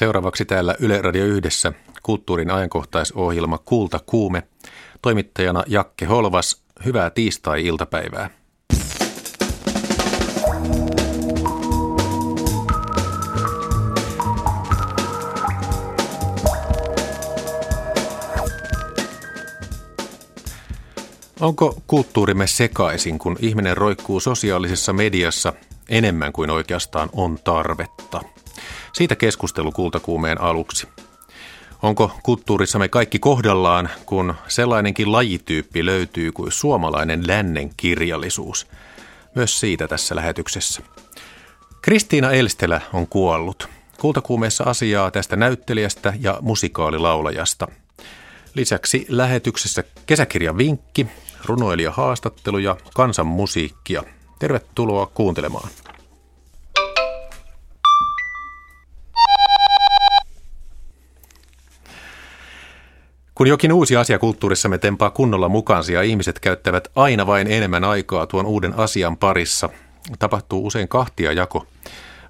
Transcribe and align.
Seuraavaksi 0.00 0.44
täällä 0.44 0.74
Yle 0.78 1.02
Radio 1.02 1.24
Yhdessä 1.24 1.72
kulttuurin 2.02 2.50
ajankohtaisohjelma 2.50 3.58
Kulta 3.58 4.00
Kuume. 4.06 4.42
Toimittajana 5.02 5.64
Jakke 5.66 6.06
Holvas. 6.06 6.62
Hyvää 6.84 7.10
tiistai-iltapäivää. 7.10 8.30
Onko 21.40 21.82
kulttuurimme 21.86 22.46
sekaisin, 22.46 23.18
kun 23.18 23.36
ihminen 23.40 23.76
roikkuu 23.76 24.20
sosiaalisessa 24.20 24.92
mediassa 24.92 25.52
enemmän 25.88 26.32
kuin 26.32 26.50
oikeastaan 26.50 27.08
on 27.12 27.38
tarvetta? 27.44 28.20
Siitä 28.92 29.16
keskustelu 29.16 29.72
kultakuumeen 29.72 30.40
aluksi. 30.40 30.88
Onko 31.82 32.12
kulttuurissamme 32.22 32.88
kaikki 32.88 33.18
kohdallaan, 33.18 33.90
kun 34.06 34.34
sellainenkin 34.48 35.12
lajityyppi 35.12 35.86
löytyy 35.86 36.32
kuin 36.32 36.52
suomalainen 36.52 37.26
lännen 37.26 37.70
kirjallisuus? 37.76 38.66
Myös 39.34 39.60
siitä 39.60 39.88
tässä 39.88 40.16
lähetyksessä. 40.16 40.82
Kristiina 41.82 42.30
Elstelä 42.30 42.80
on 42.92 43.06
kuollut. 43.06 43.68
Kultakuumeessa 44.00 44.64
asiaa 44.64 45.10
tästä 45.10 45.36
näyttelijästä 45.36 46.12
ja 46.20 46.38
musikaalilaulajasta. 46.40 47.68
Lisäksi 48.54 49.06
lähetyksessä 49.08 49.84
kesäkirjan 50.06 50.58
vinkki, 50.58 51.06
runoilija 51.44 51.90
haastattelu 51.90 52.58
ja 52.58 52.76
kansanmusiikkia. 52.94 54.02
Tervetuloa 54.38 55.06
kuuntelemaan. 55.06 55.68
Kun 63.40 63.46
jokin 63.46 63.72
uusi 63.72 63.96
asia 63.96 64.18
kulttuurissamme 64.18 64.78
tempaa 64.78 65.10
kunnolla 65.10 65.48
mukaansa 65.48 65.92
ja 65.92 66.02
ihmiset 66.02 66.38
käyttävät 66.38 66.88
aina 66.96 67.26
vain 67.26 67.46
enemmän 67.46 67.84
aikaa 67.84 68.26
tuon 68.26 68.46
uuden 68.46 68.74
asian 68.78 69.16
parissa, 69.16 69.68
tapahtuu 70.18 70.66
usein 70.66 70.88
kahtia 70.88 71.32
jako. 71.32 71.66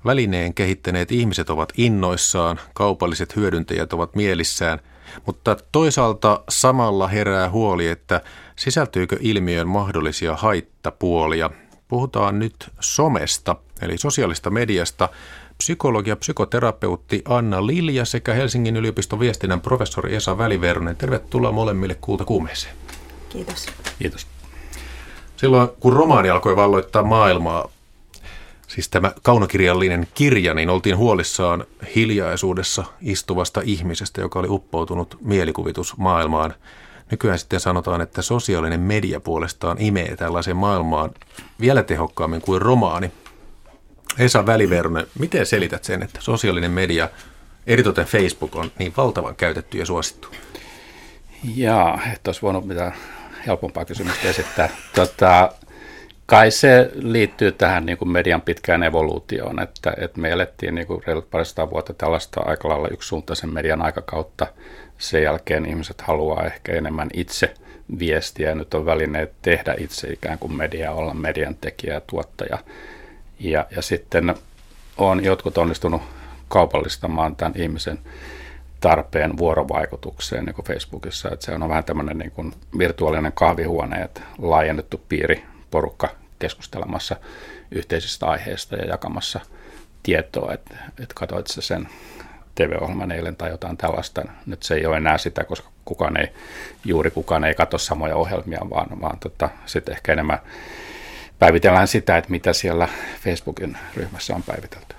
Välineen 0.05 0.55
kehittäneet 0.55 1.13
ihmiset 1.13 1.51
ovat 1.51 1.73
innoissaan, 1.77 2.61
kaupalliset 2.75 3.37
hyödyntäjät 3.37 3.93
ovat 3.93 4.15
mielissään, 4.15 4.79
mutta 5.27 5.57
toisaalta 5.73 6.43
samalla 6.49 7.09
herää 7.09 7.51
huoli, 7.51 7.89
että 7.89 8.21
sisältyykö 8.57 9.17
ilmiön 9.21 9.69
mahdollisia 9.69 10.37
haittapuolia. 10.37 11.51
Puhutaan 11.89 12.39
nyt 12.39 12.71
somesta, 12.81 13.57
eli 13.83 13.99
sosiaalista 13.99 14.51
mediasta, 14.51 15.09
psykologi 15.61 16.11
ja 16.11 16.17
psykoterapeutti 16.17 17.23
Anna 17.25 17.67
Lilja 17.67 18.05
sekä 18.05 18.35
Helsingin 18.35 18.77
yliopiston 18.77 19.21
viestinnän 19.21 19.61
professori 19.61 20.15
Esa 20.15 20.39
Väliverronen. 20.39 20.97
Tervetuloa 20.97 21.53
molemmille 21.53 21.97
Kulta 22.01 22.25
kuumeeseen. 22.25 22.75
Kiitos. 23.29 23.67
Kiitos. 23.99 24.27
Silloin 25.37 25.69
kun 25.81 25.93
romaani 25.93 26.31
alkoi 26.31 26.57
valloittaa 26.57 27.03
maailmaa, 27.03 27.69
siis 28.67 28.89
tämä 28.89 29.13
kaunokirjallinen 29.23 30.09
kirja, 30.15 30.55
niin 30.55 30.71
oltiin 30.71 30.97
huolissaan 30.97 31.65
hiljaisuudessa 31.95 32.85
istuvasta 33.03 33.61
ihmisestä, 33.65 34.21
joka 34.21 34.39
oli 34.39 34.49
uppoutunut 34.49 35.19
mielikuvitusmaailmaan. 35.21 36.55
Nykyään 37.11 37.39
sitten 37.39 37.61
sanotaan, 37.61 38.01
että 38.01 38.23
sosiaalinen 38.23 38.81
media 38.81 39.21
puolestaan 39.21 39.77
imee 39.81 40.17
tällaiseen 40.17 40.57
maailmaan 40.57 41.11
vielä 41.61 41.83
tehokkaammin 41.83 42.41
kuin 42.41 42.63
romaani. 42.63 43.11
Esa 44.19 44.47
Väliverne, 44.47 45.07
miten 45.19 45.47
selität 45.47 45.85
sen, 45.85 46.03
että 46.03 46.19
sosiaalinen 46.23 46.71
media, 46.71 47.09
eritoten 47.67 48.07
Facebook, 48.07 48.57
on 48.57 48.73
niin 48.79 48.93
valtavan 48.97 49.37
käytetty 49.37 49.79
ja 49.79 49.87
suosittu? 49.87 50.29
Jaa, 51.57 52.01
et 52.15 52.27
olisi 52.27 52.43
voinut 52.43 52.67
mitään 52.67 52.93
helpompaa 53.47 53.85
kysymystä 53.85 54.29
esittää. 54.29 54.69
Tota, 54.95 55.53
kai 56.27 56.51
se 56.51 56.91
liittyy 56.95 57.53
tähän 57.53 57.87
niin 57.87 57.99
kuin 57.99 58.09
median 58.09 58.41
pitkään 58.41 58.83
evoluutioon, 58.83 59.63
että, 59.63 59.93
että 59.97 60.21
me 60.21 60.31
elettiin 60.31 60.75
niin 60.75 60.87
kuin 60.87 61.03
reilut 61.07 61.31
parista 61.31 61.71
vuotta 61.71 61.95
tällaista 61.95 62.41
aika 62.41 62.69
lailla 62.69 62.89
yksisuuntaisen 62.89 63.53
median 63.53 63.83
aikakautta. 63.83 64.47
Sen 64.99 65.23
jälkeen 65.23 65.67
ihmiset 65.67 66.01
haluaa 66.01 66.47
ehkä 66.47 66.73
enemmän 66.73 67.09
itse 67.15 67.55
viestiä 67.99 68.49
ja 68.49 68.55
nyt 68.55 68.75
on 68.75 68.87
välineet 68.87 69.33
tehdä 69.43 69.75
itse 69.79 70.13
ikään 70.13 70.39
kuin 70.39 70.53
media, 70.53 70.93
olla 70.93 71.15
median 71.15 71.57
tekijä 71.61 71.95
ja 71.95 72.01
tuottaja. 72.01 72.59
Ja, 73.41 73.67
ja 73.77 73.83
sitten 73.83 74.35
on 74.97 75.25
jotkut 75.25 75.59
onnistunut 75.59 76.03
kaupallistamaan 76.49 77.37
tämän 77.37 77.53
ihmisen 77.57 77.99
tarpeen 78.81 79.39
vuorovaikutukseen 79.39 80.45
niin 80.45 80.55
kuin 80.55 80.65
Facebookissa. 80.65 81.31
Että 81.33 81.47
se 81.47 81.53
on 81.53 81.69
vähän 81.69 81.85
tämmöinen 81.85 82.19
niin 82.19 82.31
kuin 82.31 82.53
virtuaalinen 82.79 83.33
kahvihuone, 83.33 84.03
että 84.03 84.21
laajennettu 84.39 85.01
piiri, 85.09 85.45
porukka 85.71 86.09
keskustelemassa 86.39 87.17
yhteisistä 87.71 88.27
aiheista 88.27 88.77
ja 88.77 88.85
jakamassa 88.85 89.41
tietoa, 90.03 90.53
että, 90.53 90.75
että 90.89 91.15
katsoit 91.15 91.47
se 91.47 91.63
sen 91.63 91.89
TV-ohjelman 92.55 93.13
eilen 93.13 93.37
tai 93.37 93.51
jotain 93.51 93.77
tällaista. 93.77 94.23
Nyt 94.47 94.63
se 94.63 94.75
ei 94.75 94.87
ole 94.87 94.97
enää 94.97 95.19
sitä, 95.19 95.45
koska 95.45 95.69
kukaan 95.85 96.17
ei, 96.17 96.29
juuri 96.85 97.11
kukaan 97.11 97.45
ei 97.45 97.55
katso 97.55 97.79
samoja 97.79 98.17
ohjelmia, 98.17 98.61
vaan, 98.71 99.01
vaan 99.01 99.19
tota, 99.19 99.49
sitten 99.67 99.95
ehkä 99.95 100.13
enemmän 100.13 100.39
päivitellään 101.41 101.89
sitä, 101.89 102.17
että 102.17 102.31
mitä 102.31 102.53
siellä 102.53 102.89
Facebookin 103.25 103.77
ryhmässä 103.97 104.35
on 104.35 104.43
päivitelty. 104.43 104.95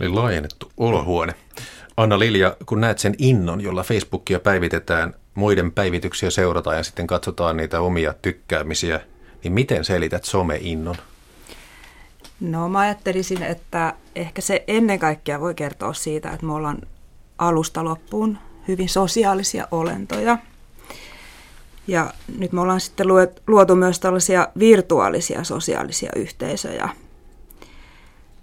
Eli 0.00 0.08
laajennettu 0.08 0.72
olohuone. 0.76 1.34
Anna 1.96 2.18
Lilja, 2.18 2.56
kun 2.66 2.80
näet 2.80 2.98
sen 2.98 3.14
innon, 3.18 3.60
jolla 3.60 3.82
Facebookia 3.82 4.40
päivitetään, 4.40 5.14
muiden 5.34 5.72
päivityksiä 5.72 6.30
seurataan 6.30 6.76
ja 6.76 6.82
sitten 6.82 7.06
katsotaan 7.06 7.56
niitä 7.56 7.80
omia 7.80 8.14
tykkäämisiä, 8.22 9.00
niin 9.44 9.52
miten 9.52 9.84
selität 9.84 10.24
some-innon? 10.24 10.96
No 12.40 12.68
mä 12.68 12.78
ajattelisin, 12.78 13.42
että 13.42 13.94
ehkä 14.14 14.42
se 14.42 14.64
ennen 14.66 14.98
kaikkea 14.98 15.40
voi 15.40 15.54
kertoa 15.54 15.92
siitä, 15.92 16.30
että 16.30 16.46
me 16.46 16.52
ollaan 16.52 16.78
alusta 17.38 17.84
loppuun 17.84 18.38
hyvin 18.68 18.88
sosiaalisia 18.88 19.68
olentoja– 19.70 20.38
ja 21.90 22.12
nyt 22.38 22.52
me 22.52 22.60
ollaan 22.60 22.80
sitten 22.80 23.06
luotu 23.46 23.76
myös 23.76 24.00
tällaisia 24.00 24.48
virtuaalisia 24.58 25.44
sosiaalisia 25.44 26.10
yhteisöjä. 26.16 26.88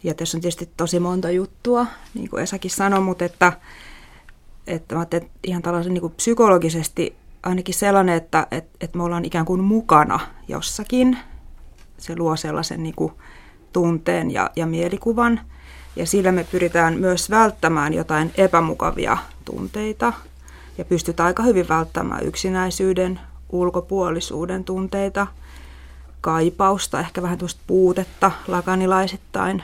Ja 0.04 0.14
tässä 0.14 0.38
on 0.38 0.42
tietysti 0.42 0.70
tosi 0.78 1.00
monta 1.00 1.32
juttua, 1.32 1.86
niin 2.14 2.30
kuin 2.30 2.44
Esakin 2.44 2.72
sanoi, 2.72 3.02
mutta 3.02 3.26
että, 3.26 3.54
että 4.68 4.96
mä 4.96 5.02
että 5.02 5.22
ihan 5.44 5.62
tällaisen 5.62 5.94
niin 5.94 6.02
kuin 6.02 6.14
psykologisesti 6.14 7.16
ainakin 7.44 7.76
sellainen, 7.76 8.16
että, 8.16 8.48
että, 8.52 8.78
että 8.82 8.98
me 8.98 9.04
ollaan 9.04 9.26
ikään 9.26 9.46
kuin 9.46 9.62
mukana 9.62 10.20
jossakin. 10.48 11.18
Se 11.98 12.16
luo 12.18 12.36
sellaisen 12.36 12.84
niin 12.84 12.96
kuin 12.96 13.14
tunteen 13.74 14.32
ja, 14.32 14.50
ja 14.56 14.66
mielikuvan. 14.66 15.42
Ja 15.96 16.06
sillä 16.06 16.32
me 16.32 16.44
pyritään 16.52 16.98
myös 17.00 17.30
välttämään 17.30 17.94
jotain 17.94 18.32
epämukavia 18.38 19.18
tunteita 19.46 20.14
ja 20.78 20.86
pystytään 20.86 21.28
aika 21.28 21.44
hyvin 21.44 21.70
välttämään 21.70 22.26
yksinäisyyden, 22.26 23.20
ulkopuolisuuden 23.50 24.64
tunteita, 24.64 25.28
kaipausta, 26.22 27.00
ehkä 27.00 27.22
vähän 27.22 27.38
tuosta 27.38 27.62
puutetta 27.68 28.32
laganilaisittain. 28.48 29.64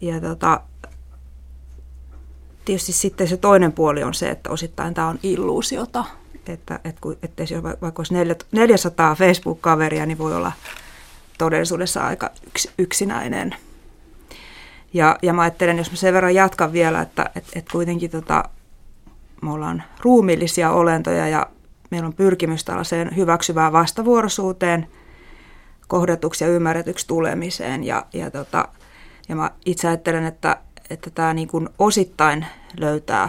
Ja 0.00 0.20
tota, 0.20 0.60
tietysti 2.64 2.92
sitten 2.92 3.28
se 3.28 3.36
toinen 3.36 3.72
puoli 3.72 4.02
on 4.02 4.14
se, 4.14 4.30
että 4.30 4.50
osittain 4.50 4.94
tämä 4.94 5.08
on 5.08 5.18
illuusiota. 5.22 6.04
Että, 6.46 6.80
että, 6.84 7.08
että 7.22 7.42
jos 7.42 7.62
vaikka 7.62 8.00
olisi 8.00 8.14
400 8.52 9.14
Facebook-kaveria, 9.14 10.06
niin 10.06 10.18
voi 10.18 10.36
olla 10.36 10.52
todellisuudessa 11.38 12.06
aika 12.06 12.30
yks, 12.46 12.68
yksinäinen. 12.78 13.54
Ja, 14.94 15.18
ja 15.22 15.32
mä 15.32 15.42
ajattelen, 15.42 15.78
jos 15.78 15.90
mä 15.90 15.96
sen 15.96 16.14
verran 16.14 16.34
jatkan 16.34 16.72
vielä, 16.72 17.00
että, 17.00 17.30
että, 17.36 17.50
että 17.54 17.72
kuitenkin 17.72 18.10
tota, 18.10 18.44
me 19.42 19.52
ollaan 19.52 19.82
ruumillisia 20.00 20.70
olentoja 20.70 21.28
ja 21.28 21.46
meillä 21.92 22.06
on 22.06 22.14
pyrkimys 22.14 22.64
tällaiseen 22.64 23.16
hyväksyvään 23.16 23.72
vastavuoroisuuteen, 23.72 24.88
kohdatuksi 25.88 26.44
ja 26.44 26.50
ymmärretyksi 26.50 27.06
tulemiseen. 27.06 27.84
Ja, 27.84 28.06
ja, 28.12 28.30
tota, 28.30 28.68
ja 29.28 29.36
mä 29.36 29.50
itse 29.66 29.88
ajattelen, 29.88 30.24
että, 30.24 30.56
että 30.90 31.10
tämä 31.10 31.34
niin 31.34 31.48
kuin 31.48 31.68
osittain 31.78 32.46
löytää 32.76 33.28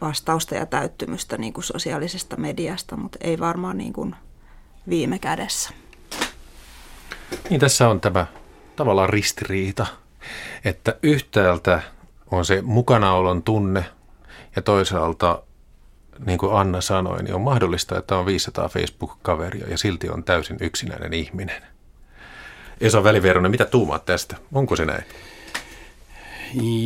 vastausta 0.00 0.54
ja 0.54 0.66
täyttymystä 0.66 1.38
niin 1.38 1.52
kuin 1.52 1.64
sosiaalisesta 1.64 2.36
mediasta, 2.36 2.96
mutta 2.96 3.18
ei 3.20 3.38
varmaan 3.38 3.78
niin 3.78 3.92
kuin 3.92 4.14
viime 4.88 5.18
kädessä. 5.18 5.70
Niin 7.50 7.60
tässä 7.60 7.88
on 7.88 8.00
tämä 8.00 8.26
tavallaan 8.76 9.08
ristiriita, 9.08 9.86
että 10.64 10.96
yhtäältä 11.02 11.82
on 12.30 12.44
se 12.44 12.62
mukanaolon 12.62 13.42
tunne 13.42 13.84
ja 14.56 14.62
toisaalta 14.62 15.42
niin 16.26 16.38
kuin 16.38 16.54
Anna 16.54 16.80
sanoi, 16.80 17.22
niin 17.22 17.34
on 17.34 17.40
mahdollista, 17.40 17.98
että 17.98 18.16
on 18.16 18.26
500 18.26 18.68
Facebook-kaveria 18.68 19.68
ja 19.68 19.78
silti 19.78 20.10
on 20.10 20.24
täysin 20.24 20.56
yksinäinen 20.60 21.12
ihminen. 21.12 21.62
Esa 22.80 23.04
Väliveronen, 23.04 23.50
mitä 23.50 23.64
tuumaat 23.64 24.04
tästä? 24.04 24.36
Onko 24.52 24.76
se 24.76 24.84
näin? 24.84 25.04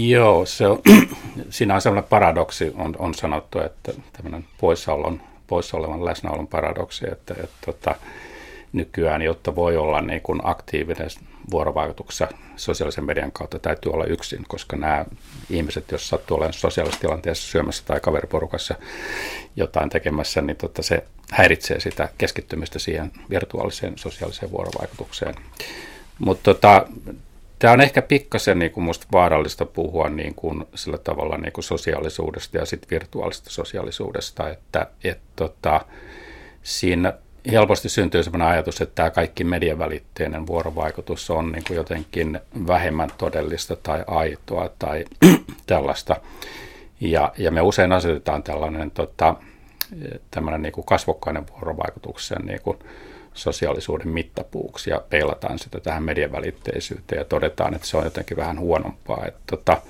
Joo, 0.09 0.47
se 0.47 0.67
on, 0.67 0.79
siinä 1.51 1.75
on 1.75 1.81
sellainen 1.81 2.09
paradoksi, 2.09 2.73
on, 2.77 2.97
on 2.99 3.15
sanottu, 3.15 3.61
että 3.61 3.93
tämmöinen 4.13 4.45
poissaolon, 4.61 5.21
poissaolevan 5.47 6.05
läsnäolon 6.05 6.47
paradoksi, 6.47 7.05
että, 7.13 7.35
että, 7.35 7.45
että 7.45 7.57
tota, 7.67 7.95
nykyään, 8.73 9.23
jotta 9.23 9.55
voi 9.55 9.77
olla 9.77 10.01
niin 10.01 10.21
kuin 10.21 10.41
aktiivinen 10.45 11.11
vuorovaikutuksessa 11.50 12.29
sosiaalisen 12.56 13.05
median 13.05 13.32
kautta, 13.32 13.58
täytyy 13.58 13.93
olla 13.93 14.05
yksin, 14.05 14.44
koska 14.49 14.76
nämä 14.76 15.05
ihmiset, 15.50 15.91
jos 15.91 16.08
sattuu 16.08 16.37
olemaan 16.37 16.52
sosiaalisessa 16.52 17.00
tilanteessa 17.00 17.50
syömässä 17.50 17.82
tai 17.87 18.00
kaveriporukassa 18.00 18.75
jotain 19.56 19.91
tekemässä, 19.91 20.43
niin 20.43 20.56
tota 20.56 20.82
se 20.82 21.05
häiritsee 21.31 21.81
sitä 21.81 22.08
keskittymistä 22.19 22.79
siihen 22.79 23.12
virtuaaliseen 23.31 23.99
sosiaaliseen 23.99 24.52
vuorovaikutukseen. 24.52 25.35
Mutta 26.19 26.55
tota, 26.55 26.87
tämä 27.58 27.73
on 27.73 27.81
ehkä 27.81 28.02
pikkasen 28.02 28.58
niin 28.58 28.73
kuin 28.73 28.85
musta 28.85 29.06
vaarallista 29.12 29.64
puhua 29.64 30.08
niin 30.08 30.35
kuin 30.35 30.64
sillä 30.75 30.99
tavalla 30.99 31.37
niin 31.37 31.52
kuin 31.52 31.64
sosiaalisuudesta 31.64 32.58
ja 32.58 32.67
sitten 32.67 32.90
virtuaalista 32.90 33.50
sosiaalisuudesta, 33.50 34.50
että 34.50 34.87
et, 35.05 35.20
tota, 35.37 35.81
siinä 36.62 37.12
helposti 37.52 37.88
syntyy 37.88 38.23
sellainen 38.23 38.49
ajatus, 38.49 38.81
että 38.81 38.94
tämä 38.94 39.11
kaikki 39.11 39.44
mediavälitteinen 39.44 40.46
vuorovaikutus 40.46 41.31
on 41.31 41.52
niin 41.52 41.64
kuin 41.67 41.76
jotenkin 41.76 42.41
vähemmän 42.67 43.11
todellista 43.19 43.76
tai 43.76 44.05
aitoa 44.06 44.70
tai 44.79 45.05
tällaista. 45.67 46.17
Ja, 47.00 47.32
ja 47.38 47.50
me 47.50 47.61
usein 47.61 47.93
asetetaan 47.93 48.43
tällainen 48.43 48.91
tota, 48.91 49.35
tämmöinen 50.31 50.62
niin 50.62 50.73
kuin 50.73 50.87
kasvokkainen 50.87 51.46
vuorovaikutuksen 51.49 52.46
niin 52.46 52.61
kuin 52.61 52.79
sosiaalisuuden 53.35 54.08
mittapuuksi 54.08 54.90
ja 54.90 55.02
peilataan 55.11 55.58
sitä 55.58 55.81
tähän 55.81 56.02
mediavälitteisyyteen 56.02 57.19
ja 57.19 57.25
todetaan, 57.25 57.75
että 57.75 57.87
se 57.87 57.97
on 57.97 58.05
jotenkin 58.05 58.37
vähän 58.37 58.58
huonompaa. 58.58 59.25
Että, 59.26 59.40
tota, 59.47 59.82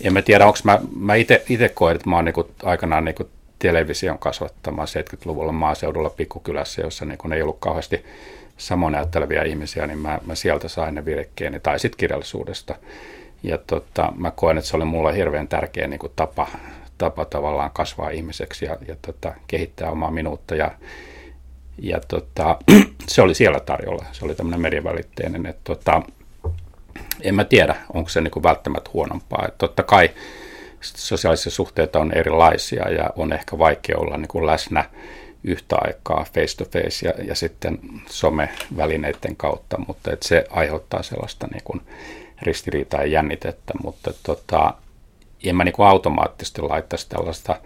en 0.00 0.12
mä 0.12 0.22
tiedä, 0.22 0.46
onko 0.46 0.58
mä, 0.64 0.80
mä 0.96 1.14
itse 1.14 1.68
koen, 1.74 1.96
että 1.96 2.10
mä 2.10 2.16
oon 2.16 2.24
niin 2.24 2.34
kuin, 2.34 2.46
aikanaan 2.62 3.04
niin 3.04 3.14
kuin 3.14 3.28
television 3.58 4.18
kasvattamaan 4.18 4.88
70-luvulla 4.88 5.52
maaseudulla 5.52 6.10
pikkukylässä, 6.10 6.82
jossa 6.82 7.04
niin 7.04 7.18
kun 7.18 7.32
ei 7.32 7.42
ollut 7.42 7.60
kauheasti 7.60 8.04
samoin 8.56 8.92
näytteleviä 8.92 9.42
ihmisiä, 9.42 9.86
niin 9.86 9.98
mä, 9.98 10.18
mä 10.26 10.34
sieltä 10.34 10.68
sain 10.68 10.94
ne 10.94 11.04
virkkeeni, 11.04 11.60
tai 11.60 11.78
sitten 11.78 11.98
kirjallisuudesta. 11.98 12.74
Ja 13.42 13.58
tota, 13.58 14.12
mä 14.16 14.30
koen, 14.30 14.58
että 14.58 14.70
se 14.70 14.76
oli 14.76 14.84
mulle 14.84 15.16
hirveän 15.16 15.48
tärkeä 15.48 15.86
niin 15.86 16.00
tapa, 16.16 16.46
tapa 16.98 17.24
tavallaan 17.24 17.70
kasvaa 17.70 18.10
ihmiseksi 18.10 18.64
ja, 18.64 18.76
ja 18.88 18.96
tota, 19.02 19.34
kehittää 19.46 19.90
omaa 19.90 20.10
minuutta. 20.10 20.54
Ja, 20.54 20.70
ja 21.78 22.00
tota, 22.08 22.58
se 23.08 23.22
oli 23.22 23.34
siellä 23.34 23.60
tarjolla, 23.60 24.04
se 24.12 24.24
oli 24.24 24.34
tämmöinen 24.34 24.60
mediavälitteinen. 24.60 25.46
Että 25.46 25.60
tota, 25.64 26.02
en 27.22 27.34
mä 27.34 27.44
tiedä, 27.44 27.76
onko 27.94 28.08
se 28.08 28.20
niin 28.20 28.42
välttämättä 28.42 28.90
huonompaa. 28.92 29.44
Että 29.48 29.58
totta 29.58 29.82
kai 29.82 30.10
sosiaalisia 30.80 31.52
suhteita 31.52 31.98
on 31.98 32.12
erilaisia 32.12 32.90
ja 32.90 33.10
on 33.16 33.32
ehkä 33.32 33.58
vaikea 33.58 33.98
olla 33.98 34.16
niin 34.16 34.28
kuin 34.28 34.46
läsnä 34.46 34.84
yhtä 35.44 35.76
aikaa 35.80 36.26
face 36.34 36.56
to 36.56 36.64
face 36.64 37.08
ja, 37.08 37.24
ja 37.24 37.34
sitten 37.34 37.78
somevälineiden 38.10 39.36
kautta, 39.36 39.78
mutta 39.86 40.12
että 40.12 40.28
se 40.28 40.44
aiheuttaa 40.50 41.02
sellaista 41.02 41.46
niin 41.46 41.62
kuin 41.64 41.80
ristiriitaa 42.42 43.00
ja 43.00 43.06
jännitettä, 43.06 43.72
mutta 43.82 44.12
tota, 44.22 44.74
en 45.44 45.56
mä 45.56 45.64
niin 45.64 45.72
kuin 45.72 45.86
automaattisesti 45.86 46.62
laittaisi 46.62 47.08
tällaista 47.08 47.60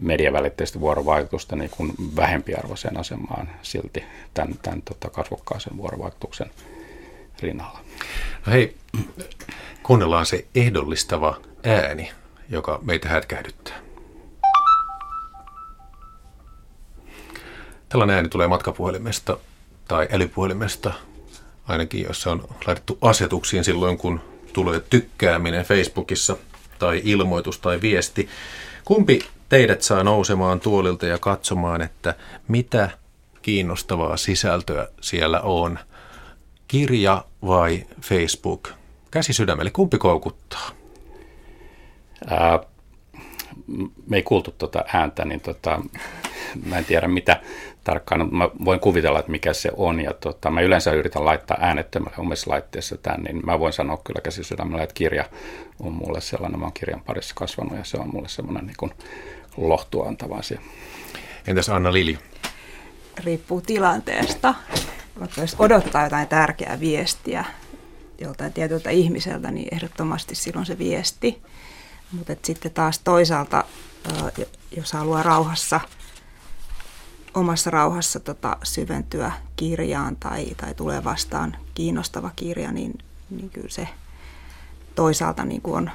mediavälitteistä 0.00 0.80
vuorovaikutusta 0.80 1.56
niin 1.56 1.70
kuin 1.70 1.92
vähempiarvoiseen 2.16 3.00
asemaan 3.00 3.50
silti 3.62 4.04
tämän, 4.34 4.54
tämän 4.62 4.82
tota 4.82 5.10
kasvokkaisen 5.10 5.76
vuorovaikutuksen 5.76 6.50
rinnalla. 7.40 7.80
No 8.46 8.52
hei, 8.52 8.76
kuunnellaan 9.82 10.26
se 10.26 10.46
ehdollistava 10.54 11.40
ääni 11.64 12.10
joka 12.48 12.78
meitä 12.82 13.08
hätkähdyttää. 13.08 13.78
Tällainen 17.88 18.16
ääni 18.16 18.28
tulee 18.28 18.48
matkapuhelimesta 18.48 19.38
tai 19.88 20.08
älypuhelimesta, 20.12 20.92
ainakin 21.68 22.02
jos 22.02 22.22
se 22.22 22.30
on 22.30 22.48
laitettu 22.66 22.98
asetuksiin 23.00 23.64
silloin, 23.64 23.98
kun 23.98 24.20
tulee 24.52 24.80
tykkääminen 24.80 25.64
Facebookissa 25.64 26.36
tai 26.78 27.00
ilmoitus 27.04 27.58
tai 27.58 27.80
viesti. 27.80 28.28
Kumpi 28.84 29.20
teidät 29.48 29.82
saa 29.82 30.04
nousemaan 30.04 30.60
tuolilta 30.60 31.06
ja 31.06 31.18
katsomaan, 31.18 31.82
että 31.82 32.14
mitä 32.48 32.90
kiinnostavaa 33.42 34.16
sisältöä 34.16 34.88
siellä 35.00 35.40
on? 35.40 35.78
Kirja 36.68 37.24
vai 37.46 37.86
Facebook? 38.00 38.68
Käsi 39.10 39.32
sydämelle, 39.32 39.70
kumpi 39.70 39.98
koukuttaa? 39.98 40.70
Ää, 42.26 42.58
me 44.06 44.16
ei 44.16 44.22
kuultu 44.22 44.54
tuota 44.58 44.84
ääntä, 44.92 45.24
niin 45.24 45.40
tota, 45.40 45.80
mä 46.66 46.78
en 46.78 46.84
tiedä 46.84 47.08
mitä 47.08 47.40
tarkkaan, 47.84 48.34
mä 48.34 48.48
voin 48.64 48.80
kuvitella, 48.80 49.18
että 49.18 49.30
mikä 49.30 49.52
se 49.52 49.70
on. 49.76 50.00
Ja 50.00 50.14
tota, 50.14 50.50
mä 50.50 50.60
yleensä 50.60 50.92
yritän 50.92 51.24
laittaa 51.24 51.56
äänettömälle 51.60 52.16
omissa 52.18 52.50
laitteissa 52.50 52.96
tämän, 52.96 53.22
niin 53.22 53.46
mä 53.46 53.58
voin 53.58 53.72
sanoa 53.72 53.96
kyllä 54.04 54.20
käsisydämellä, 54.20 54.82
että 54.82 54.94
kirja 54.94 55.24
on 55.80 55.92
mulle 55.92 56.20
sellainen, 56.20 56.60
mä 56.60 56.66
oon 56.66 56.72
kirjan 56.72 57.02
parissa 57.06 57.34
kasvanut 57.34 57.78
ja 57.78 57.84
se 57.84 57.96
on 57.96 58.10
mulle 58.12 58.28
semmoinen 58.28 58.66
niin 58.66 58.76
kuin 58.78 58.92
lohtua 59.56 60.06
antava 60.06 60.36
asia. 60.36 60.60
Entäs 61.46 61.68
Anna 61.68 61.92
Lili? 61.92 62.18
Riippuu 63.24 63.60
tilanteesta. 63.60 64.54
Vaikka 65.20 65.40
jos 65.40 65.56
odottaa 65.58 66.04
jotain 66.04 66.28
tärkeää 66.28 66.80
viestiä 66.80 67.44
joltain 68.20 68.52
tietyltä 68.52 68.90
ihmiseltä, 68.90 69.50
niin 69.50 69.74
ehdottomasti 69.74 70.34
silloin 70.34 70.66
se 70.66 70.78
viesti– 70.78 71.38
mutta 72.12 72.36
sitten 72.42 72.72
taas 72.72 72.98
toisaalta, 72.98 73.64
jos 74.76 74.92
haluaa 74.92 75.22
rauhassa, 75.22 75.80
omassa 77.34 77.70
rauhassa 77.70 78.20
tota, 78.20 78.56
syventyä 78.62 79.32
kirjaan 79.56 80.16
tai, 80.16 80.46
tai 80.56 80.74
tulee 80.74 81.04
vastaan 81.04 81.56
kiinnostava 81.74 82.30
kirja, 82.36 82.72
niin, 82.72 82.98
niin 83.30 83.50
kyllä 83.50 83.68
se 83.68 83.88
toisaalta 84.94 85.44
niin 85.44 85.62
kuin 85.62 85.76
on, 85.76 85.90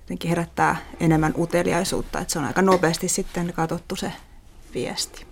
jotenkin 0.00 0.28
herättää 0.28 0.76
enemmän 1.00 1.34
uteliaisuutta, 1.38 2.20
että 2.20 2.32
se 2.32 2.38
on 2.38 2.44
aika 2.44 2.62
nopeasti 2.62 3.08
sitten 3.08 3.52
katsottu 3.52 3.96
se 3.96 4.12
viesti. 4.74 5.26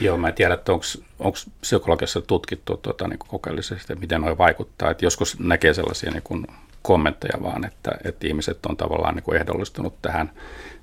Joo, 0.00 0.16
mä 0.16 0.28
en 0.28 0.34
tiedä, 0.34 0.54
että 0.54 0.72
onko 0.72 1.36
psykologiassa 1.60 2.20
tutkittu 2.20 2.76
tuota, 2.76 3.08
niin 3.08 3.18
kokeellisesti, 3.18 3.94
miten 3.94 4.20
noi 4.20 4.38
vaikuttaa. 4.38 4.90
Että 4.90 5.04
joskus 5.04 5.38
näkee 5.38 5.74
sellaisia 5.74 6.10
niin 6.10 6.22
kuin 6.22 6.46
kommentteja, 6.86 7.42
vaan 7.42 7.64
että, 7.64 7.90
että 8.04 8.26
ihmiset 8.26 8.66
on 8.66 8.76
tavallaan 8.76 9.14
niin 9.14 9.22
kuin 9.22 9.38
ehdollistunut 9.38 10.02
tähän 10.02 10.30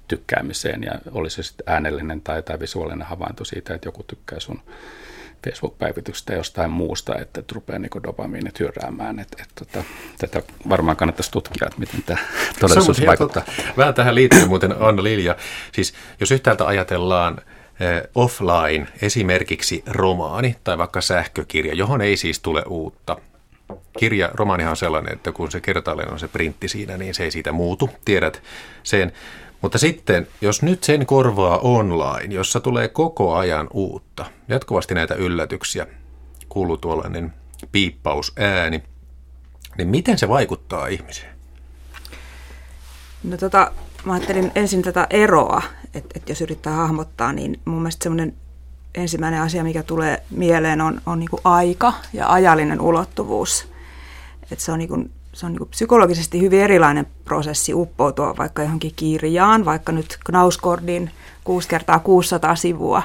tykkäämiseen 0.07 0.83
ja 0.83 0.91
olisi 1.11 1.35
se 1.35 1.43
sitten 1.43 1.73
äänellinen 1.73 2.21
tai, 2.21 2.43
tai 2.43 2.59
visuaalinen 2.59 3.07
havainto 3.07 3.45
siitä, 3.45 3.73
että 3.73 3.87
joku 3.87 4.03
tykkää 4.03 4.39
sun 4.39 4.61
Facebook-päivityksestä 5.45 6.33
jostain 6.33 6.71
muusta, 6.71 7.15
että, 7.19 7.39
että 7.39 7.55
rupeaa 7.55 7.79
niin 7.79 8.03
dopamiinit 8.03 8.59
hyrräämään. 8.59 9.19
Että, 9.19 9.43
että, 9.43 9.61
että, 9.61 9.83
tätä 10.17 10.53
varmaan 10.69 10.97
kannattaisi 10.97 11.31
tutkia, 11.31 11.67
että 11.67 11.79
miten 11.79 12.03
tämä 12.03 12.19
todellisuus 12.59 12.97
se 12.97 13.05
vaikuttaa. 13.05 13.43
Vähän 13.77 13.93
tähän 13.93 14.15
liittyy 14.15 14.45
muuten 14.45 14.75
Anna 14.79 15.03
Lilja. 15.03 15.35
Siis 15.71 15.93
jos 16.19 16.31
yhtäältä 16.31 16.65
ajatellaan 16.65 17.37
eh, 17.79 18.01
offline 18.15 18.87
esimerkiksi 19.01 19.83
romaani 19.87 20.55
tai 20.63 20.77
vaikka 20.77 21.01
sähkökirja, 21.01 21.73
johon 21.73 22.01
ei 22.01 22.17
siis 22.17 22.39
tule 22.39 22.63
uutta– 22.67 23.17
kirja, 23.99 24.29
romaanihan 24.33 24.71
on 24.71 24.77
sellainen, 24.77 25.13
että 25.13 25.31
kun 25.31 25.51
se 25.51 25.61
kertaalleen 25.61 26.11
on 26.11 26.19
se 26.19 26.27
printti 26.27 26.67
siinä, 26.67 26.97
niin 26.97 27.13
se 27.13 27.23
ei 27.23 27.31
siitä 27.31 27.51
muutu, 27.51 27.89
tiedät 28.05 28.41
sen. 28.83 29.11
Mutta 29.61 29.77
sitten, 29.77 30.27
jos 30.41 30.61
nyt 30.61 30.83
sen 30.83 31.05
korvaa 31.05 31.57
online, 31.57 32.35
jossa 32.35 32.59
tulee 32.59 32.87
koko 32.87 33.35
ajan 33.35 33.67
uutta, 33.73 34.25
jatkuvasti 34.47 34.93
näitä 34.93 35.15
yllätyksiä, 35.15 35.87
kuuluu 36.49 36.77
tuollainen 36.77 37.33
piippausääni, 37.71 38.83
niin 39.77 39.87
miten 39.87 40.17
se 40.17 40.29
vaikuttaa 40.29 40.87
ihmiseen? 40.87 41.33
No 43.23 43.37
tota, 43.37 43.71
mä 44.05 44.13
ajattelin 44.13 44.51
ensin 44.55 44.81
tätä 44.81 45.07
eroa, 45.09 45.61
että, 45.93 46.09
että 46.15 46.31
jos 46.31 46.41
yrittää 46.41 46.73
hahmottaa, 46.73 47.33
niin 47.33 47.59
mun 47.65 47.77
mielestä 47.77 48.03
semmoinen 48.03 48.33
ensimmäinen 48.95 49.41
asia, 49.41 49.63
mikä 49.63 49.83
tulee 49.83 50.23
mieleen, 50.29 50.81
on, 50.81 51.01
on 51.05 51.19
niin 51.19 51.29
aika 51.43 51.93
ja 52.13 52.31
ajallinen 52.31 52.81
ulottuvuus. 52.81 53.67
Et 54.51 54.59
se 54.59 54.71
on, 54.71 54.79
niin 54.79 55.11
se 55.33 55.45
on 55.45 55.53
niin 55.53 55.69
psykologisesti 55.69 56.41
hyvin 56.41 56.61
erilainen 56.61 57.07
prosessi 57.25 57.73
uppoutua 57.73 58.37
vaikka 58.37 58.61
johonkin 58.61 58.93
kirjaan, 58.95 59.65
vaikka 59.65 59.91
nyt 59.91 60.17
Knauskordin 60.25 61.11
6 61.43 61.67
kertaa 61.67 61.99
600 61.99 62.55
sivua, 62.55 63.03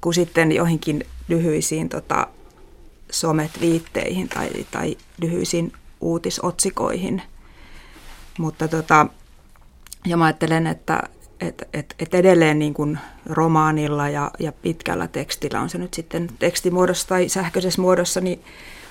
kuin 0.00 0.14
sitten 0.14 0.52
johonkin 0.52 1.06
lyhyisiin 1.28 1.88
tota, 1.88 2.26
sometviitteihin 3.10 4.28
tai, 4.28 4.50
tai 4.70 4.96
lyhyisiin 5.20 5.72
uutisotsikoihin. 6.00 7.22
Mutta 8.38 8.68
tota, 8.68 9.06
ja 10.06 10.16
mä 10.16 10.24
ajattelen, 10.24 10.66
että 10.66 11.02
et, 11.44 11.68
et, 11.72 11.94
et 11.98 12.14
edelleen 12.14 12.58
niin 12.58 12.74
kuin 12.74 12.98
romaanilla 13.26 14.08
ja, 14.08 14.30
ja 14.38 14.52
pitkällä 14.52 15.08
tekstillä, 15.08 15.60
on 15.60 15.70
se 15.70 15.78
nyt 15.78 15.94
sitten 15.94 16.30
tekstimuodossa 16.38 17.08
tai 17.08 17.28
sähköisessä 17.28 17.82
muodossa, 17.82 18.20
niin 18.20 18.44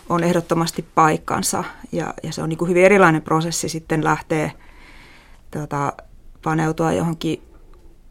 on 0.10 0.24
ehdottomasti 0.24 0.86
paikkansa. 0.96 1.64
Ja, 1.92 2.14
ja 2.24 2.34
se 2.34 2.42
on 2.44 2.50
niin 2.50 2.58
kuin 2.58 2.70
hyvin 2.70 2.86
erilainen 2.86 3.22
prosessi 3.22 3.70
sitten 3.70 4.04
lähtee 4.04 4.52
tota, 5.52 5.94
paneutua 6.44 6.94
johonkin 6.94 7.42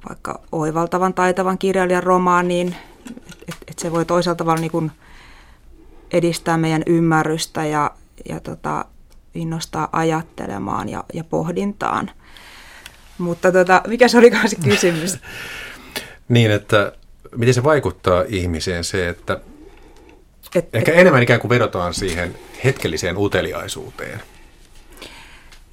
vaikka 0.08 0.40
oivaltavan, 0.52 1.14
taitavan 1.14 1.58
kirjailijan 1.58 2.02
romaaniin. 2.02 2.76
Että 3.48 3.64
et 3.68 3.78
se 3.78 3.92
voi 3.92 4.04
toisaalta 4.04 4.38
tavalla 4.38 4.60
niin 4.60 4.70
kuin 4.70 4.92
edistää 6.12 6.58
meidän 6.58 6.82
ymmärrystä 6.86 7.64
ja, 7.64 7.90
ja 8.28 8.40
tota, 8.40 8.84
innostaa 9.34 9.88
ajattelemaan 9.92 10.88
ja, 10.88 11.04
ja 11.14 11.24
pohdintaan. 11.24 12.10
Mutta 13.18 13.52
tota, 13.52 13.82
mikä 13.86 14.08
se 14.08 14.18
olikaan 14.18 14.48
se 14.48 14.56
kysymys? 14.56 15.18
niin, 16.28 16.50
että 16.50 16.92
miten 17.36 17.54
se 17.54 17.64
vaikuttaa 17.64 18.24
ihmiseen 18.28 18.84
se, 18.84 19.08
että 19.08 19.40
et, 20.54 20.68
ehkä 20.72 20.92
et, 20.92 20.98
enemmän 20.98 21.22
ikään 21.22 21.40
kuin 21.40 21.48
vedotaan 21.48 21.94
siihen 21.94 22.34
hetkelliseen 22.64 23.18
uteliaisuuteen. 23.18 24.20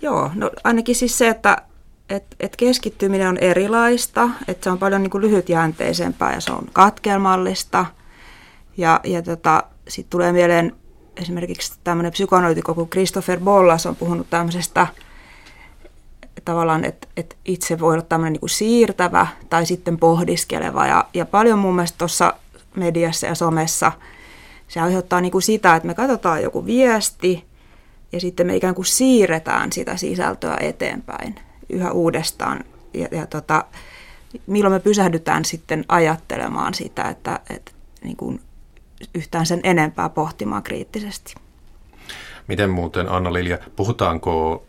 Joo, 0.01 0.31
no 0.35 0.51
ainakin 0.63 0.95
siis 0.95 1.17
se, 1.17 1.27
että 1.27 1.57
et, 2.09 2.23
et 2.39 2.55
keskittyminen 2.55 3.27
on 3.27 3.37
erilaista, 3.37 4.29
että 4.47 4.63
se 4.63 4.69
on 4.69 4.77
paljon 4.77 5.03
niin 5.03 5.11
kuin 5.11 5.21
lyhytjänteisempää 5.21 6.33
ja 6.33 6.41
se 6.41 6.51
on 6.51 6.65
katkelmallista. 6.73 7.85
Ja, 8.77 8.99
ja 9.03 9.21
tota, 9.21 9.63
sitten 9.87 10.09
tulee 10.09 10.31
mieleen 10.31 10.75
esimerkiksi 11.17 11.73
tämmöinen 11.83 12.11
psykoanalyytikko 12.11 12.73
kuin 12.73 12.89
Christopher 12.89 13.39
Bollas 13.39 13.85
on 13.85 13.95
puhunut 13.95 14.29
tämmöisestä 14.29 14.87
tavallaan, 16.45 16.85
että, 16.85 17.07
että 17.17 17.35
itse 17.45 17.79
voi 17.79 17.93
olla 17.93 18.05
tämmöinen 18.05 18.39
niin 18.41 18.49
siirtävä 18.49 19.27
tai 19.49 19.65
sitten 19.65 19.97
pohdiskeleva. 19.97 20.87
Ja, 20.87 21.05
ja 21.13 21.25
paljon 21.25 21.59
mun 21.59 21.75
mielestä 21.75 21.97
tuossa 21.97 22.33
mediassa 22.75 23.27
ja 23.27 23.35
somessa 23.35 23.91
se 24.67 24.79
aiheuttaa 24.79 25.21
niin 25.21 25.31
kuin 25.31 25.41
sitä, 25.41 25.75
että 25.75 25.87
me 25.87 25.93
katsotaan 25.93 26.43
joku 26.43 26.65
viesti 26.65 27.45
ja 28.11 28.19
sitten 28.19 28.47
me 28.47 28.55
ikään 28.55 28.75
kuin 28.75 28.85
siirretään 28.85 29.71
sitä 29.71 29.97
sisältöä 29.97 30.57
eteenpäin 30.59 31.35
yhä 31.69 31.91
uudestaan. 31.91 32.63
Ja, 32.93 33.07
ja 33.11 33.27
tota, 33.27 33.65
milloin 34.47 34.73
me 34.73 34.79
pysähdytään 34.79 35.45
sitten 35.45 35.85
ajattelemaan 35.87 36.73
sitä, 36.73 37.03
että, 37.03 37.39
että 37.49 37.71
niin 38.03 38.17
kuin 38.17 38.41
yhtään 39.15 39.45
sen 39.45 39.59
enempää 39.63 40.09
pohtimaan 40.09 40.63
kriittisesti. 40.63 41.35
Miten 42.47 42.69
muuten, 42.69 43.09
Anna-Lilja, 43.09 43.57
puhutaanko 43.75 44.63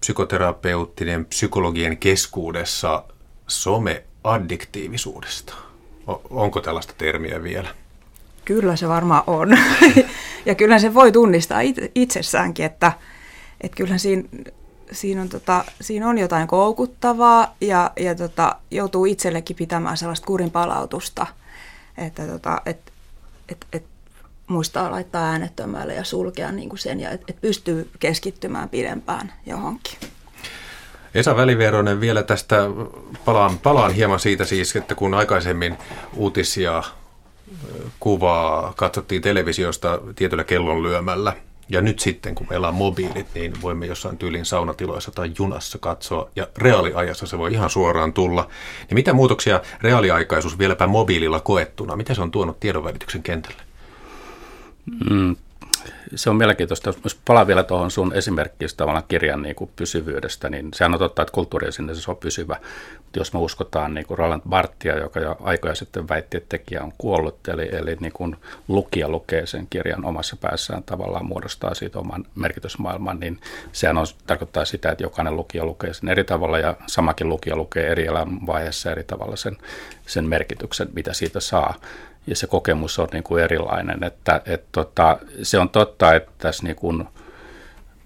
psykoterapeuttinen 0.00 1.24
psykologien 1.24 1.96
keskuudessa 1.96 3.04
someaddiktiivisuudesta? 3.46 5.54
Onko 6.30 6.60
tällaista 6.60 6.94
termiä 6.98 7.42
vielä? 7.42 7.68
Kyllä 8.44 8.76
se 8.76 8.88
varmaan 8.88 9.22
on. 9.26 9.58
ja 10.46 10.54
kyllä 10.54 10.78
se 10.78 10.94
voi 10.94 11.12
tunnistaa 11.12 11.60
itsessäänkin, 11.94 12.66
että, 12.66 12.92
että 13.60 13.76
kyllähän 13.76 13.98
siinä, 13.98 14.28
siinä, 14.92 15.22
on, 15.22 15.28
tota, 15.28 15.64
siinä 15.80 16.08
on 16.08 16.18
jotain 16.18 16.48
koukuttavaa 16.48 17.54
ja, 17.60 17.90
ja 17.96 18.14
tota, 18.14 18.56
joutuu 18.70 19.04
itsellekin 19.04 19.56
pitämään 19.56 19.96
sellaista 19.96 20.26
kurin 20.26 20.50
palautusta, 20.50 21.26
että 21.98 22.26
tota, 22.26 22.60
et, 22.66 22.92
et, 23.48 23.66
et 23.72 23.84
muistaa 24.46 24.90
laittaa 24.90 25.30
äänettömälle 25.30 25.94
ja 25.94 26.04
sulkea 26.04 26.52
niin 26.52 26.68
kuin 26.68 26.78
sen 26.78 27.00
ja 27.00 27.10
että 27.10 27.26
et 27.28 27.40
pystyy 27.40 27.90
keskittymään 27.98 28.68
pidempään 28.68 29.32
johonkin. 29.46 29.98
Esa 31.14 31.36
Väliveronen 31.36 32.00
vielä 32.00 32.22
tästä, 32.22 32.56
palaan, 33.24 33.58
palaan 33.58 33.92
hieman 33.92 34.20
siitä 34.20 34.44
siis, 34.44 34.76
että 34.76 34.94
kun 34.94 35.14
aikaisemmin 35.14 35.78
uutisia 36.16 36.82
kuvaa 38.00 38.72
katsottiin 38.76 39.22
televisiosta 39.22 40.00
tietyllä 40.16 40.44
kellon 40.44 40.82
lyömällä, 40.82 41.32
ja 41.68 41.80
nyt 41.80 41.98
sitten, 41.98 42.34
kun 42.34 42.46
meillä 42.50 42.68
on 42.68 42.74
mobiilit, 42.74 43.26
niin 43.34 43.62
voimme 43.62 43.86
jossain 43.86 44.18
tyylin 44.18 44.44
saunatiloissa 44.44 45.10
tai 45.10 45.32
junassa 45.38 45.78
katsoa, 45.78 46.30
ja 46.36 46.48
reaaliajassa 46.56 47.26
se 47.26 47.38
voi 47.38 47.52
ihan 47.52 47.70
suoraan 47.70 48.12
tulla. 48.12 48.48
Niin 48.88 48.94
mitä 48.94 49.12
muutoksia 49.12 49.60
reaaliaikaisuus 49.82 50.58
vieläpä 50.58 50.86
mobiililla 50.86 51.40
koettuna, 51.40 51.96
mitä 51.96 52.14
se 52.14 52.22
on 52.22 52.30
tuonut 52.30 52.60
tiedonvälityksen 52.60 53.22
kentälle? 53.22 53.65
Mm, 55.10 55.36
se 56.14 56.30
on 56.30 56.36
mielenkiintoista. 56.36 56.94
Jos 57.04 57.20
palaan 57.24 57.46
vielä 57.46 57.62
tuohon 57.62 57.90
sun 57.90 58.14
esimerkkiin 58.14 58.70
tavallaan 58.76 59.04
kirjan 59.08 59.42
niin 59.42 59.54
kuin 59.54 59.70
pysyvyydestä, 59.76 60.50
niin 60.50 60.68
sehän 60.74 60.92
on 60.92 60.98
totta, 60.98 61.22
että 61.22 61.32
kulttuuri 61.32 61.72
sinne 61.72 61.94
se 61.94 62.10
on 62.10 62.16
pysyvä. 62.16 62.56
Mutta 62.96 63.18
jos 63.18 63.32
me 63.32 63.38
uskotaan 63.38 63.94
niin 63.94 64.06
kuin 64.06 64.18
Roland 64.18 64.42
Barttia, 64.48 64.98
joka 64.98 65.20
jo 65.20 65.36
aikoja 65.40 65.74
sitten 65.74 66.08
väitti, 66.08 66.36
että 66.36 66.48
tekijä 66.48 66.82
on 66.82 66.92
kuollut, 66.98 67.48
eli, 67.48 67.68
eli 67.72 67.96
niin 68.00 68.12
kuin 68.12 68.36
lukija 68.68 69.08
lukee 69.08 69.46
sen 69.46 69.66
kirjan 69.70 70.04
omassa 70.04 70.36
päässään 70.36 70.82
tavallaan 70.82 71.26
muodostaa 71.26 71.74
siitä 71.74 71.98
oman 71.98 72.24
merkitysmaailman, 72.34 73.20
niin 73.20 73.40
sehän 73.72 73.98
on, 73.98 74.06
tarkoittaa 74.26 74.64
sitä, 74.64 74.90
että 74.90 75.04
jokainen 75.04 75.36
lukija 75.36 75.64
lukee 75.64 75.94
sen 75.94 76.08
eri 76.08 76.24
tavalla 76.24 76.58
ja 76.58 76.76
samakin 76.86 77.28
lukija 77.28 77.56
lukee 77.56 77.86
eri 77.86 78.06
elämänvaiheessa 78.06 78.92
eri 78.92 79.04
tavalla 79.04 79.36
sen, 79.36 79.56
sen 80.06 80.24
merkityksen, 80.24 80.88
mitä 80.92 81.12
siitä 81.12 81.40
saa 81.40 81.74
ja 82.26 82.36
se 82.36 82.46
kokemus 82.46 82.98
on 82.98 83.08
niin 83.12 83.22
kuin 83.22 83.44
erilainen. 83.44 84.04
Että, 84.04 84.40
et 84.46 84.64
tota, 84.72 85.18
se 85.42 85.58
on 85.58 85.68
totta, 85.68 86.14
että 86.14 86.32
tässä 86.38 86.64
niin 86.64 86.76
kuin, 86.76 87.04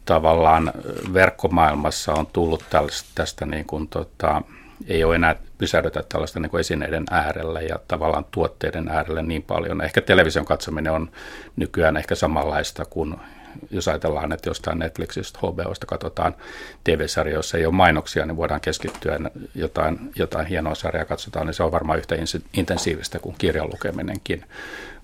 tavallaan 0.04 0.72
verkkomaailmassa 1.14 2.12
on 2.12 2.26
tullut 2.26 2.64
tällaista, 2.70 3.10
tästä 3.14 3.46
niin 3.46 3.64
kuin, 3.66 3.88
tota, 3.88 4.42
ei 4.88 5.04
ole 5.04 5.14
enää 5.14 5.36
pysähdytä 5.58 6.04
tällaista 6.08 6.40
niin 6.40 6.50
kuin 6.50 6.60
esineiden 6.60 7.04
äärelle 7.10 7.62
ja 7.62 7.78
tavallaan 7.88 8.26
tuotteiden 8.30 8.88
äärelle 8.88 9.22
niin 9.22 9.42
paljon. 9.42 9.80
Ehkä 9.80 10.00
television 10.00 10.44
katsominen 10.44 10.92
on 10.92 11.10
nykyään 11.56 11.96
ehkä 11.96 12.14
samanlaista 12.14 12.84
kuin 12.84 13.16
jos 13.70 13.88
ajatellaan, 13.88 14.32
että 14.32 14.50
jostain 14.50 14.78
Netflixistä, 14.78 15.38
HBOsta 15.38 15.86
katsotaan 15.86 16.34
TV-sarja, 16.84 17.34
jossa 17.34 17.58
ei 17.58 17.66
ole 17.66 17.74
mainoksia, 17.74 18.26
niin 18.26 18.36
voidaan 18.36 18.60
keskittyä 18.60 19.18
jotain, 19.54 19.98
jotain 20.16 20.46
hienoa 20.46 20.74
sarjaa 20.74 21.04
katsotaan, 21.04 21.46
niin 21.46 21.54
se 21.54 21.62
on 21.62 21.72
varmaan 21.72 21.98
yhtä 21.98 22.14
intensiivistä 22.52 23.18
kuin 23.18 23.34
kirjan 23.38 23.70
lukeminenkin. 23.70 24.44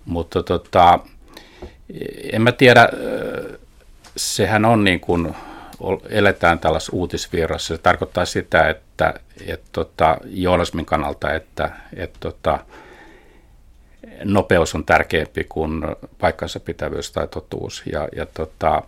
Mutta 0.05 0.43
tota, 0.43 0.99
en 2.33 2.43
mä 2.43 2.53
tiedä, 2.53 2.89
sehän 4.17 4.65
on 4.65 4.85
niin 4.85 5.01
kuin, 5.01 5.35
eletään 6.09 6.59
tällaisessa 6.59 6.97
uutisvirrassa. 6.97 7.77
Se 7.77 7.83
tarkoittaa 7.83 8.25
sitä, 8.25 8.69
että 8.69 9.15
et 9.47 9.63
tota, 9.73 10.19
journalismin 10.25 10.87
kannalta, 10.87 11.33
että 11.33 11.71
et 11.97 12.13
tota, 12.21 12.59
nopeus 14.25 14.75
on 14.75 14.85
tärkeämpi 14.85 15.45
kuin 15.49 15.83
paikkansa 16.19 16.61
pitävyys 16.61 17.13
tai 17.13 17.29
totuus. 17.29 17.83
Ja, 17.93 18.09
ja 18.17 18.27
tota, 18.27 18.83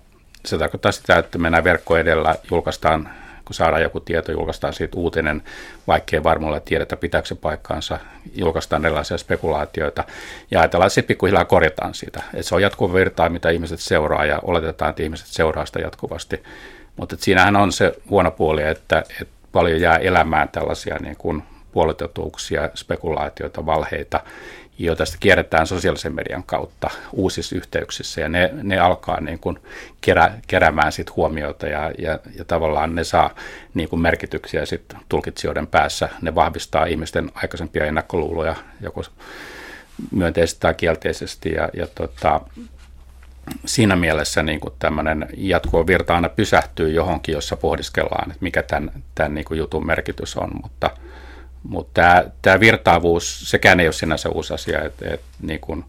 se 0.46 0.58
tarkoittaa 0.58 0.92
sitä, 0.92 1.18
että 1.18 1.38
mennään 1.38 1.64
verkko 1.64 1.96
edellä, 1.96 2.34
julkaistaan, 2.50 3.10
kun 3.44 3.54
saadaan 3.54 3.82
joku 3.82 4.00
tieto, 4.00 4.32
julkaistaan 4.32 4.72
siitä 4.72 4.96
uutinen, 4.96 5.42
vaikkei 5.86 6.22
varmuudella 6.22 6.60
tiedetä, 6.60 6.96
pitääkö 6.96 7.28
se 7.28 7.34
paikkaansa, 7.34 7.98
julkaistaan 8.34 8.84
erilaisia 8.84 9.18
spekulaatioita 9.18 10.04
ja 10.50 10.60
ajatellaan, 10.60 10.86
että 10.86 10.94
sitten 10.94 11.08
pikkuhiljaa 11.08 11.44
korjataan 11.44 11.94
sitä. 11.94 12.22
Että 12.34 12.42
se 12.42 12.54
on 12.54 12.62
jatkuva 12.62 12.94
virtaa, 12.94 13.28
mitä 13.28 13.50
ihmiset 13.50 13.80
seuraa 13.80 14.24
ja 14.24 14.38
oletetaan, 14.42 14.90
että 14.90 15.02
ihmiset 15.02 15.26
seuraa 15.26 15.66
sitä 15.66 15.78
jatkuvasti. 15.78 16.42
Mutta 16.96 17.16
siinähän 17.18 17.56
on 17.56 17.72
se 17.72 17.94
huono 18.10 18.30
puoli, 18.30 18.62
että, 18.62 18.98
että 19.20 19.34
paljon 19.52 19.80
jää 19.80 19.96
elämään 19.96 20.48
tällaisia 20.48 20.96
niin 21.00 21.16
kuin 21.16 21.42
puolitotuuksia, 21.72 22.70
spekulaatioita, 22.74 23.66
valheita, 23.66 24.20
joita 24.78 25.04
sitten 25.04 25.20
kierretään 25.20 25.66
sosiaalisen 25.66 26.14
median 26.14 26.42
kautta 26.42 26.90
uusissa 27.12 27.56
yhteyksissä. 27.56 28.20
Ja 28.20 28.28
ne, 28.28 28.50
ne 28.62 28.78
alkaa 28.78 29.20
niin 29.20 29.38
kuin 29.38 29.58
kerä, 30.00 30.32
keräämään 30.46 30.92
sit 30.92 31.16
huomiota 31.16 31.66
ja, 31.66 31.92
ja, 31.98 32.18
ja 32.38 32.44
tavallaan 32.44 32.94
ne 32.94 33.04
saa 33.04 33.34
niin 33.74 33.88
kuin 33.88 34.00
merkityksiä 34.00 34.66
sit 34.66 34.94
tulkitsijoiden 35.08 35.66
päässä. 35.66 36.08
Ne 36.22 36.34
vahvistaa 36.34 36.84
ihmisten 36.84 37.30
aikaisempia 37.34 37.84
ennakkoluuloja 37.84 38.56
joko 38.80 39.02
myönteisesti 40.10 40.60
tai 40.60 40.74
kielteisesti. 40.74 41.52
Ja, 41.52 41.68
ja 41.74 41.86
tota, 41.94 42.40
siinä 43.64 43.96
mielessä 43.96 44.42
niin 44.42 44.60
kuin 44.60 44.74
tämmöinen 44.78 45.28
jatkuva 45.36 45.86
virta 45.86 46.14
aina 46.14 46.28
pysähtyy 46.28 46.90
johonkin, 46.90 47.32
jossa 47.32 47.56
pohdiskellaan, 47.56 48.30
että 48.30 48.42
mikä 48.42 48.62
tämän, 48.62 48.90
tämän 49.14 49.34
niin 49.34 49.44
kuin 49.44 49.58
jutun 49.58 49.86
merkitys 49.86 50.36
on, 50.36 50.50
mutta– 50.62 50.90
mutta 51.62 52.24
tämä, 52.42 52.60
virtaavuus, 52.60 53.50
sekään 53.50 53.80
ei 53.80 53.86
ole 53.86 53.92
sinänsä 53.92 54.28
uusi 54.28 54.54
asia, 54.54 54.84
että, 54.84 55.14
että 55.14 55.26
niin 55.42 55.60
kuin 55.60 55.84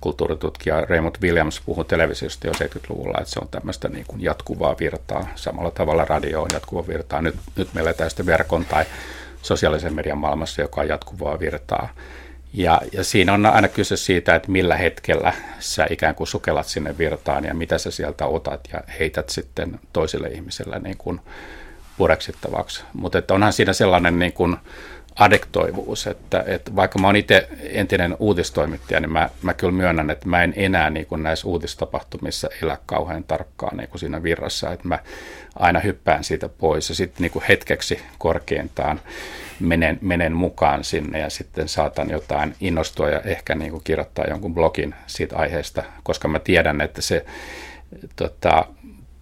kulttuuritutkija 0.00 0.80
Raymond 0.80 1.16
Williams 1.22 1.60
puhui 1.66 1.84
televisiosta 1.84 2.46
jo 2.46 2.52
70-luvulla, 2.52 3.18
että 3.18 3.30
se 3.30 3.40
on 3.42 3.48
tämmöistä 3.48 3.88
niin 3.88 4.04
kuin 4.08 4.22
jatkuvaa 4.22 4.76
virtaa. 4.80 5.28
Samalla 5.34 5.70
tavalla 5.70 6.04
radio 6.04 6.42
on 6.42 6.48
jatkuva 6.52 6.86
virtaa. 6.86 7.22
Nyt, 7.22 7.36
nyt 7.56 7.74
me 7.74 7.80
eletään 7.80 8.10
sitten 8.10 8.26
verkon 8.26 8.64
tai 8.64 8.84
sosiaalisen 9.42 9.94
median 9.94 10.18
maailmassa, 10.18 10.62
joka 10.62 10.80
on 10.80 10.88
jatkuvaa 10.88 11.40
virtaa. 11.40 11.88
Ja, 12.52 12.80
ja 12.92 13.04
siinä 13.04 13.32
on 13.32 13.46
aina 13.46 13.68
kyse 13.68 13.96
siitä, 13.96 14.34
että 14.34 14.50
millä 14.50 14.76
hetkellä 14.76 15.32
sä 15.58 15.86
ikään 15.90 16.14
kuin 16.14 16.26
sukellat 16.26 16.66
sinne 16.66 16.98
virtaan 16.98 17.44
ja 17.44 17.54
mitä 17.54 17.78
sä 17.78 17.90
sieltä 17.90 18.26
otat 18.26 18.60
ja 18.72 18.80
heität 18.98 19.28
sitten 19.28 19.80
toiselle 19.92 20.28
ihmiselle 20.28 20.78
niin 20.78 20.96
kuin 20.96 21.20
pureksittavaksi. 21.98 22.84
Mutta 22.92 23.34
onhan 23.34 23.52
siinä 23.52 23.72
sellainen 23.72 24.18
niin 24.18 24.32
kuin 24.32 24.56
adektoivuus, 25.16 26.06
että, 26.06 26.44
että 26.46 26.76
vaikka 26.76 26.98
mä 26.98 27.06
oon 27.06 27.16
itse 27.16 27.48
entinen 27.62 28.16
uutistoimittaja, 28.18 29.00
niin 29.00 29.12
mä, 29.12 29.30
mä 29.42 29.54
kyllä 29.54 29.72
myönnän, 29.72 30.10
että 30.10 30.28
mä 30.28 30.42
en 30.42 30.54
enää 30.56 30.90
niin 30.90 31.06
kuin 31.06 31.22
näissä 31.22 31.48
uutistapahtumissa 31.48 32.48
elä 32.62 32.78
kauhean 32.86 33.24
tarkkaan 33.24 33.76
niin 33.76 33.88
kuin 33.88 33.98
siinä 33.98 34.22
virrassa, 34.22 34.72
että 34.72 34.88
mä 34.88 34.98
aina 35.58 35.80
hyppään 35.80 36.24
siitä 36.24 36.48
pois 36.48 36.88
ja 36.88 36.94
sitten 36.94 37.22
niin 37.22 37.42
hetkeksi 37.48 38.00
korkeintaan 38.18 39.00
menen, 39.60 39.98
menen 40.00 40.32
mukaan 40.32 40.84
sinne 40.84 41.18
ja 41.18 41.30
sitten 41.30 41.68
saatan 41.68 42.10
jotain 42.10 42.54
innostua 42.60 43.10
ja 43.10 43.20
ehkä 43.20 43.54
niin 43.54 43.70
kuin 43.70 43.84
kirjoittaa 43.84 44.24
jonkun 44.28 44.54
blogin 44.54 44.94
siitä 45.06 45.36
aiheesta, 45.36 45.82
koska 46.02 46.28
mä 46.28 46.38
tiedän, 46.38 46.80
että 46.80 47.02
se 47.02 47.24
tota, 48.16 48.66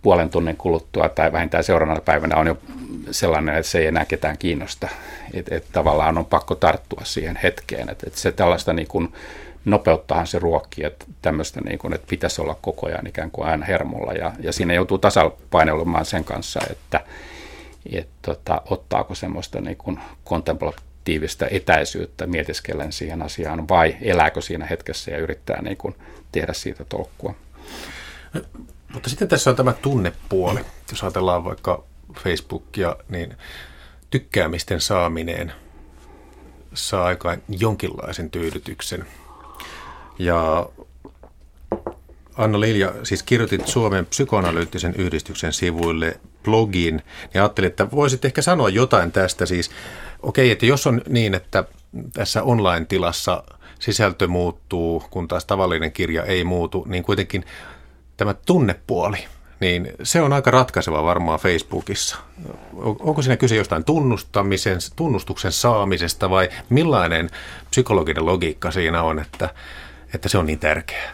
puolen 0.05 0.31
tunnin 0.31 0.57
kuluttua 0.57 1.09
tai 1.09 1.33
vähintään 1.33 1.65
seuraavana 1.65 2.01
päivänä 2.01 2.37
on 2.37 2.47
jo 2.47 2.59
sellainen, 3.11 3.55
että 3.55 3.71
se 3.71 3.79
ei 3.79 3.87
enää 3.87 4.05
ketään 4.05 4.39
kiinnosta. 4.39 4.89
Että 5.35 5.55
et 5.55 5.65
tavallaan 5.73 6.19
on 6.19 6.25
pakko 6.25 6.55
tarttua 6.55 7.01
siihen 7.05 7.39
hetkeen. 7.43 7.89
Että 7.89 8.07
et 8.07 8.15
se 8.15 8.33
tällaista 8.33 8.73
niin 8.73 8.89
kuin 8.89 9.13
nopeuttahan 9.65 10.27
se 10.27 10.39
ruokki, 10.39 10.85
että 10.85 11.05
tämmöistä 11.23 11.61
niin 11.61 11.79
kuin, 11.79 11.95
että 11.95 12.07
pitäisi 12.11 12.43
olla 12.43 12.57
koko 12.61 12.87
ajan 12.87 13.07
ikään 13.07 13.31
kuin 13.31 13.49
aina 13.49 13.67
hermolla. 13.67 14.13
Ja, 14.13 14.33
ja 14.41 14.53
siinä 14.53 14.75
joutuu 14.75 14.99
tasapainoilemaan 14.99 16.05
sen 16.05 16.25
kanssa, 16.25 16.61
että 16.71 17.01
et, 17.93 18.09
tota, 18.23 18.63
ottaako 18.71 19.15
semmoista 19.15 19.61
niin 19.61 19.77
kuin 19.77 20.01
kontemplatiivista 20.25 21.47
etäisyyttä 21.51 22.27
mietiskellen 22.27 22.93
siihen 22.93 23.23
asiaan 23.23 23.69
vai 23.69 23.97
elääkö 24.03 24.41
siinä 24.41 24.67
hetkessä 24.67 25.11
ja 25.11 25.19
yrittää 25.19 25.63
niin 25.63 25.77
kuin 25.77 25.95
tehdä 26.33 26.53
siitä 26.53 26.85
tolkkua. 26.85 27.35
Mutta 28.95 29.11
sitten 29.11 29.29
tässä 29.29 29.51
on 29.51 29.57
tämä 29.57 29.73
tunnepuoli. 29.73 30.61
Jos 30.91 31.03
ajatellaan 31.03 31.45
vaikka 31.45 31.85
Facebookia, 32.21 32.97
niin 33.09 33.37
tykkäämisten 34.11 34.81
saaminen 34.81 35.53
saa 36.75 37.05
aikaan 37.05 37.43
jonkinlaisen 37.49 38.31
tyydytyksen. 38.31 39.07
Ja 40.19 40.69
Anna 42.37 42.61
Lilja, 42.61 42.93
siis 43.03 43.23
kirjoitit 43.23 43.69
Suomen 43.69 44.07
psykoanalyyttisen 44.07 44.95
yhdistyksen 44.99 45.53
sivuille 45.53 46.21
blogin, 46.43 47.03
ja 47.35 47.43
ajattelin, 47.43 47.69
että 47.69 47.91
voisit 47.91 48.25
ehkä 48.25 48.43
sanoa 48.43 48.69
jotain 48.69 49.13
tästä. 49.13 49.47
Siis, 49.47 49.71
okei, 50.23 50.47
okay, 50.47 50.53
että 50.53 50.67
jos 50.67 50.87
on 50.87 51.03
niin, 51.09 51.35
että 51.35 51.65
tässä 52.13 52.43
online-tilassa 52.43 53.45
sisältö 53.79 54.29
muuttuu, 54.29 55.03
kun 55.11 55.29
taas 55.29 55.45
tavallinen 55.45 55.93
kirja 55.93 56.25
ei 56.25 56.45
muutu, 56.45 56.85
niin 56.89 57.03
kuitenkin 57.03 57.45
tämä 58.17 58.35
tunnepuoli, 58.35 59.17
niin 59.61 59.89
se 60.03 60.21
on 60.21 60.33
aika 60.33 60.51
ratkaiseva 60.51 61.05
varmaan 61.05 61.39
Facebookissa. 61.39 62.17
Onko 62.77 63.23
siinä 63.23 63.37
kyse 63.37 63.57
jostain 63.57 63.85
tunnustamisen, 63.85 64.79
tunnustuksen 64.97 65.53
saamisesta 65.53 66.31
vai 66.31 66.49
millainen 66.69 67.31
psykologinen 67.71 68.27
logiikka 68.27 68.71
siinä 68.71 69.03
on, 69.03 69.19
että, 69.19 69.49
että 70.15 70.29
se 70.29 70.39
on 70.39 70.47
niin 70.47 70.59
tärkeää? 70.59 71.13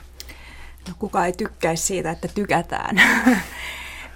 No 0.89 0.95
kuka 0.99 1.27
ei 1.27 1.33
tykkäisi 1.33 1.83
siitä, 1.83 2.11
että 2.11 2.29
tykätään. 2.29 3.03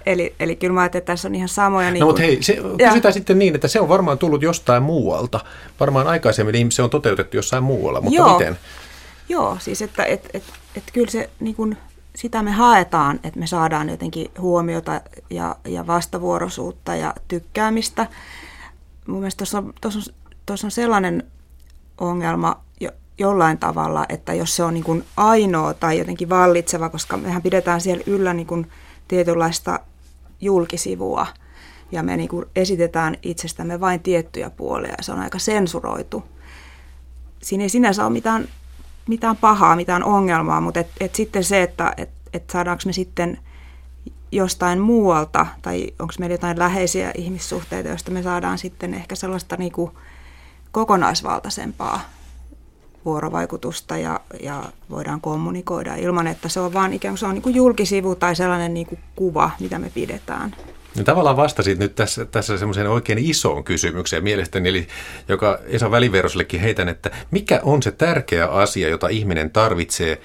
eli, 0.05 0.35
eli 0.39 0.55
kyllä 0.55 0.73
mä 0.73 0.81
ajattelin, 0.81 1.01
että 1.01 1.13
tässä 1.13 1.27
on 1.27 1.35
ihan 1.35 1.49
samoja... 1.49 1.91
Niin 1.91 1.99
no 1.99 2.05
mutta 2.05 2.21
hei, 2.21 2.43
se, 2.43 2.53
kysytään 2.53 3.01
ja. 3.03 3.11
sitten 3.11 3.39
niin, 3.39 3.55
että 3.55 3.67
se 3.67 3.79
on 3.79 3.89
varmaan 3.89 4.17
tullut 4.17 4.41
jostain 4.41 4.83
muualta. 4.83 5.39
Varmaan 5.79 6.07
aikaisemmin 6.07 6.71
se 6.71 6.83
on 6.83 6.89
toteutettu 6.89 7.37
jossain 7.37 7.63
muualla, 7.63 8.01
mutta 8.01 8.17
Joo. 8.17 8.37
miten? 8.37 8.57
Joo, 9.29 9.57
siis 9.59 9.81
että 9.81 10.03
et, 10.03 10.29
et, 10.33 10.43
et 10.77 10.83
kyllä 10.93 11.11
se 11.11 11.29
niin 11.39 11.55
kuin 11.55 11.77
sitä 12.15 12.43
me 12.43 12.51
haetaan, 12.51 13.19
että 13.23 13.39
me 13.39 13.47
saadaan 13.47 13.89
jotenkin 13.89 14.31
huomiota 14.39 15.01
ja, 15.29 15.55
ja 15.65 15.87
vastavuoroisuutta 15.87 16.95
ja 16.95 17.13
tykkäämistä. 17.27 18.07
Mun 19.07 19.19
mielestä 19.19 19.37
tuossa 19.37 19.57
on, 19.57 19.73
tuossa 19.81 19.99
on, 19.99 20.15
tuossa 20.45 20.67
on 20.67 20.71
sellainen 20.71 21.23
ongelma 21.97 22.61
jo, 22.79 22.89
jollain 23.17 23.57
tavalla, 23.57 24.05
että 24.09 24.33
jos 24.33 24.55
se 24.55 24.63
on 24.63 24.73
niin 24.73 24.83
kuin 24.83 25.05
ainoa 25.17 25.73
tai 25.73 25.97
jotenkin 25.97 26.29
vallitseva, 26.29 26.89
koska 26.89 27.17
mehän 27.17 27.41
pidetään 27.41 27.81
siellä 27.81 28.03
yllä 28.07 28.33
niin 28.33 28.47
kuin 28.47 28.71
tietynlaista 29.07 29.79
julkisivua 30.41 31.27
ja 31.91 32.03
me 32.03 32.17
niin 32.17 32.29
kuin 32.29 32.45
esitetään 32.55 33.15
itsestämme 33.23 33.79
vain 33.79 33.99
tiettyjä 33.99 34.49
puolia 34.49 34.93
ja 34.97 35.03
se 35.03 35.11
on 35.11 35.19
aika 35.19 35.39
sensuroitu. 35.39 36.23
Siinä 37.41 37.63
ei 37.63 37.69
sinänsä 37.69 38.05
ole 38.05 38.13
mitään 38.13 38.47
mitään 39.09 39.37
pahaa, 39.37 39.75
mitään 39.75 40.03
ongelmaa, 40.03 40.61
mutta 40.61 40.79
et, 40.79 40.87
et 40.99 41.15
sitten 41.15 41.43
se, 41.43 41.63
että 41.63 41.93
et, 41.97 42.09
et 42.33 42.49
saadaanko 42.49 42.83
me 42.85 42.93
sitten 42.93 43.39
jostain 44.31 44.79
muualta 44.79 45.45
tai 45.61 45.87
onko 45.99 46.13
meillä 46.19 46.33
jotain 46.33 46.59
läheisiä 46.59 47.11
ihmissuhteita, 47.17 47.89
joista 47.89 48.11
me 48.11 48.23
saadaan 48.23 48.57
sitten 48.57 48.93
ehkä 48.93 49.15
sellaista 49.15 49.57
niin 49.57 49.71
kuin 49.71 49.91
kokonaisvaltaisempaa 50.71 51.99
vuorovaikutusta 53.05 53.97
ja, 53.97 54.19
ja 54.43 54.63
voidaan 54.89 55.21
kommunikoida 55.21 55.95
ilman, 55.95 56.27
että 56.27 56.49
se 56.49 56.59
on 56.59 56.73
vaan 56.73 56.93
ikään 56.93 57.11
kuin 57.11 57.19
se 57.19 57.25
on 57.25 57.33
niin 57.33 57.41
kuin 57.41 57.55
julkisivu 57.55 58.15
tai 58.15 58.35
sellainen 58.35 58.73
niin 58.73 58.87
kuin 58.87 58.99
kuva, 59.15 59.51
mitä 59.59 59.79
me 59.79 59.89
pidetään. 59.89 60.55
No 60.97 61.03
tavallaan 61.03 61.37
vastasit 61.37 61.79
nyt 61.79 61.95
tässä, 61.95 62.25
tässä 62.25 62.57
semmoiseen 62.57 62.89
oikein 62.89 63.19
isoon 63.19 63.63
kysymykseen 63.63 64.23
mielestäni, 64.23 64.69
eli 64.69 64.87
joka 65.27 65.59
Esa 65.65 65.91
Väliverosellekin 65.91 66.59
heitän, 66.59 66.89
että 66.89 67.11
mikä 67.31 67.59
on 67.63 67.83
se 67.83 67.91
tärkeä 67.91 68.47
asia, 68.47 68.89
jota 68.89 69.07
ihminen 69.07 69.51
tarvitsee, 69.51 70.11
et, 70.11 70.21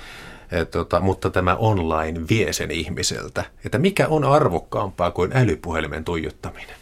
eh, 0.52 0.66
tota, 0.66 1.00
mutta 1.00 1.30
tämä 1.30 1.56
online 1.56 2.20
vie 2.30 2.52
sen 2.52 2.70
ihmiseltä. 2.70 3.44
Että 3.64 3.78
mikä 3.78 4.08
on 4.08 4.24
arvokkaampaa 4.24 5.10
kuin 5.10 5.36
älypuhelimen 5.36 6.04
tuijottaminen? 6.04 6.76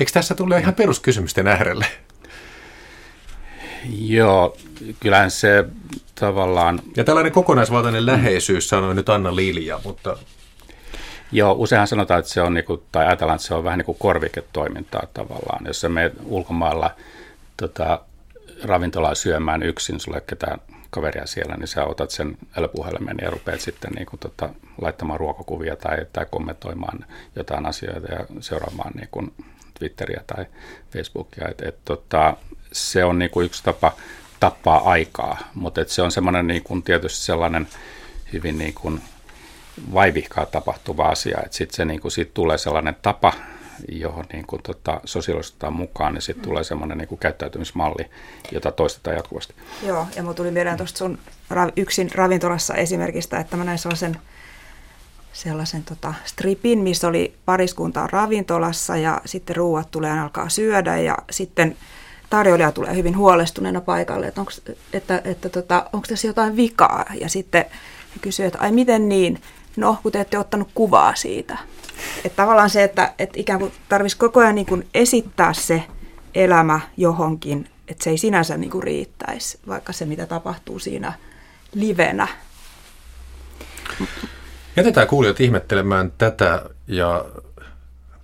Eikö 0.00 0.12
tässä 0.12 0.34
tule 0.34 0.58
ihan 0.58 0.74
peruskysymysten 0.74 1.46
äärelle? 1.46 1.86
Joo, 3.98 4.56
kyllähän 5.00 5.30
se 5.30 5.64
tavallaan... 6.14 6.80
Ja 6.96 7.04
tällainen 7.04 7.32
kokonaisvaltainen 7.32 8.06
läheisyys 8.06 8.68
sanoi 8.68 8.94
nyt 8.94 9.08
Anna 9.08 9.36
Lilja, 9.36 9.80
mutta 9.84 10.16
Joo, 11.32 11.52
useinhan 11.52 11.88
sanotaan, 11.88 12.20
että 12.20 12.32
se 12.32 12.40
on, 12.42 12.54
niinku, 12.54 12.84
tai 12.92 13.06
ajatellaan, 13.06 13.36
että 13.36 13.46
se 13.46 13.54
on 13.54 13.64
vähän 13.64 13.78
niin 13.78 13.86
kuin 13.86 13.98
korviketoimintaa 13.98 15.02
tavallaan. 15.14 15.66
Jos 15.66 15.86
menet 15.88 16.12
ulkomailla 16.24 16.90
tota, 17.56 18.00
ravintolaan 18.64 19.16
syömään 19.16 19.62
yksin, 19.62 20.00
sulle 20.00 20.20
ketään 20.20 20.58
kaveria 20.90 21.26
siellä, 21.26 21.56
niin 21.56 21.68
sä 21.68 21.84
otat 21.84 22.10
sen 22.10 22.36
älypuhelimen 22.56 23.16
ja 23.22 23.30
rupeat 23.30 23.60
sitten 23.60 23.92
niin 23.92 24.06
kuin, 24.06 24.20
tota, 24.20 24.48
laittamaan 24.80 25.20
ruokakuvia 25.20 25.76
tai, 25.76 26.06
tai 26.12 26.26
kommentoimaan 26.30 27.04
jotain 27.36 27.66
asioita 27.66 28.12
ja 28.12 28.26
seuraamaan 28.40 28.92
niin 28.94 29.08
kuin 29.10 29.32
Twitteriä 29.78 30.22
tai 30.26 30.46
Facebookia. 30.92 31.48
Et, 31.48 31.62
et, 31.62 31.78
tota, 31.84 32.36
se 32.72 33.04
on 33.04 33.18
niin 33.18 33.30
kuin 33.30 33.46
yksi 33.46 33.64
tapa 33.64 33.92
tappaa 34.40 34.90
aikaa, 34.90 35.38
mutta 35.54 35.80
se 35.86 36.02
on 36.02 36.12
semmoinen 36.12 36.46
niin 36.46 36.62
kuin, 36.62 36.82
tietysti 36.82 37.24
sellainen 37.24 37.68
hyvin 38.32 38.58
niin 38.58 38.74
kuin, 38.74 39.00
vaivihkaa 39.94 40.46
tapahtuva 40.46 41.08
asia, 41.08 41.42
sitten 41.50 41.76
se 41.76 41.84
niin 41.84 42.00
kuin, 42.00 42.12
siitä 42.12 42.30
tulee 42.34 42.58
sellainen 42.58 42.96
tapa, 43.02 43.32
johon 43.88 44.24
niin 44.32 44.46
kuin, 44.46 44.62
tota, 44.62 45.00
sosiaalistetaan 45.04 45.72
mukaan, 45.72 46.14
niin 46.14 46.22
sitten 46.22 46.44
tulee 46.44 46.64
semmoinen 46.64 46.98
niin 46.98 47.08
kuin, 47.08 47.18
käyttäytymismalli, 47.18 48.10
jota 48.52 48.72
toistetaan 48.72 49.16
jatkuvasti. 49.16 49.54
Joo, 49.86 50.06
ja 50.16 50.22
mulla 50.22 50.34
tuli 50.34 50.50
mieleen 50.50 50.76
tuosta 50.76 50.98
sun 50.98 51.18
ra- 51.52 51.72
yksin 51.76 52.10
ravintolassa 52.14 52.74
esimerkistä, 52.74 53.40
että 53.40 53.56
mä 53.56 53.64
näin 53.64 53.78
sellaisen, 53.78 54.16
sellaisen 55.32 55.84
tota, 55.84 56.14
stripin, 56.24 56.78
missä 56.78 57.08
oli 57.08 57.34
pariskunta 57.44 58.06
ravintolassa 58.06 58.96
ja 58.96 59.20
sitten 59.24 59.56
ruuat 59.56 59.90
tulee 59.90 60.20
alkaa 60.20 60.48
syödä 60.48 60.98
ja 60.98 61.18
sitten 61.30 61.76
tarjoilija 62.30 62.72
tulee 62.72 62.96
hyvin 62.96 63.16
huolestuneena 63.16 63.80
paikalle, 63.80 64.26
että 64.26 64.40
onko 64.40 64.52
että, 64.92 65.22
että, 65.24 65.48
tota, 65.48 65.90
tässä 66.08 66.26
jotain 66.26 66.56
vikaa? 66.56 67.04
Ja 67.20 67.28
sitten 67.28 67.64
kysyy, 68.20 68.46
että 68.46 68.58
ai 68.58 68.72
miten 68.72 69.08
niin, 69.08 69.40
no 69.76 69.98
kun 70.02 70.12
te 70.12 70.20
ette 70.20 70.38
ottanut 70.38 70.68
kuvaa 70.74 71.14
siitä. 71.14 71.58
Että 72.24 72.36
tavallaan 72.36 72.70
se, 72.70 72.84
että, 72.84 73.12
että 73.18 73.40
ikään 73.40 73.58
kuin 73.58 73.72
tarvitsisi 73.88 74.18
koko 74.18 74.40
ajan 74.40 74.54
niin 74.54 74.66
kuin 74.66 74.86
esittää 74.94 75.52
se 75.52 75.82
elämä 76.34 76.80
johonkin, 76.96 77.70
että 77.88 78.04
se 78.04 78.10
ei 78.10 78.18
sinänsä 78.18 78.56
niin 78.56 78.70
kuin 78.70 78.82
riittäisi, 78.82 79.58
vaikka 79.68 79.92
se 79.92 80.04
mitä 80.04 80.26
tapahtuu 80.26 80.78
siinä 80.78 81.12
livenä. 81.74 82.28
Jätetään 84.76 85.06
kuulijat 85.06 85.40
ihmettelemään 85.40 86.12
tätä 86.18 86.62
ja 86.86 87.24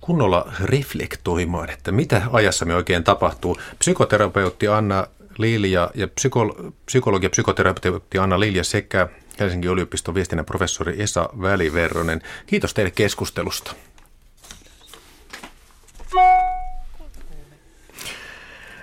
kunnolla 0.01 0.51
reflektoimaan, 0.63 1.69
että 1.69 1.91
mitä 1.91 2.21
ajassamme 2.31 2.75
oikein 2.75 3.03
tapahtuu. 3.03 3.57
Psykoterapeutti 3.79 4.67
Anna 4.67 5.07
Lilja 5.37 5.91
ja 5.95 6.07
psykolo- 6.07 6.71
psykologi 6.85 7.25
ja 7.25 7.29
psykoterapeutti 7.29 8.17
Anna 8.17 8.39
Lilja 8.39 8.63
sekä 8.63 9.07
Helsingin 9.39 9.71
yliopiston 9.71 10.15
viestinnän 10.15 10.45
professori 10.45 11.01
Esa 11.01 11.29
Väliverronen. 11.41 12.21
Kiitos 12.45 12.73
teille 12.73 12.91
keskustelusta. 12.91 13.73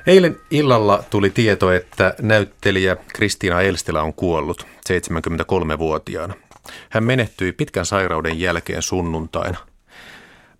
Eilen 0.06 0.40
illalla 0.50 1.04
tuli 1.10 1.30
tieto, 1.30 1.72
että 1.72 2.14
näyttelijä 2.22 2.96
Kristiina 2.96 3.60
Elstelä 3.60 4.02
on 4.02 4.14
kuollut 4.14 4.66
73-vuotiaana. 4.88 6.34
Hän 6.90 7.04
menehtyi 7.04 7.52
pitkän 7.52 7.86
sairauden 7.86 8.40
jälkeen 8.40 8.82
sunnuntaina. 8.82 9.58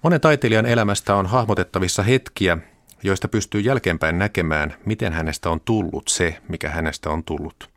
Monen 0.03 0.21
taiteilijan 0.21 0.67
elämästä 0.67 1.15
on 1.15 1.27
hahmotettavissa 1.27 2.03
hetkiä, 2.03 2.59
joista 3.03 3.29
pystyy 3.29 3.61
jälkeenpäin 3.61 4.19
näkemään, 4.19 4.75
miten 4.87 5.13
hänestä 5.13 5.51
on 5.51 5.61
tullut 5.61 6.09
se, 6.09 6.39
mikä 6.49 6.71
hänestä 6.71 7.11
on 7.11 7.25
tullut. 7.25 7.72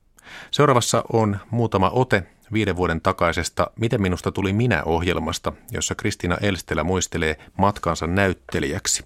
Seuraavassa 0.52 1.04
on 1.14 1.38
muutama 1.52 1.90
ote 1.90 2.24
viiden 2.54 2.76
vuoden 2.76 3.02
takaisesta 3.02 3.72
Miten 3.80 4.02
minusta 4.02 4.32
tuli 4.32 4.54
minä-ohjelmasta, 4.54 5.54
jossa 5.72 5.96
Kristiina 5.96 6.38
Elstelä 6.42 6.84
muistelee 6.84 7.38
matkansa 7.58 8.08
näyttelijäksi. 8.08 9.06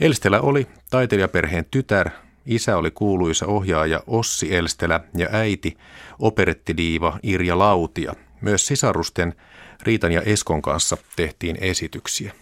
Elstelä 0.00 0.40
oli 0.40 0.66
taiteilijaperheen 0.90 1.64
tytär, 1.70 2.10
isä 2.46 2.76
oli 2.76 2.90
kuuluisa 2.90 3.46
ohjaaja 3.46 4.02
Ossi 4.06 4.54
Elstelä 4.54 5.00
ja 5.16 5.28
äiti 5.32 5.76
operettidiiva 6.18 7.18
Irja 7.22 7.58
Lautia. 7.58 8.14
Myös 8.40 8.66
sisarusten 8.66 9.34
Riitan 9.82 10.12
ja 10.12 10.22
Eskon 10.22 10.62
kanssa 10.62 10.96
tehtiin 11.16 11.58
esityksiä. 11.60 12.32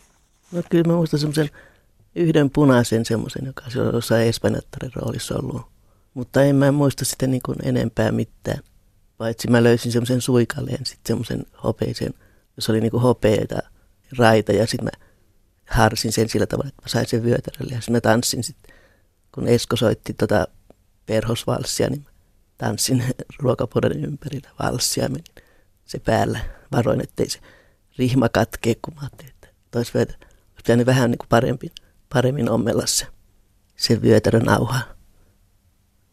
No 0.53 0.63
kyllä 0.71 0.85
mä 0.85 0.93
muistan 0.93 1.21
semmoisen 1.21 1.51
yhden 2.15 2.51
punaisen 2.51 3.05
semmoisen, 3.05 3.47
joka 3.47 3.65
on 3.77 3.95
jossain 3.95 4.27
Espanjattaren 4.27 4.93
roolissa 4.95 5.39
ollut. 5.39 5.73
Mutta 6.15 6.43
en 6.43 6.57
mä 6.57 6.73
muista 6.73 7.05
sitä 7.05 7.27
niin 7.27 7.43
kuin 7.45 7.59
enempää 7.63 8.13
mitään. 8.13 8.63
Paitsi 9.19 9.51
mä 9.51 9.63
löysin 9.63 9.93
semmoisen 9.93 10.21
suikalleen, 10.21 10.87
sitten 10.87 11.09
semmoisen 11.09 11.47
hopeisen, 11.65 12.15
jos 12.57 12.71
oli 12.71 12.81
niin 12.81 12.91
kuin 12.91 13.03
hopeita 13.03 13.59
raita 14.19 14.53
ja 14.53 14.67
sitten 14.67 14.85
mä 14.85 15.07
harsin 15.71 16.13
sen 16.13 16.29
sillä 16.29 16.47
tavalla, 16.47 16.69
että 16.69 16.83
mä 16.83 16.89
sain 16.89 17.09
sen 17.09 17.25
vyötärölle 17.25 17.75
ja 17.75 17.81
sitten 17.81 17.93
mä 17.93 18.01
tanssin 18.01 18.45
sitten. 18.45 18.75
Kun 19.35 19.49
Esko 19.49 19.77
soitti 19.77 20.15
tota 20.15 20.47
perhosvalssia, 21.07 21.91
niin 21.91 22.03
mä 22.03 22.11
tanssin 22.59 23.05
ruokapöydän 23.43 24.05
ympärillä 24.05 24.51
valssia 24.63 25.09
menin 25.09 25.25
se 25.85 25.99
päällä. 25.99 26.41
Varoin, 26.73 27.01
ettei 27.01 27.31
se 27.31 27.39
rihma 27.99 28.29
katkee, 28.29 28.75
kun 28.83 28.95
mä 28.95 29.01
ajattelin, 29.01 29.33
että 29.33 29.49
tois 29.71 29.95
vyötä. 29.95 30.15
Olisi 30.69 30.87
vähän 30.87 31.11
niin 31.11 31.19
kuin 31.19 31.29
paremmin, 31.29 31.71
paremmin 32.13 32.51
ommella 32.51 32.87
se, 32.87 33.07
se 33.77 34.03
vyötärön 34.03 34.43
nauha. 34.43 34.81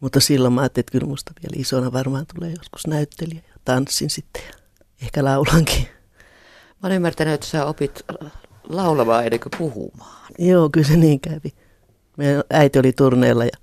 Mutta 0.00 0.20
silloin 0.20 0.54
mä 0.54 0.60
ajattelin, 0.60 0.82
että 0.82 0.92
kyllä 0.92 1.06
musta 1.06 1.32
vielä 1.42 1.60
isona 1.60 1.92
varmaan 1.92 2.26
tulee 2.34 2.50
joskus 2.50 2.86
näyttelijä 2.86 3.42
ja 3.48 3.54
tanssin 3.64 4.10
sitten 4.10 4.42
ja 4.48 4.54
ehkä 5.02 5.24
laulankin. 5.24 5.88
Mä 6.82 6.86
olen 6.86 6.96
ymmärtänyt, 6.96 7.34
että 7.34 7.46
sä 7.46 7.66
opit 7.66 8.02
laulamaan 8.68 9.24
ennen 9.24 9.40
kuin 9.40 9.52
puhumaan. 9.58 10.32
Joo, 10.38 10.70
kyllä 10.70 10.86
se 10.86 10.96
niin 10.96 11.20
kävi. 11.20 11.52
Meidän 12.16 12.42
äiti 12.50 12.78
oli 12.78 12.92
turneella 12.92 13.44
ja 13.44 13.56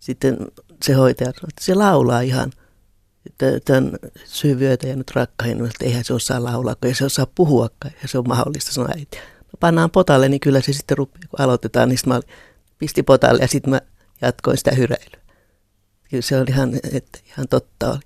sitten 0.00 0.36
se 0.84 0.92
hoitaja 0.92 1.32
sanoi, 1.32 1.48
että 1.48 1.64
se 1.64 1.74
laulaa 1.74 2.20
ihan 2.20 2.52
tämän 3.64 3.92
syvyötä 4.24 4.86
ja 4.86 4.96
nyt 4.96 5.10
rakkain, 5.14 5.66
että 5.66 5.84
eihän 5.84 6.04
se 6.04 6.14
osaa 6.14 6.44
laulaa, 6.44 6.74
kun 6.74 6.88
ei 6.88 6.94
se 6.94 7.04
osaa 7.04 7.26
puhuakaan, 7.34 7.94
ja 8.02 8.08
se 8.08 8.18
on 8.18 8.28
mahdollista, 8.28 8.72
sanoi 8.72 8.90
äiti. 8.96 9.18
No 9.38 9.52
pannaan 9.60 9.90
potalle, 9.90 10.28
niin 10.28 10.40
kyllä 10.40 10.60
se 10.60 10.72
sitten 10.72 10.98
rupeaa, 10.98 11.28
kun 11.30 11.40
aloitetaan, 11.40 11.88
niin 11.88 11.98
mä 12.06 12.20
pisti 12.78 13.02
potalle 13.02 13.42
ja 13.42 13.48
sitten 13.48 13.70
mä 13.70 13.80
jatkoin 14.20 14.58
sitä 14.58 14.70
hyräilyä. 14.70 15.27
Kyllä 16.10 16.22
se 16.22 16.36
oli 16.36 16.50
ihan, 16.50 16.74
että 16.92 17.18
ihan 17.26 17.48
totta 17.48 17.90
oli. 17.90 17.98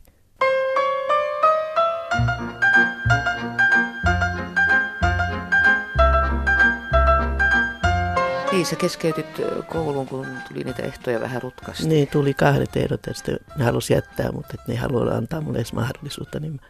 Niin, 8.52 8.66
sä 8.66 8.76
keskeytit 8.76 9.26
koulun, 9.68 10.06
kun 10.06 10.26
tuli 10.48 10.64
niitä 10.64 10.82
ehtoja 10.82 11.20
vähän 11.20 11.42
rutkasti. 11.42 11.88
Niin, 11.88 12.08
tuli 12.08 12.34
kahdet 12.34 12.76
ehdot 12.76 13.06
ja 13.06 13.14
sitten 13.14 13.38
ne 13.56 13.64
halusi 13.64 13.92
jättää, 13.92 14.32
mutta 14.32 14.54
ne 14.68 14.76
haluaa 14.76 15.14
antaa 15.14 15.40
mulle 15.40 15.58
edes 15.58 15.72
mahdollisuutta, 15.72 16.40
niin 16.40 16.60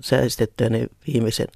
säästettyä 0.00 0.68
ne 0.68 0.86
viimeisen 1.06 1.46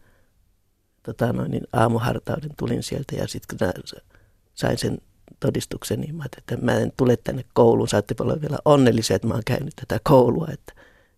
tota 1.02 1.32
noin, 1.32 1.50
niin 1.50 1.64
aamuhartauden 1.72 2.50
tulin 2.56 2.82
sieltä 2.82 3.16
ja 3.16 3.28
sitten 3.28 3.58
kun 3.58 3.92
sain 4.54 4.78
sen 4.78 4.98
todistuksen, 5.40 6.00
niin 6.00 6.14
mä 6.14 6.24
että 6.38 6.56
mä 6.56 6.72
en 6.72 6.92
tule 6.96 7.16
tänne 7.16 7.44
kouluun. 7.52 7.88
Saatte 7.88 8.14
olla 8.20 8.40
vielä 8.40 8.58
onnellisia, 8.64 9.16
että 9.16 9.28
mä 9.28 9.34
oon 9.34 9.42
käynyt 9.46 9.74
tätä 9.76 10.00
koulua, 10.04 10.48
että 10.52 10.72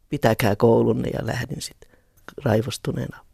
pitäkää 0.09 0.57
koulunne 0.57 1.09
ja 1.09 1.27
lähdin 1.27 1.63
sitten 1.63 1.91
raivostuneena 2.45 3.27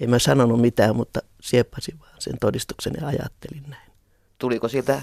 ei 0.00 0.06
mä 0.06 0.18
sanonut 0.18 0.60
mitään, 0.60 0.96
mutta 0.96 1.20
sieppasin 1.40 2.00
vaan 2.00 2.14
sen 2.18 2.38
todistuksen 2.40 2.92
ja 3.00 3.06
ajattelin 3.06 3.64
näin. 3.68 3.92
Tuliko 4.38 4.68
sieltä 4.68 5.02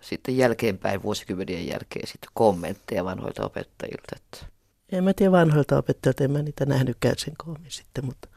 sitten 0.00 0.36
jälkeenpäin, 0.36 1.02
vuosikymmenien 1.02 1.66
jälkeen, 1.66 2.06
sitten 2.06 2.30
kommentteja 2.34 3.04
vanhoilta 3.04 3.44
opettajilta? 3.44 4.16
Että... 4.16 4.46
En 4.92 5.04
mä 5.04 5.12
tiedä 5.14 5.32
vanhoilta 5.32 5.78
opettajilta, 5.78 6.24
en 6.24 6.30
mä 6.30 6.42
niitä 6.42 6.66
nähnytkään 6.66 7.14
sen 7.18 7.34
koomin 7.38 7.70
sitten, 7.70 8.04
mutta 8.04 8.28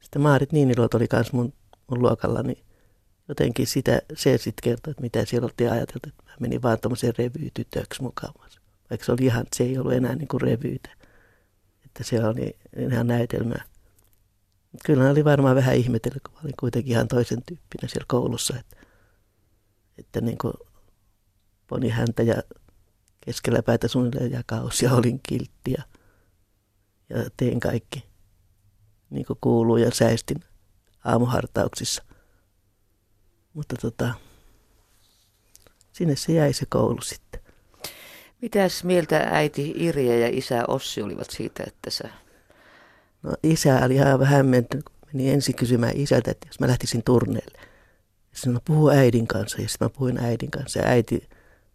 sitten 0.00 0.22
Maarit 0.22 0.52
Niinilot 0.52 0.94
oli 0.94 1.06
myös 1.12 1.32
mun, 1.32 1.52
mun 1.90 2.02
luokalla, 2.02 2.42
niin 2.42 2.64
jotenkin 3.28 3.66
sitä, 3.66 4.02
se 4.14 4.38
sitten 4.38 4.62
kertoi, 4.62 4.90
että 4.90 5.02
mitä 5.02 5.24
siellä 5.24 5.46
oltiin 5.46 5.72
ajateltu, 5.72 6.08
että 6.08 6.22
mä 6.26 6.36
menin 6.40 6.62
vaan 6.62 6.80
tuommoisen 6.80 7.14
revyytytöksi 7.18 8.02
mukaan. 8.02 8.34
Vaikka 8.90 9.06
se 9.06 9.12
oli 9.12 9.24
ihan, 9.24 9.46
se 9.56 9.64
ei 9.64 9.78
ollut 9.78 9.92
enää 9.92 10.14
niin 10.14 10.28
kuin 10.28 10.40
revyytä, 10.40 10.90
että 11.84 12.04
se 12.04 12.24
oli 12.24 12.56
ihan 12.90 13.06
näytelmää 13.06 13.64
kyllä 14.84 15.10
oli 15.10 15.24
varmaan 15.24 15.56
vähän 15.56 15.76
ihmetellyt, 15.76 16.22
kun 16.22 16.38
olin 16.44 16.54
kuitenkin 16.60 16.92
ihan 16.92 17.08
toisen 17.08 17.42
tyyppinen 17.46 17.88
siellä 17.88 18.06
koulussa, 18.08 18.54
että, 18.58 18.76
että 19.98 20.20
niin 20.20 20.38
kuin 20.38 20.54
poni 21.66 21.88
häntä 21.88 22.22
ja 22.22 22.42
keskellä 23.20 23.62
päätä 23.62 23.88
suunnilleen 23.88 24.32
jakaus 24.32 24.82
ja 24.82 24.92
olin 24.92 25.20
kiltti 25.22 25.72
ja, 25.78 25.82
ja 27.08 27.30
tein 27.36 27.60
kaikki 27.60 28.04
niin 29.10 29.26
kuin 29.26 29.38
kuuluu 29.40 29.76
ja 29.76 29.90
säistin 29.90 30.40
aamuhartauksissa. 31.04 32.04
Mutta 33.54 33.76
tota, 33.76 34.14
sinne 35.92 36.16
se 36.16 36.32
jäi 36.32 36.52
se 36.52 36.66
koulu 36.68 37.00
sitten. 37.00 37.40
Mitäs 38.42 38.84
mieltä 38.84 39.28
äiti 39.30 39.72
Irja 39.76 40.18
ja 40.18 40.28
isä 40.32 40.64
Ossi 40.68 41.02
olivat 41.02 41.30
siitä, 41.30 41.64
että 41.66 41.90
sä 41.90 42.08
No 43.22 43.32
isä 43.42 43.84
oli 43.84 43.94
ihan 43.94 44.20
vähän 44.20 44.36
hämmentynyt, 44.36 44.84
kun 44.84 44.94
meni 45.12 45.30
ensin 45.30 45.54
kysymään 45.54 45.96
isältä, 45.96 46.30
että 46.30 46.46
jos 46.46 46.60
mä 46.60 46.68
lähtisin 46.68 47.02
turneelle. 47.02 47.58
Sitten 48.32 48.52
mä 48.52 48.60
puhun 48.64 48.92
äidin 48.92 49.26
kanssa 49.26 49.62
ja 49.62 49.68
sitten 49.68 49.86
mä 49.86 49.90
puhuin 49.90 50.18
äidin 50.18 50.50
kanssa. 50.50 50.78
Ja 50.78 50.88
äiti, 50.88 51.28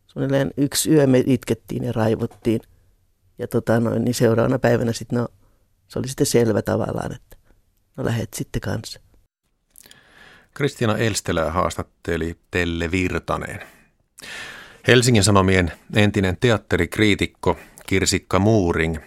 suunnilleen 0.07 0.51
yksi 0.57 0.91
yö 0.91 1.07
me 1.07 1.23
itkettiin 1.25 1.83
ja 1.83 1.91
raivottiin. 1.91 2.61
Ja 3.37 3.47
tota 3.47 3.79
noin, 3.79 4.03
niin 4.03 4.13
seuraavana 4.13 4.59
päivänä 4.59 4.93
sitten 4.93 5.19
no, 5.19 5.27
se 5.87 5.99
oli 5.99 6.07
sitten 6.07 6.27
selvä 6.27 6.61
tavallaan, 6.61 7.15
että 7.15 7.37
no 7.97 8.05
lähet 8.05 8.33
sitten 8.33 8.61
kanssa. 8.61 8.99
Kristiina 10.53 10.97
Elstelä 10.97 11.51
haastatteli 11.51 12.37
Telle 12.51 12.91
Virtanen. 12.91 13.59
Helsingin 14.87 15.23
Sanomien 15.23 15.71
entinen 15.95 16.37
teatterikriitikko 16.39 17.57
Kirsikka 17.87 18.39
Muuring 18.39 18.97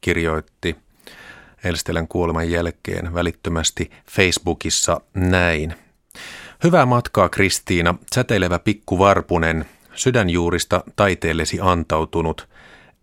kirjoitti 0.00 0.76
Elstelän 1.64 2.08
kuoleman 2.08 2.50
jälkeen 2.50 3.14
välittömästi 3.14 3.90
Facebookissa 4.10 5.00
näin. 5.14 5.74
Hyvää 6.64 6.86
matkaa 6.86 7.28
Kristiina, 7.28 7.94
säteilevä 8.14 8.58
pikku 8.58 8.98
varpunen, 8.98 9.64
sydänjuurista 9.94 10.84
taiteellesi 10.96 11.58
antautunut, 11.60 12.48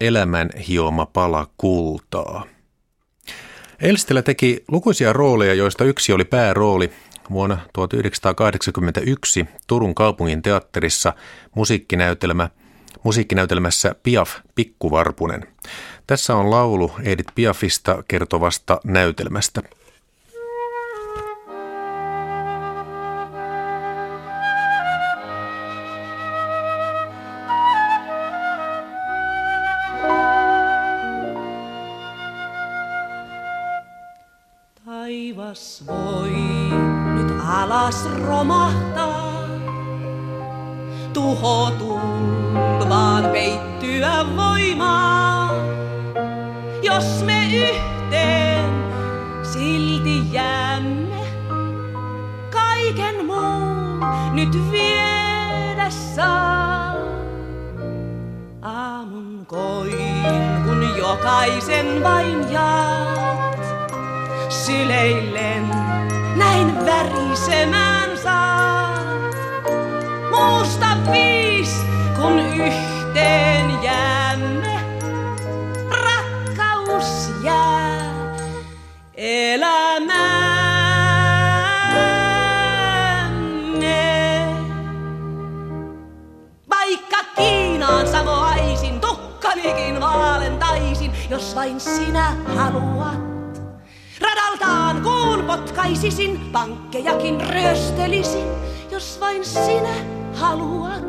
elämän 0.01 0.49
hioma 0.67 1.05
pala 1.05 1.47
kultaa. 1.57 2.45
Elstelä 3.81 4.21
teki 4.21 4.63
lukuisia 4.67 5.13
rooleja, 5.13 5.53
joista 5.53 5.83
yksi 5.83 6.13
oli 6.13 6.25
päärooli 6.25 6.91
vuonna 7.31 7.57
1981 7.73 9.45
Turun 9.67 9.95
kaupungin 9.95 10.41
teatterissa 10.41 11.13
musiikkinäytelmä, 11.55 12.49
musiikkinäytelmässä 13.03 13.95
Piaf 14.03 14.29
Pikkuvarpunen. 14.55 15.47
Tässä 16.07 16.35
on 16.35 16.51
laulu 16.51 16.91
Edith 17.03 17.33
Piafista 17.35 18.03
kertovasta 18.07 18.79
näytelmästä. 18.83 19.61
Alas 37.91 38.07
romahtaa, 38.27 39.47
tuho 41.13 41.71
tulvaan 41.79 43.23
peittyä 43.31 44.25
voimaa 44.35 45.51
jos 46.81 47.23
me 47.23 47.47
yhteen 47.55 48.71
silti 49.43 50.33
jäämme 50.33 51.25
kaiken 52.49 53.25
muun 53.25 53.99
nyt 54.33 54.71
viedä 54.71 55.89
saa. 55.89 56.95
Aamun 58.61 59.45
koin, 59.45 60.25
kun 60.65 60.97
jokaisen 60.97 62.03
vain 62.03 62.51
jaat, 62.51 63.59
syleillen 64.49 65.67
näin 66.35 66.85
värisemään 66.85 68.17
saat. 68.17 69.35
Mun 70.31 70.65
kun 72.15 72.39
yhteen 72.39 73.83
jäämme, 73.83 74.79
rakkaus 75.89 77.31
jää 77.43 78.01
elämäämme. 79.13 80.51
Vaikka 86.69 87.17
Kiinaan 87.35 88.07
samoaisin, 88.07 88.99
tukkanikin 88.99 90.01
vaalentaisin, 90.01 91.11
jos 91.29 91.55
vain 91.55 91.79
sinä 91.79 92.35
haluat. 92.55 93.31
Radaltaan 94.21 95.01
kuun 95.01 95.30
potkaisisin, 95.51 96.39
pankkejakin 96.51 97.41
ryöstelisin, 97.49 98.47
jos 98.91 99.19
vain 99.19 99.45
sinä 99.45 99.93
haluat. 100.33 101.03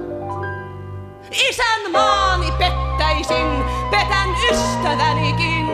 Isän 1.30 1.92
maani 1.92 2.52
pettäisin, 2.58 3.46
petän 3.90 4.28
ystävänikin, 4.52 5.66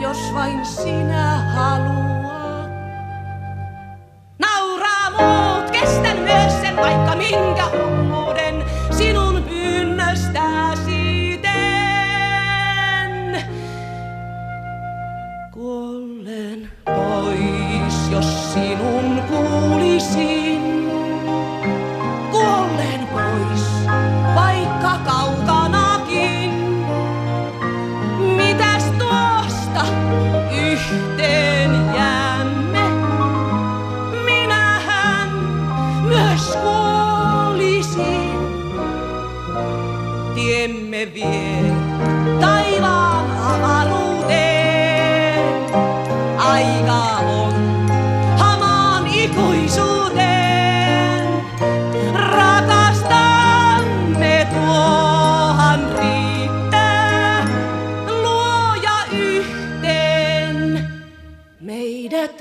jos 0.00 0.18
vain 0.34 0.66
sinä 0.66 1.52
haluat. 1.54 2.70
Nauraa 4.38 5.10
muut, 5.10 5.70
kestän 5.70 6.18
myös 6.18 6.52
sen 6.60 6.76
vaikka 6.76 7.16
minkä 7.16 7.64
hulluuden 7.72 7.97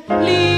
let. 0.09 0.56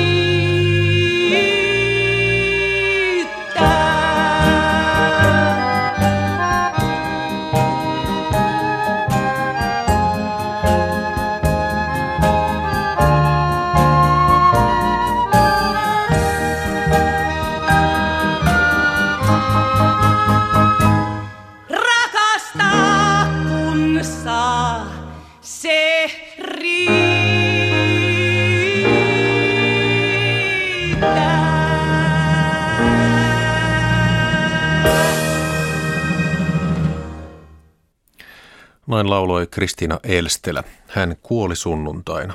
Kristiina 39.59 39.99
Elstelä. 40.03 40.63
Hän 40.87 41.15
kuoli 41.21 41.55
sunnuntaina. 41.55 42.33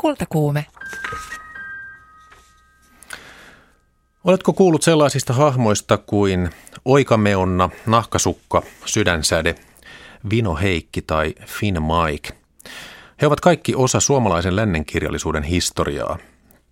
Kultakuume. 0.00 0.66
Oletko 4.24 4.52
kuullut 4.52 4.82
sellaisista 4.82 5.32
hahmoista 5.32 5.98
kuin 5.98 6.50
Oikameonna, 6.84 7.70
Nahkasukka, 7.86 8.62
Sydänsäde, 8.84 9.54
Vino 10.30 10.56
Heikki 10.56 11.02
tai 11.02 11.34
Finn 11.46 11.78
Mike? 11.82 12.34
He 13.20 13.26
ovat 13.26 13.40
kaikki 13.40 13.74
osa 13.74 14.00
suomalaisen 14.00 14.56
lännenkirjallisuuden 14.56 15.42
historiaa. 15.42 16.18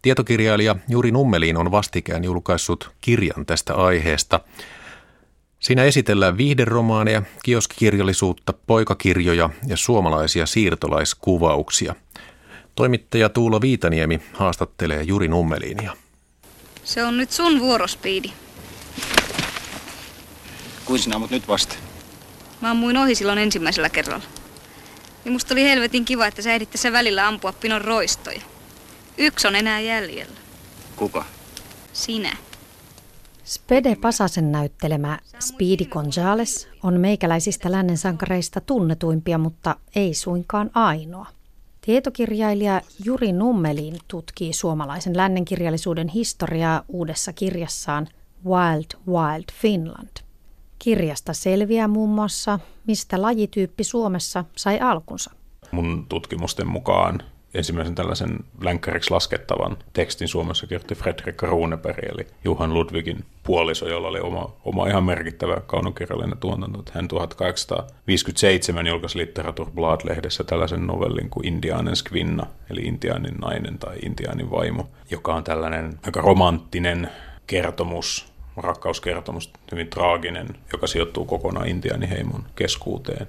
Tietokirjailija 0.02 0.76
Juri 0.88 1.10
Nummelin 1.10 1.56
on 1.56 1.70
vastikään 1.70 2.24
julkaissut 2.24 2.90
kirjan 3.00 3.46
tästä 3.46 3.74
aiheesta. 3.74 4.40
Siinä 5.62 5.84
esitellään 5.84 6.36
viihderomaaneja, 6.36 7.22
kioskikirjallisuutta, 7.42 8.52
poikakirjoja 8.52 9.50
ja 9.66 9.76
suomalaisia 9.76 10.46
siirtolaiskuvauksia. 10.46 11.94
Toimittaja 12.74 13.28
Tuula 13.28 13.60
Viitaniemi 13.60 14.20
haastattelee 14.32 15.02
Juri 15.02 15.28
Nummeliinia. 15.28 15.96
Se 16.84 17.04
on 17.04 17.16
nyt 17.16 17.30
sun 17.30 17.60
vuoro, 17.60 17.88
Speedy. 17.88 18.28
Kuin 20.84 20.98
sinä 20.98 21.18
mut 21.18 21.30
nyt 21.30 21.48
vasta? 21.48 21.74
Mä 22.60 22.70
ammuin 22.70 22.96
ohi 22.96 23.14
silloin 23.14 23.38
ensimmäisellä 23.38 23.88
kerralla. 23.88 24.24
Ja 25.24 25.30
musta 25.30 25.54
oli 25.54 25.62
helvetin 25.62 26.04
kiva, 26.04 26.26
että 26.26 26.42
sä 26.42 26.54
ehdit 26.54 26.70
tässä 26.70 26.92
välillä 26.92 27.28
ampua 27.28 27.52
pinon 27.52 27.80
roistoja. 27.80 28.42
Yksi 29.18 29.48
on 29.48 29.56
enää 29.56 29.80
jäljellä. 29.80 30.36
Kuka? 30.96 31.24
Sinä. 31.92 32.36
Spede 33.44 33.96
Pasasen 33.96 34.52
näyttelemä 34.52 35.18
Speedy 35.40 35.84
Gonzales 35.84 36.68
on 36.82 37.00
meikäläisistä 37.00 37.72
lännen 37.72 37.98
sankareista 37.98 38.60
tunnetuimpia, 38.60 39.38
mutta 39.38 39.76
ei 39.96 40.14
suinkaan 40.14 40.70
ainoa. 40.74 41.26
Tietokirjailija 41.80 42.80
Juri 43.04 43.32
Nummelin 43.32 43.96
tutkii 44.08 44.52
suomalaisen 44.52 45.16
lännenkirjallisuuden 45.16 46.08
historiaa 46.08 46.84
uudessa 46.88 47.32
kirjassaan 47.32 48.08
Wild 48.46 49.00
Wild 49.08 49.44
Finland. 49.60 50.16
Kirjasta 50.78 51.32
selviää 51.32 51.88
muun 51.88 52.10
muassa, 52.10 52.58
mistä 52.86 53.22
lajityyppi 53.22 53.84
Suomessa 53.84 54.44
sai 54.56 54.80
alkunsa. 54.80 55.30
Mun 55.70 56.06
tutkimusten 56.08 56.68
mukaan 56.68 57.22
ensimmäisen 57.54 57.94
tällaisen 57.94 58.38
länkkäriksi 58.60 59.10
laskettavan 59.10 59.76
tekstin 59.92 60.28
Suomessa 60.28 60.66
kirjoitti 60.66 60.94
Fredrik 60.94 61.42
Runeberg, 61.42 61.98
eli 61.98 62.26
Juhan 62.44 62.74
Ludwigin 62.74 63.24
puoliso, 63.42 63.88
jolla 63.88 64.08
oli 64.08 64.20
oma, 64.20 64.52
oma 64.64 64.86
ihan 64.86 65.04
merkittävä 65.04 65.56
kaunokirjallinen 65.66 66.38
tuotanto. 66.38 66.82
Hän 66.92 67.08
1857 67.08 68.86
julkaisi 68.86 69.18
Literaturblad-lehdessä 69.18 70.44
tällaisen 70.44 70.86
novellin 70.86 71.30
kuin 71.30 71.46
Indianen 71.46 71.96
Skvinna, 71.96 72.46
eli 72.70 72.80
Intianin 72.80 73.34
nainen 73.34 73.78
tai 73.78 73.96
Intianin 74.04 74.50
vaimo, 74.50 74.88
joka 75.10 75.34
on 75.34 75.44
tällainen 75.44 75.98
aika 76.06 76.20
romanttinen 76.20 77.10
kertomus, 77.46 78.32
rakkauskertomus, 78.56 79.52
hyvin 79.72 79.88
traaginen, 79.88 80.48
joka 80.72 80.86
sijoittuu 80.86 81.24
kokonaan 81.24 81.68
Intiaaniheimon 81.68 82.44
keskuuteen. 82.56 83.26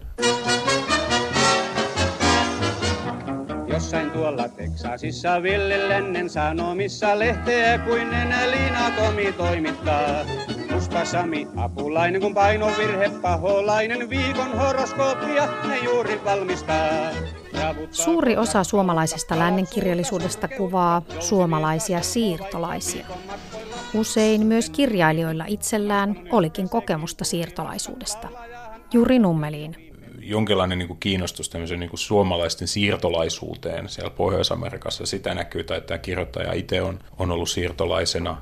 Jossain 3.83 4.11
tuolla 4.11 4.49
Teksasissa 4.49 5.43
villelennen 5.43 6.29
sanomissa 6.29 7.19
lehteä 7.19 7.77
kuin 7.77 8.09
nenä 8.09 8.51
Liina 8.51 8.91
Tomi 8.91 9.31
toimittaa. 9.31 10.25
Musta 10.73 11.05
Sami 11.05 11.47
apulainen 11.55 12.21
kun 12.21 12.33
painovirhe 12.33 13.11
paholainen 13.21 14.09
viikon 14.09 14.57
horoskoopia 14.57 15.47
ne 15.67 15.77
juuri 15.77 16.21
valmistaa. 16.25 17.11
Suuri 17.91 18.37
osa 18.37 18.63
suomalaisesta 18.63 19.39
lännenkirjallisuudesta 19.39 20.47
kuvaa 20.47 21.01
suomalaisia 21.19 22.01
siirtolaisia. 22.01 23.05
Usein 23.93 24.45
myös 24.45 24.69
kirjailijoilla 24.69 25.45
itsellään 25.47 26.15
olikin 26.31 26.69
kokemusta 26.69 27.25
siirtolaisuudesta. 27.25 28.27
Juri 28.93 29.19
Nummeliin. 29.19 29.92
Jonkinlainen 30.23 30.77
niin 30.77 30.87
kuin 30.87 30.99
kiinnostus 30.99 31.49
tämmöisen 31.49 31.79
niin 31.79 31.89
kuin 31.89 31.99
suomalaisten 31.99 32.67
siirtolaisuuteen 32.67 33.89
siellä 33.89 34.09
Pohjois-Amerikassa. 34.09 35.05
Sitä 35.05 35.33
näkyy, 35.33 35.63
tai 35.63 35.81
tämä 35.81 35.97
kirjoittaja 35.97 36.53
itse 36.53 36.81
on, 36.81 36.99
on 37.19 37.31
ollut 37.31 37.49
siirtolaisena. 37.49 38.37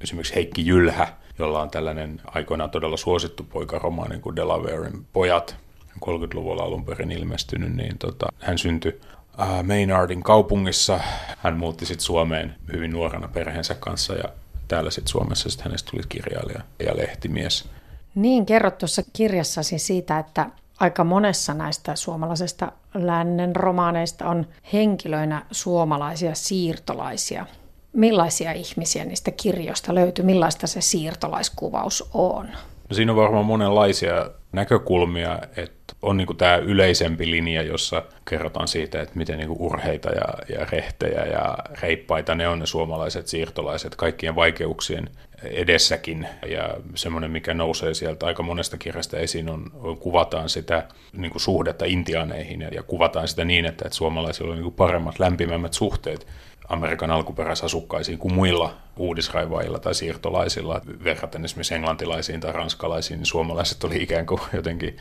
Esimerkiksi 0.00 0.34
Heikki 0.34 0.66
Jylhä, 0.66 1.08
jolla 1.38 1.62
on 1.62 1.70
tällainen 1.70 2.20
aikoinaan 2.24 2.70
todella 2.70 2.96
suosittu 2.96 3.42
poikaromaani 3.42 4.18
kuin 4.18 4.36
Delawarein 4.36 5.06
pojat, 5.12 5.56
30-luvulla 6.00 6.62
alun 6.62 6.84
perin 6.84 7.10
ilmestynyt, 7.10 7.76
niin 7.76 7.98
tota, 7.98 8.26
hän 8.38 8.58
syntyi 8.58 9.00
äh, 9.40 9.64
Maynardin 9.64 10.22
kaupungissa. 10.22 11.00
Hän 11.38 11.56
muutti 11.56 11.86
sitten 11.86 12.04
Suomeen 12.04 12.54
hyvin 12.72 12.90
nuorena 12.90 13.28
perheensä 13.28 13.74
kanssa 13.74 14.14
ja 14.14 14.24
täällä 14.68 14.90
sitten 14.90 15.10
Suomessa 15.10 15.50
sit 15.50 15.60
hänestä 15.60 15.90
tuli 15.90 16.02
kirjailija 16.08 16.60
ja 16.86 16.96
lehtimies. 16.96 17.68
Niin, 18.14 18.46
kerrot 18.46 18.78
tuossa 18.78 19.02
kirjassasi 19.12 19.78
siitä, 19.78 20.18
että 20.18 20.50
aika 20.80 21.04
monessa 21.04 21.54
näistä 21.54 21.96
suomalaisesta 21.96 22.72
lännen 22.94 23.56
romaaneista 23.56 24.28
on 24.28 24.46
henkilöinä 24.72 25.46
suomalaisia 25.50 26.34
siirtolaisia. 26.34 27.46
Millaisia 27.92 28.52
ihmisiä 28.52 29.04
niistä 29.04 29.30
kirjoista 29.30 29.94
löytyy? 29.94 30.24
Millaista 30.24 30.66
se 30.66 30.80
siirtolaiskuvaus 30.80 32.10
on? 32.14 32.48
No 32.88 32.94
siinä 32.94 33.12
on 33.12 33.16
varmaan 33.16 33.46
monenlaisia 33.46 34.30
näkökulmia, 34.52 35.38
että 35.56 35.94
on 36.02 36.16
niin 36.16 36.36
tämä 36.36 36.56
yleisempi 36.56 37.30
linja, 37.30 37.62
jossa 37.62 38.02
kerrotaan 38.28 38.68
siitä, 38.68 39.02
että 39.02 39.16
miten 39.16 39.38
niin 39.38 39.50
urheita 39.58 40.10
ja, 40.10 40.56
ja 40.58 40.66
rehtejä 40.72 41.24
ja 41.24 41.58
reippaita 41.82 42.34
ne 42.34 42.48
on 42.48 42.58
ne 42.58 42.66
suomalaiset 42.66 43.26
siirtolaiset 43.26 43.96
kaikkien 43.96 44.36
vaikeuksien 44.36 45.10
edessäkin. 45.50 46.28
Ja 46.48 46.74
semmoinen, 46.94 47.30
mikä 47.30 47.54
nousee 47.54 47.94
sieltä 47.94 48.26
aika 48.26 48.42
monesta 48.42 48.78
kirjasta 48.78 49.18
esiin, 49.18 49.50
on, 49.50 49.70
on 49.74 49.98
kuvataan 49.98 50.48
sitä 50.48 50.88
niin 51.12 51.30
kuin 51.30 51.42
suhdetta 51.42 51.84
intianeihin 51.84 52.60
ja, 52.60 52.68
ja 52.68 52.82
kuvataan 52.82 53.28
sitä 53.28 53.44
niin, 53.44 53.64
että, 53.64 53.84
että 53.84 53.96
suomalaisilla 53.96 54.50
on 54.50 54.56
niin 54.56 54.64
kuin 54.64 54.74
paremmat, 54.74 55.18
lämpimämmät 55.18 55.72
suhteet 55.72 56.26
Amerikan 56.68 57.10
alkuperäisasukkaisiin 57.10 58.18
kuin 58.18 58.34
muilla 58.34 58.74
uudisraivaajilla 58.96 59.78
tai 59.78 59.94
siirtolaisilla. 59.94 60.80
Verraten 61.04 61.44
esimerkiksi 61.44 61.74
englantilaisiin 61.74 62.40
tai 62.40 62.52
ranskalaisiin, 62.52 63.18
niin 63.18 63.26
suomalaiset 63.26 63.84
oli 63.84 64.02
ikään 64.02 64.26
kuin 64.26 64.40
jotenkin 64.52 64.96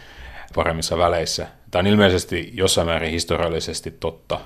paremmissa 0.56 0.98
väleissä. 0.98 1.48
Tämä 1.72 1.80
on 1.80 1.88
ilmeisesti 1.88 2.52
jossain 2.54 2.88
määrin 2.88 3.12
historiallisesti 3.12 3.92
totta. 3.92 4.40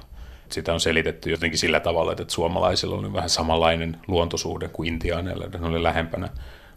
Sitä 0.51 0.73
on 0.73 0.79
selitetty 0.79 1.29
jotenkin 1.29 1.59
sillä 1.59 1.79
tavalla, 1.79 2.11
että 2.11 2.25
suomalaisilla 2.27 2.95
oli 2.95 3.13
vähän 3.13 3.29
samanlainen 3.29 3.97
luontosuhde 4.07 4.67
kuin 4.67 4.89
intiaaneilla, 4.89 5.45
että 5.45 5.57
ne 5.57 5.67
oli 5.67 5.83
lähempänä 5.83 6.29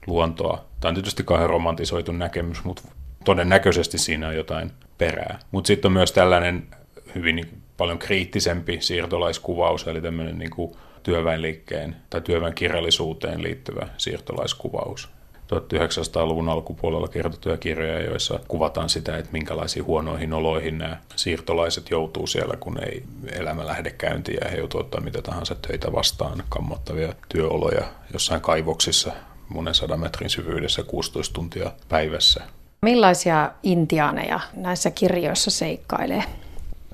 luontoa. 0.07 0.65
Tämä 0.81 0.89
on 0.91 0.95
tietysti 0.95 1.25
kauhean 1.25 1.51
romantisoitu 1.51 2.13
näkemys, 2.13 2.65
mutta 2.65 2.83
todennäköisesti 3.25 3.99
siinä 3.99 4.29
on 4.29 4.37
jotain 4.37 4.73
perää. 4.99 5.39
Mutta 5.51 5.69
sitten 5.69 5.89
on 5.89 5.93
myös 5.93 6.13
tällainen 6.13 6.67
hyvin 7.15 7.63
paljon 7.77 7.99
kriittisempi 7.99 8.79
siirtolaiskuvaus, 8.81 9.87
eli 9.87 10.01
tämmöinen 10.01 10.39
niin 10.39 10.51
kuin 10.51 10.73
työväenliikkeen 11.03 11.97
tai 12.11 12.21
työväenkirjallisuuteen 12.21 13.43
liittyvä 13.43 13.89
siirtolaiskuvaus. 13.97 15.09
1900-luvun 15.51 16.49
alkupuolella 16.49 17.09
kirjoitettuja 17.09 17.57
kirjoja, 17.57 18.05
joissa 18.05 18.41
kuvataan 18.49 18.89
sitä, 18.89 19.19
että 19.19 19.33
minkälaisiin 19.33 19.85
huonoihin 19.85 20.33
oloihin 20.33 20.79
nämä 20.79 20.97
siirtolaiset 21.17 21.91
joutuu 21.91 22.27
siellä, 22.27 22.57
kun 22.57 22.85
ei 22.85 23.03
elämä 23.33 23.67
lähde 23.67 23.91
käyntiin 23.91 24.39
ja 24.45 24.51
he 24.51 24.57
joutuu 24.57 24.81
ottaa 24.81 25.01
mitä 25.01 25.23
tahansa 25.23 25.55
töitä 25.55 25.93
vastaan, 25.93 26.43
kammottavia 26.49 27.13
työoloja 27.29 27.85
jossain 28.13 28.41
kaivoksissa 28.41 29.13
monen 29.49 29.75
sadan 29.75 30.01
metrin 30.01 30.31
syvyydessä 30.31 30.83
16 30.83 31.35
tuntia 31.35 31.73
päivässä. 31.89 32.43
Millaisia 32.83 33.51
intiaaneja 33.63 34.41
näissä 34.55 34.91
kirjoissa 34.91 35.51
seikkailee? 35.51 36.25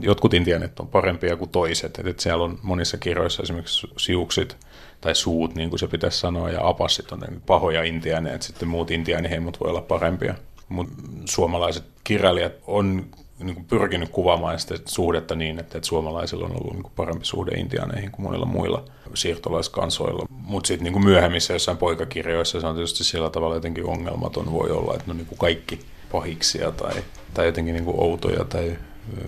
Jotkut 0.01 0.35
intianit 0.35 0.81
on 0.81 0.89
parempia 0.89 1.37
kuin 1.37 1.51
toiset. 1.51 1.99
että 1.99 2.23
siellä 2.23 2.45
on 2.45 2.59
monissa 2.63 2.97
kirjoissa 2.99 3.43
esimerkiksi 3.43 3.87
siuksit 3.97 4.57
tai 5.01 5.15
suut, 5.15 5.55
niin 5.55 5.71
kuin 5.71 5.81
se 5.81 5.89
pitäisi 5.89 6.19
sanoa, 6.19 6.51
ja 6.51 6.69
apassit 6.69 7.13
on 7.13 7.21
pahoja 7.47 7.83
intianeja, 7.83 8.35
että 8.35 8.47
sitten 8.47 8.69
muut 8.69 8.91
intiaaniheimot 8.91 9.61
voi 9.61 9.71
olla 9.71 9.83
parempia. 9.83 10.35
Mutta 10.69 10.95
suomalaiset 11.25 11.85
kirjailijat 12.05 12.53
on 12.67 13.07
niin 13.39 13.55
kuin 13.55 13.65
pyrkinyt 13.65 14.09
kuvaamaan 14.09 14.59
sitä 14.59 14.75
suhdetta 14.85 15.35
niin, 15.35 15.59
että, 15.59 15.79
että 15.79 15.89
suomalaisilla 15.89 16.47
on 16.47 16.53
ollut 16.53 16.73
niin 16.73 16.83
kuin 16.83 16.93
parempi 16.97 17.25
suhde 17.25 17.51
intiaaneihin 17.59 18.11
kuin 18.11 18.23
monilla 18.23 18.47
muilla 18.47 18.85
siirtolaiskansoilla. 19.15 20.27
Mutta 20.31 20.69
sitten 20.69 20.93
niin 20.93 21.05
myöhemmissä 21.05 21.53
jossain 21.53 21.79
poikakirjoissa 21.79 22.61
se 22.61 22.67
on 22.67 22.75
tietysti 22.75 23.05
sillä 23.05 23.31
tavalla 23.31 23.55
jotenkin 23.55 23.87
ongelmaton 23.87 24.53
voi 24.53 24.71
olla, 24.71 24.95
että 24.95 25.07
ne 25.07 25.11
on 25.11 25.17
niin 25.17 25.27
kuin 25.27 25.39
kaikki 25.39 25.81
pahiksia 26.13 26.73
tai, 26.73 26.95
tai 27.35 27.47
jotenkin 27.47 27.75
niin 27.75 27.85
kuin 27.85 28.01
outoja 28.01 28.45
tai 28.45 28.79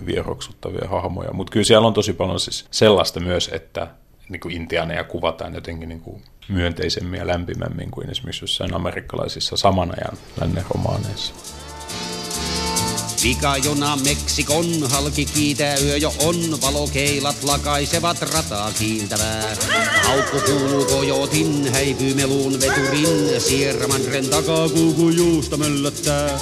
vieroksuttavia 0.05 0.89
hahmoja. 0.89 1.33
Mutta 1.33 1.51
kyllä 1.51 1.63
siellä 1.63 1.87
on 1.87 1.93
tosi 1.93 2.13
paljon 2.13 2.39
siis 2.39 2.65
sellaista 2.71 3.19
myös, 3.19 3.49
että 3.53 3.87
niin 4.29 4.39
kuin 4.39 4.55
intiaaneja 4.55 5.03
kuvataan 5.03 5.55
jotenkin 5.55 5.89
niin 5.89 6.01
kuin 6.01 6.21
myönteisemmin 6.49 7.19
ja 7.19 7.27
lämpimämmin 7.27 7.91
kuin 7.91 8.09
esimerkiksi 8.09 8.43
jossain 8.43 8.73
amerikkalaisissa 8.73 9.57
saman 9.57 9.91
ajan 9.91 10.17
lännen 10.41 10.63
romaaneissa. 10.75 11.33
Pikajuna 13.23 13.95
Meksikon 13.95 14.65
halki 14.89 15.25
kiitää 15.25 15.75
yö 15.77 15.97
jo 15.97 16.13
on, 16.25 16.35
valokeilat 16.61 17.43
lakaisevat 17.43 18.21
rataa 18.21 18.71
kiiltävää. 18.79 19.43
Haukku 20.03 20.37
kuuluu 20.45 20.85
kojotin, 20.85 21.73
häipyy 21.73 22.13
meluun 22.13 22.53
veturin, 22.53 23.41
Sierraman 23.41 24.01
takaa 24.29 24.69
kuukuu 24.69 25.09
juusta 25.09 25.57
möllöttää. 25.57 26.39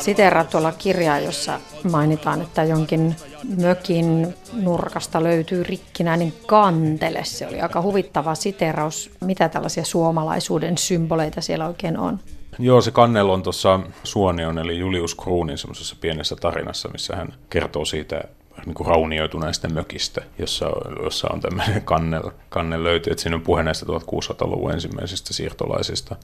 Siteeraat 0.00 0.50
tuolla 0.50 0.72
kirjaa, 0.72 1.18
jossa 1.18 1.60
mainitaan, 1.90 2.42
että 2.42 2.64
jonkin 2.64 3.16
mökin 3.56 4.34
nurkasta 4.52 5.22
löytyy 5.22 5.62
rikkinäinen 5.62 6.34
kantele. 6.46 7.24
Se 7.24 7.46
oli 7.46 7.60
aika 7.60 7.82
huvittava 7.82 8.34
siteraus. 8.34 9.10
Mitä 9.20 9.48
tällaisia 9.48 9.84
suomalaisuuden 9.84 10.78
symboleita 10.78 11.40
siellä 11.40 11.66
oikein 11.66 11.98
on? 11.98 12.20
Joo, 12.58 12.80
se 12.80 12.90
kannel 12.90 13.30
on 13.30 13.42
tuossa 13.42 13.80
Suonion, 14.04 14.58
eli 14.58 14.78
Julius 14.78 15.14
Kruunin 15.14 15.58
semmoisessa 15.58 15.96
pienessä 16.00 16.36
tarinassa, 16.36 16.88
missä 16.88 17.16
hän 17.16 17.34
kertoo 17.50 17.84
siitä 17.84 18.20
niin 18.66 18.74
kuin 18.74 18.86
raunioituneesta 18.86 19.68
mökistä, 19.68 20.22
jossa, 20.38 20.66
jossa 21.02 21.28
on 21.32 21.40
tämmöinen 21.40 21.82
kannel, 21.82 22.30
kannel 22.48 22.84
löytyy. 22.84 23.10
Että 23.10 23.22
siinä 23.22 23.36
on 23.36 23.42
puhe 23.42 23.62
näistä 23.62 23.86
1600-luvun 23.86 24.72
ensimmäisistä 24.72 25.34
siirtolaisista 25.34 26.16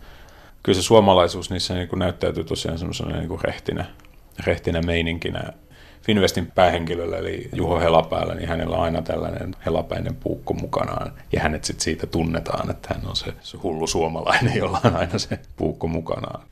kyllä 0.65 0.77
se 0.77 0.83
suomalaisuus 0.83 1.51
niissä 1.51 1.75
niin 1.75 1.89
kuin 1.89 1.99
näyttäytyy 1.99 2.45
tosiaan 2.45 2.79
semmoisena 2.79 3.17
niin 3.17 3.41
rehtinä, 3.45 3.85
rehtinä 4.47 4.81
meininkinä. 4.83 5.53
Finvestin 6.05 6.47
päähenkilöllä, 6.47 7.17
eli 7.17 7.49
Juho 7.53 7.81
Helapäällä, 7.81 8.35
niin 8.35 8.49
hänellä 8.49 8.77
on 8.77 8.83
aina 8.83 9.03
tällainen 9.03 9.57
helapäinen 9.67 10.17
puukko 10.17 10.55
mukanaan. 10.55 11.13
Ja 11.33 11.41
hänet 11.41 11.65
sitten 11.65 11.85
siitä 11.85 12.07
tunnetaan, 12.07 12.71
että 12.71 12.95
hän 12.95 13.07
on 13.07 13.17
se, 13.17 13.33
se 13.41 13.59
hullu 13.63 13.87
suomalainen, 13.87 14.57
jolla 14.57 14.81
on 14.85 14.97
aina 14.97 15.19
se 15.19 15.39
puukko 15.57 15.87
mukanaan. 15.87 16.43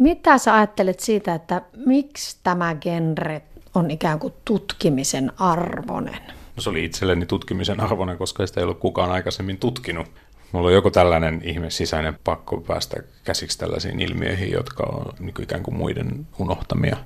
Mitä 0.00 0.38
sä 0.38 0.54
ajattelet 0.54 1.00
siitä, 1.00 1.34
että 1.34 1.62
miksi 1.86 2.36
tämä 2.42 2.74
genre 2.74 3.42
on 3.74 3.90
ikään 3.90 4.18
kuin 4.18 4.34
tutkimisen 4.44 5.32
arvoinen? 5.38 6.22
No 6.56 6.62
se 6.62 6.70
oli 6.70 6.84
itselleni 6.84 7.26
tutkimisen 7.26 7.80
arvoinen, 7.80 8.18
koska 8.18 8.46
sitä 8.46 8.60
ei 8.60 8.64
ollut 8.64 8.78
kukaan 8.78 9.10
aikaisemmin 9.10 9.58
tutkinut. 9.58 10.06
Mulla 10.52 10.68
on 10.68 10.74
joku 10.74 10.90
tällainen 10.90 11.40
ihme 11.44 11.70
sisäinen 11.70 12.18
pakko 12.24 12.60
päästä 12.60 12.96
käsiksi 13.24 13.58
tällaisiin 13.58 14.00
ilmiöihin, 14.00 14.50
jotka 14.50 14.82
on 14.82 15.12
niin 15.18 15.34
kuin 15.34 15.44
ikään 15.44 15.62
kuin 15.62 15.76
muiden 15.76 16.26
unohtamia. 16.38 16.96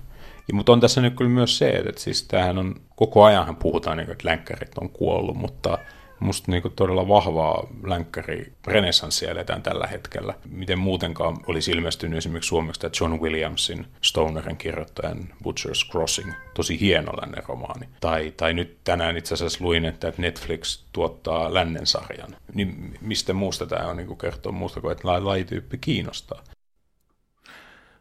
Mutta 0.53 0.73
on 0.73 0.81
tässä 0.81 1.01
nyt 1.01 1.17
kyllä 1.17 1.31
myös 1.31 1.59
se, 1.59 1.69
että 1.69 2.01
siis 2.01 2.23
tämähän 2.23 2.59
on, 2.59 2.75
koko 2.97 3.25
ajan 3.25 3.57
puhutaan, 3.57 3.97
niin 3.97 4.07
kuin, 4.07 4.13
että 4.13 4.29
länkkärit 4.29 4.79
on 4.79 4.91
kuollut, 4.91 5.37
mutta 5.37 5.79
musta 6.21 6.53
niin 6.53 6.63
kuin 6.63 6.75
todella 6.75 7.09
vahvaa 7.09 7.67
länkkäri 7.83 8.53
renessanssia 8.67 9.31
eletään 9.31 9.63
tällä 9.63 9.87
hetkellä. 9.87 10.35
Miten 10.49 10.79
muutenkaan 10.79 11.37
olisi 11.47 11.71
ilmestynyt 11.71 12.19
esimerkiksi 12.19 12.49
suomeksi 12.49 12.81
tämä 12.81 12.93
John 13.01 13.21
Williamsin 13.21 13.87
Stonerin 14.03 14.57
kirjoittajan 14.57 15.29
Butcher's 15.45 15.91
Crossing, 15.91 16.33
tosi 16.55 16.81
hieno 16.81 17.13
lännen 17.21 17.43
romaani. 17.49 17.89
Tai, 18.01 18.33
tai 18.37 18.55
nyt 18.55 18.79
tänään 18.85 19.17
itse 19.17 19.35
asiassa 19.35 19.65
luin, 19.65 19.85
että 19.85 20.13
Netflix 20.19 20.85
tuottaa 20.93 21.55
lännen 21.55 21.87
sarjan. 21.87 22.37
Niin 22.55 22.99
mistä 23.01 23.33
muusta 23.33 23.67
tämä 23.67 23.87
on 23.87 23.97
niin 23.97 24.19
kertoa 24.19 24.53
muusta 24.53 24.81
kuin, 24.81 24.93
että 24.93 25.09
lajityyppi 25.25 25.79
kiinnostaa. 25.79 26.43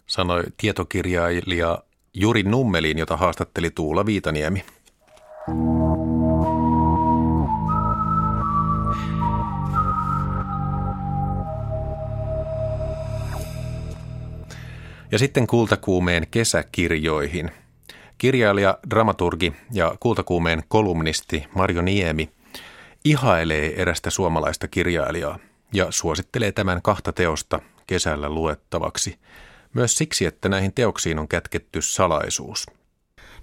Sanoi 0.07 0.43
tietokirjailija 0.57 1.79
Juri 2.21 2.43
Nummelin, 2.43 2.97
jota 2.97 3.17
haastatteli 3.17 3.69
Tuula 3.71 4.05
Viitaniemi. 4.05 4.65
Ja 15.11 15.19
sitten 15.19 15.47
kultakuumeen 15.47 16.27
kesäkirjoihin. 16.31 17.51
Kirjailija, 18.17 18.77
dramaturgi 18.89 19.53
ja 19.71 19.95
kultakuumeen 19.99 20.63
kolumnisti 20.67 21.45
Marjo 21.55 21.81
Niemi 21.81 22.29
ihailee 23.05 23.81
erästä 23.81 24.09
suomalaista 24.09 24.67
kirjailijaa 24.67 25.39
ja 25.73 25.87
suosittelee 25.89 26.51
tämän 26.51 26.81
kahta 26.81 27.13
teosta 27.13 27.59
kesällä 27.87 28.29
luettavaksi. 28.29 29.19
Myös 29.73 29.97
siksi, 29.97 30.25
että 30.25 30.49
näihin 30.49 30.73
teoksiin 30.73 31.19
on 31.19 31.27
kätketty 31.27 31.81
salaisuus. 31.81 32.65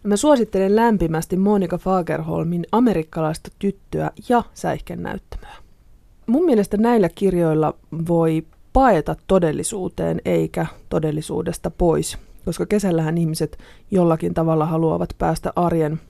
Mä 0.03 0.16
suosittelen 0.16 0.77
lämpimästi 0.77 1.37
Monika 1.37 1.79
Fagerholmin 1.79 2.66
amerikkalaista 2.72 3.51
tyttöä 3.59 4.11
ja 4.29 4.43
säihken 4.55 5.03
näyttämöä. 5.03 5.57
Mun 6.27 6.45
mielestä 6.45 6.77
näillä 6.77 7.09
kirjoilla 7.09 7.74
voi 8.09 8.47
paeta 8.72 9.16
todellisuuteen 9.27 10.20
eikä 10.24 10.66
todellisuudesta 10.89 11.70
pois, 11.70 12.18
koska 12.45 12.66
kesällähän 12.66 13.18
ihmiset 13.18 13.59
jollakin 13.91 14.35
tavalla 14.35 14.66
haluavat 14.66 15.14
päästä 15.18 15.53
arjen 15.57 16.01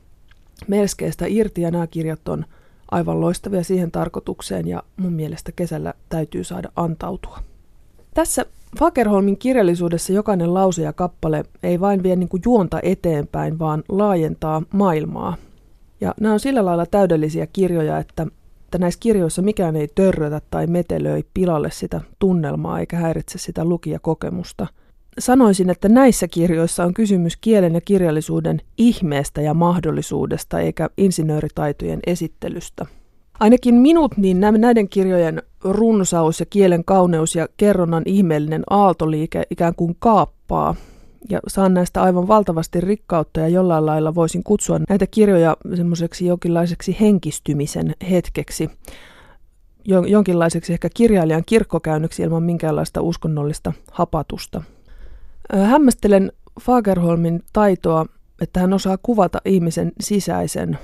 melskeestä 0.68 1.26
irti 1.28 1.60
ja 1.60 1.70
nämä 1.70 1.86
kirjat 1.86 2.28
on 2.28 2.44
aivan 2.90 3.20
loistavia 3.20 3.64
siihen 3.64 3.90
tarkoitukseen 3.90 4.68
ja 4.68 4.82
mun 4.96 5.12
mielestä 5.12 5.52
kesällä 5.52 5.94
täytyy 6.08 6.44
saada 6.44 6.68
antautua. 6.76 7.38
Tässä 8.14 8.46
Fagerholmin 8.78 9.38
kirjallisuudessa 9.38 10.12
jokainen 10.12 10.54
lause 10.54 10.82
ja 10.82 10.92
kappale 10.92 11.44
ei 11.62 11.80
vain 11.80 12.02
vie 12.02 12.16
niin 12.16 12.28
kuin 12.28 12.42
juonta 12.44 12.80
eteenpäin, 12.82 13.58
vaan 13.58 13.82
laajentaa 13.88 14.62
maailmaa. 14.72 15.36
Ja 16.00 16.14
nämä 16.20 16.32
on 16.32 16.40
sillä 16.40 16.64
lailla 16.64 16.86
täydellisiä 16.86 17.46
kirjoja, 17.46 17.98
että, 17.98 18.26
että 18.64 18.78
näissä 18.78 19.00
kirjoissa 19.00 19.42
mikään 19.42 19.76
ei 19.76 19.88
törrötä 19.94 20.40
tai 20.50 20.66
metelöi 20.66 21.24
pilalle 21.34 21.70
sitä 21.70 22.00
tunnelmaa 22.18 22.80
eikä 22.80 22.96
häiritse 22.96 23.38
sitä 23.38 23.64
lukijakokemusta. 23.64 24.66
Sanoisin, 25.18 25.70
että 25.70 25.88
näissä 25.88 26.28
kirjoissa 26.28 26.84
on 26.84 26.94
kysymys 26.94 27.36
kielen 27.36 27.74
ja 27.74 27.80
kirjallisuuden 27.80 28.60
ihmeestä 28.78 29.40
ja 29.40 29.54
mahdollisuudesta 29.54 30.60
eikä 30.60 30.90
insinööritaitojen 30.96 32.00
esittelystä. 32.06 32.86
Ainakin 33.40 33.74
minut 33.74 34.16
niin 34.16 34.40
näiden 34.40 34.88
kirjojen 34.88 35.42
runsaus 35.72 36.40
ja 36.40 36.46
kielen 36.46 36.84
kauneus 36.84 37.34
ja 37.34 37.48
kerronnan 37.56 38.02
ihmeellinen 38.06 38.62
aaltoliike 38.70 39.42
ikään 39.50 39.74
kuin 39.74 39.96
kaappaa. 39.98 40.74
Ja 41.30 41.40
saan 41.48 41.74
näistä 41.74 42.02
aivan 42.02 42.28
valtavasti 42.28 42.80
rikkautta 42.80 43.40
ja 43.40 43.48
jollain 43.48 43.86
lailla 43.86 44.14
voisin 44.14 44.42
kutsua 44.44 44.80
näitä 44.88 45.06
kirjoja 45.06 45.56
semmoiseksi 45.74 46.26
jonkinlaiseksi 46.26 46.96
henkistymisen 47.00 47.94
hetkeksi. 48.10 48.70
Jonkinlaiseksi 50.06 50.72
ehkä 50.72 50.88
kirjailijan 50.94 51.42
kirkkokäynnyksi 51.46 52.22
ilman 52.22 52.42
minkäänlaista 52.42 53.00
uskonnollista 53.00 53.72
hapatusta. 53.92 54.62
Hämmästelen 55.52 56.32
Fagerholmin 56.60 57.42
taitoa, 57.52 58.06
että 58.40 58.60
hän 58.60 58.72
osaa 58.72 58.98
kuvata 59.02 59.40
ihmisen 59.44 59.92
sisäisen 60.00 60.78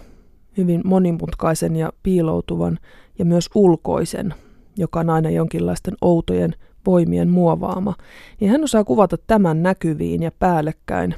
hyvin 0.56 0.80
monimutkaisen 0.84 1.76
ja 1.76 1.92
piiloutuvan 2.02 2.78
ja 3.18 3.24
myös 3.24 3.50
ulkoisen, 3.54 4.34
joka 4.76 5.00
on 5.00 5.10
aina 5.10 5.30
jonkinlaisten 5.30 5.94
outojen 6.00 6.54
voimien 6.86 7.28
muovaama, 7.28 7.94
niin 8.40 8.50
hän 8.50 8.64
osaa 8.64 8.84
kuvata 8.84 9.16
tämän 9.26 9.62
näkyviin 9.62 10.22
ja 10.22 10.30
päällekkäin 10.38 11.14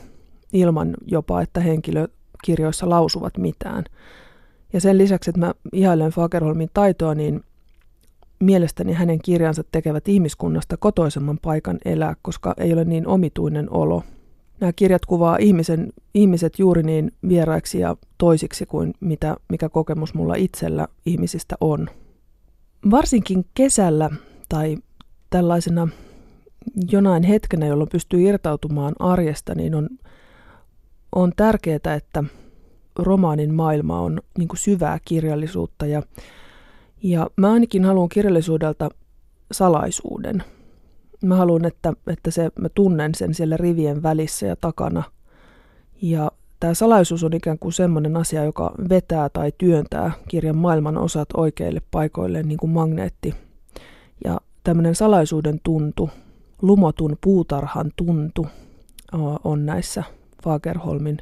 ilman 0.52 0.94
jopa, 1.06 1.42
että 1.42 1.60
henkilökirjoissa 1.60 2.90
lausuvat 2.90 3.38
mitään. 3.38 3.84
Ja 4.72 4.80
sen 4.80 4.98
lisäksi, 4.98 5.30
että 5.30 5.40
mä 5.40 5.54
ihailen 5.72 6.10
Fagerholmin 6.10 6.70
taitoa, 6.74 7.14
niin 7.14 7.40
mielestäni 8.40 8.92
hänen 8.92 9.18
kirjansa 9.18 9.64
tekevät 9.72 10.08
ihmiskunnasta 10.08 10.76
kotoisemman 10.76 11.38
paikan 11.42 11.78
elää, 11.84 12.16
koska 12.22 12.54
ei 12.58 12.72
ole 12.72 12.84
niin 12.84 13.06
omituinen 13.06 13.72
olo 13.72 14.02
nämä 14.60 14.72
kirjat 14.72 15.06
kuvaa 15.06 15.36
ihmisen, 15.36 15.92
ihmiset 16.14 16.58
juuri 16.58 16.82
niin 16.82 17.12
vieraiksi 17.28 17.78
ja 17.78 17.96
toisiksi 18.18 18.66
kuin 18.66 18.94
mitä, 19.00 19.36
mikä 19.48 19.68
kokemus 19.68 20.14
mulla 20.14 20.34
itsellä 20.34 20.88
ihmisistä 21.06 21.56
on. 21.60 21.88
Varsinkin 22.90 23.44
kesällä 23.54 24.10
tai 24.48 24.76
tällaisena 25.30 25.88
jonain 26.92 27.22
hetkenä, 27.22 27.66
jolloin 27.66 27.90
pystyy 27.92 28.22
irtautumaan 28.22 28.94
arjesta, 28.98 29.54
niin 29.54 29.74
on, 29.74 29.88
on 31.14 31.32
tärkeää, 31.36 31.94
että 31.96 32.24
romaanin 32.98 33.54
maailma 33.54 34.00
on 34.00 34.20
niin 34.38 34.48
kuin 34.48 34.58
syvää 34.58 34.98
kirjallisuutta 35.04 35.86
ja, 35.86 36.02
ja 37.02 37.30
mä 37.36 37.52
ainakin 37.52 37.84
haluan 37.84 38.08
kirjallisuudelta 38.08 38.88
salaisuuden– 39.52 40.42
mä 41.24 41.36
haluan, 41.36 41.64
että, 41.64 41.92
että 42.06 42.30
se, 42.30 42.50
mä 42.58 42.68
tunnen 42.68 43.14
sen 43.14 43.34
siellä 43.34 43.56
rivien 43.56 44.02
välissä 44.02 44.46
ja 44.46 44.56
takana. 44.56 45.02
Ja 46.02 46.30
tämä 46.64 46.74
salaisuus 46.74 47.24
on 47.24 47.32
ikään 47.32 47.58
kuin 47.58 47.72
semmoinen 47.72 48.16
asia, 48.16 48.44
joka 48.44 48.72
vetää 48.88 49.28
tai 49.28 49.52
työntää 49.58 50.12
kirjan 50.28 50.56
maailman 50.56 50.98
osat 50.98 51.28
oikeille 51.36 51.82
paikoille 51.90 52.42
niin 52.42 52.58
kuin 52.58 52.70
magneetti. 52.70 53.34
Ja 54.24 54.40
tämmöinen 54.62 54.94
salaisuuden 54.94 55.60
tuntu, 55.62 56.10
lumotun 56.62 57.18
puutarhan 57.20 57.90
tuntu 57.96 58.46
on 59.44 59.66
näissä 59.66 60.02
Fagerholmin 60.44 61.18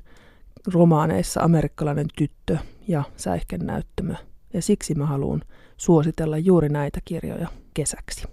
romaaneissa 0.66 1.40
amerikkalainen 1.40 2.07
tyttö 2.16 2.59
ja 2.88 3.03
säihken 3.16 3.61
näyttämö. 3.66 4.14
Ja 4.55 4.62
siksi 4.62 4.95
mä 4.95 5.07
haluan 5.07 5.43
suositella 5.76 6.38
juuri 6.38 6.68
näitä 6.68 7.01
kirjoja 7.05 7.49
kesäksi. 7.74 8.24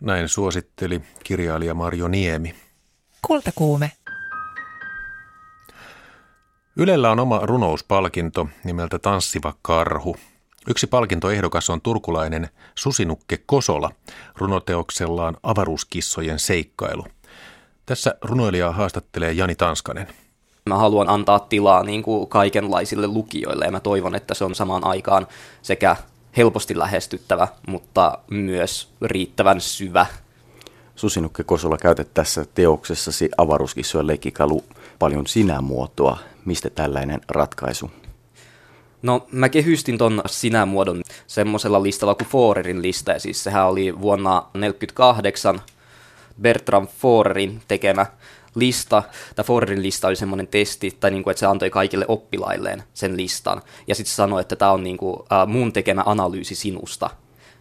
Näin 0.00 0.28
suositteli 0.28 1.02
kirjailija 1.24 1.74
Marjo 1.74 2.08
Niemi. 2.08 2.54
Kultakuume. 3.26 3.92
Ylellä 6.78 7.10
on 7.10 7.20
oma 7.20 7.40
runouspalkinto 7.42 8.48
nimeltä 8.64 8.98
Tanssiva 8.98 9.54
karhu. 9.62 10.16
Yksi 10.68 10.86
palkintoehdokas 10.86 11.70
on 11.70 11.80
turkulainen 11.80 12.48
Susinukke 12.74 13.38
Kosola 13.46 13.90
runoteoksellaan 14.36 15.36
Avaruuskissojen 15.42 16.38
seikkailu. 16.38 17.06
Tässä 17.86 18.14
runoilijaa 18.22 18.72
haastattelee 18.72 19.32
Jani 19.32 19.54
Tanskanen. 19.54 20.06
Mä 20.66 20.76
haluan 20.78 21.08
antaa 21.08 21.38
tilaa 21.38 21.82
niin 21.82 22.02
kuin 22.02 22.28
kaikenlaisille 22.28 23.06
lukijoille 23.06 23.64
ja 23.64 23.70
mä 23.70 23.80
toivon, 23.80 24.14
että 24.14 24.34
se 24.34 24.44
on 24.44 24.54
samaan 24.54 24.84
aikaan 24.84 25.26
sekä 25.62 25.96
helposti 26.36 26.78
lähestyttävä, 26.78 27.48
mutta 27.66 28.18
myös 28.30 28.88
riittävän 29.02 29.60
syvä. 29.60 30.06
Susinukke 30.96 31.44
Kosola 31.44 31.78
käytät 31.78 32.14
tässä 32.14 32.44
teoksessasi 32.54 33.30
avaruuskissojen 33.36 34.06
leikkikalu 34.06 34.64
paljon 34.98 35.26
sinä-muotoa. 35.26 36.18
Mistä 36.44 36.70
tällainen 36.70 37.20
ratkaisu? 37.28 37.90
No 39.02 39.26
mä 39.32 39.48
kehystin 39.48 39.98
ton 39.98 40.22
sinä-muodon 40.26 41.02
semmoisella 41.26 41.82
listalla 41.82 42.14
kuin 42.14 42.28
Forerin 42.28 42.82
lista, 42.82 43.12
ja 43.12 43.20
siis 43.20 43.44
sehän 43.44 43.66
oli 43.66 44.00
vuonna 44.00 44.30
1948 44.30 45.60
Bertram 46.40 46.88
Forerin 46.88 47.62
tekemä 47.68 48.06
lista, 48.54 49.02
tämä 49.34 49.44
Forerin 49.44 49.82
lista 49.82 50.08
oli 50.08 50.16
semmoinen 50.16 50.46
testi, 50.46 50.96
tai 51.00 51.10
niin 51.10 51.22
kuin, 51.22 51.30
että 51.30 51.40
se 51.40 51.46
antoi 51.46 51.70
kaikille 51.70 52.04
oppilailleen 52.08 52.82
sen 52.94 53.16
listan, 53.16 53.62
ja 53.86 53.94
sitten 53.94 54.14
sanoi, 54.14 54.40
että 54.40 54.56
tämä 54.56 54.70
on 54.70 54.84
niin 54.84 54.96
kuin, 54.96 55.16
äh, 55.32 55.46
mun 55.46 55.72
tekemä 55.72 56.02
analyysi 56.06 56.54
sinusta, 56.54 57.10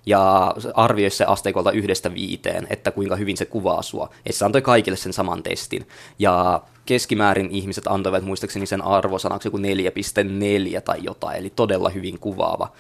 ja 0.06 0.54
arvioi 0.74 1.10
se 1.10 1.26
asteikolta 1.26 1.72
yhdestä 1.72 2.14
viiteen, 2.14 2.68
että 2.70 2.92
kuinka 2.92 3.16
hyvin 3.16 3.38
se 3.38 3.46
kuvaa 3.46 3.82
sua. 3.82 4.10
Ja 4.26 4.34
se 4.34 4.46
antoi 4.46 4.62
kaikille 4.62 4.98
sen 4.98 5.14
saman 5.14 5.44
testin. 5.44 5.88
Ja 6.20 6.62
keskimäärin 6.86 7.50
ihmiset 7.52 7.88
antoivat 7.88 8.24
muistaakseni 8.24 8.66
sen 8.66 8.82
arvosanaksi 8.82 9.48
joku 9.48 9.58
4,4 9.58 10.82
tai 10.86 10.98
jotain, 11.02 11.40
eli 11.40 11.52
todella 11.56 11.90
hyvin 11.90 12.20
kuvaava. 12.20 12.72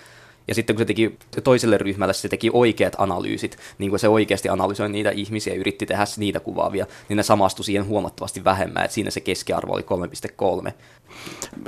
Ja 0.47 0.55
sitten 0.55 0.75
kun 0.75 0.81
se 0.81 0.85
teki 0.85 1.17
toiselle 1.43 1.77
ryhmälle, 1.77 2.13
se 2.13 2.29
teki 2.29 2.49
oikeat 2.53 2.95
analyysit, 2.97 3.57
niin 3.77 3.89
kuin 3.89 3.99
se 3.99 4.07
oikeasti 4.07 4.49
analysoi 4.49 4.89
niitä 4.89 5.09
ihmisiä 5.09 5.53
ja 5.53 5.59
yritti 5.59 5.85
tehdä 5.85 6.03
niitä 6.17 6.39
kuvaavia, 6.39 6.85
niin 7.09 7.17
ne 7.17 7.23
samastui 7.23 7.65
siihen 7.65 7.87
huomattavasti 7.87 8.43
vähemmän, 8.43 8.83
että 8.83 8.95
siinä 8.95 9.11
se 9.11 9.19
keskiarvo 9.19 9.73
oli 9.73 9.85
3,3. 10.65 10.71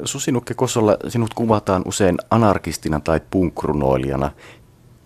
Susinukke 0.03 0.53
Kosolla 0.53 0.97
sinut 1.07 1.33
kuvataan 1.33 1.81
usein 1.85 2.17
anarkistina 2.29 2.99
tai 2.99 3.21
punkrunoilijana. 3.31 4.31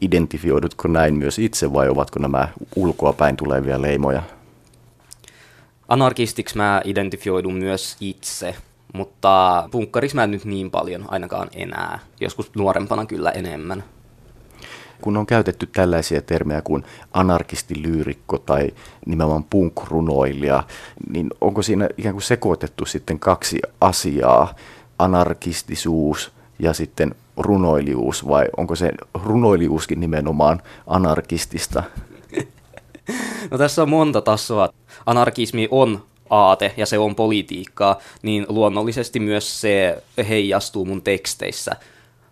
Identifioidutko 0.02 0.88
näin 0.88 1.16
myös 1.16 1.40
itse 1.40 1.74
vai 1.74 1.90
ovatko 1.90 2.20
nämä 2.20 2.48
ulkoa 2.76 3.14
päin 3.14 3.38
tulevia 3.38 3.82
leimoja? 3.82 4.24
Anarkistiksi 5.88 6.58
mä 6.58 6.82
identifioidun 6.86 7.54
myös 7.54 7.98
itse. 8.00 8.56
Mutta 8.94 9.68
punkkarissa 9.72 10.16
mä 10.16 10.24
en 10.24 10.32
nyt 10.32 10.46
niin 10.46 10.72
paljon 10.72 11.06
ainakaan 11.08 11.48
enää. 11.54 12.00
Joskus 12.20 12.52
nuorempana 12.56 13.06
kyllä 13.06 13.32
enemmän. 13.32 13.84
Kun 15.02 15.18
on 15.18 15.26
käytetty 15.26 15.66
tällaisia 15.68 16.22
termejä 16.22 16.62
kuin 16.62 16.84
anarkistilyyrikko 17.14 18.38
tai 18.38 18.72
nimenomaan 19.06 19.44
punkrunoilija, 19.44 20.64
niin 21.10 21.30
onko 21.42 21.62
siinä 21.62 21.90
ikään 21.98 22.16
kuin 22.16 22.24
sekoitettu 22.24 22.86
sitten 22.86 23.20
kaksi 23.20 23.60
asiaa, 23.82 24.56
anarkistisuus 25.00 26.32
ja 26.60 26.74
sitten 26.74 27.16
runoilijuus, 27.38 28.28
vai 28.28 28.46
onko 28.58 28.76
se 28.76 28.92
runoilijuuskin 29.24 30.00
nimenomaan 30.00 30.62
anarkistista? 30.88 31.84
No 33.52 33.58
tässä 33.58 33.82
on 33.82 33.90
monta 33.90 34.22
tasoa. 34.22 34.70
Anarkismi 35.06 35.68
on 35.72 36.04
aate 36.30 36.74
ja 36.78 36.86
se 36.86 36.98
on 36.98 37.16
politiikkaa, 37.16 38.00
niin 38.22 38.46
luonnollisesti 38.50 39.20
myös 39.20 39.62
se 39.62 40.04
heijastuu 40.30 40.86
mun 40.86 41.02
teksteissä. 41.02 41.72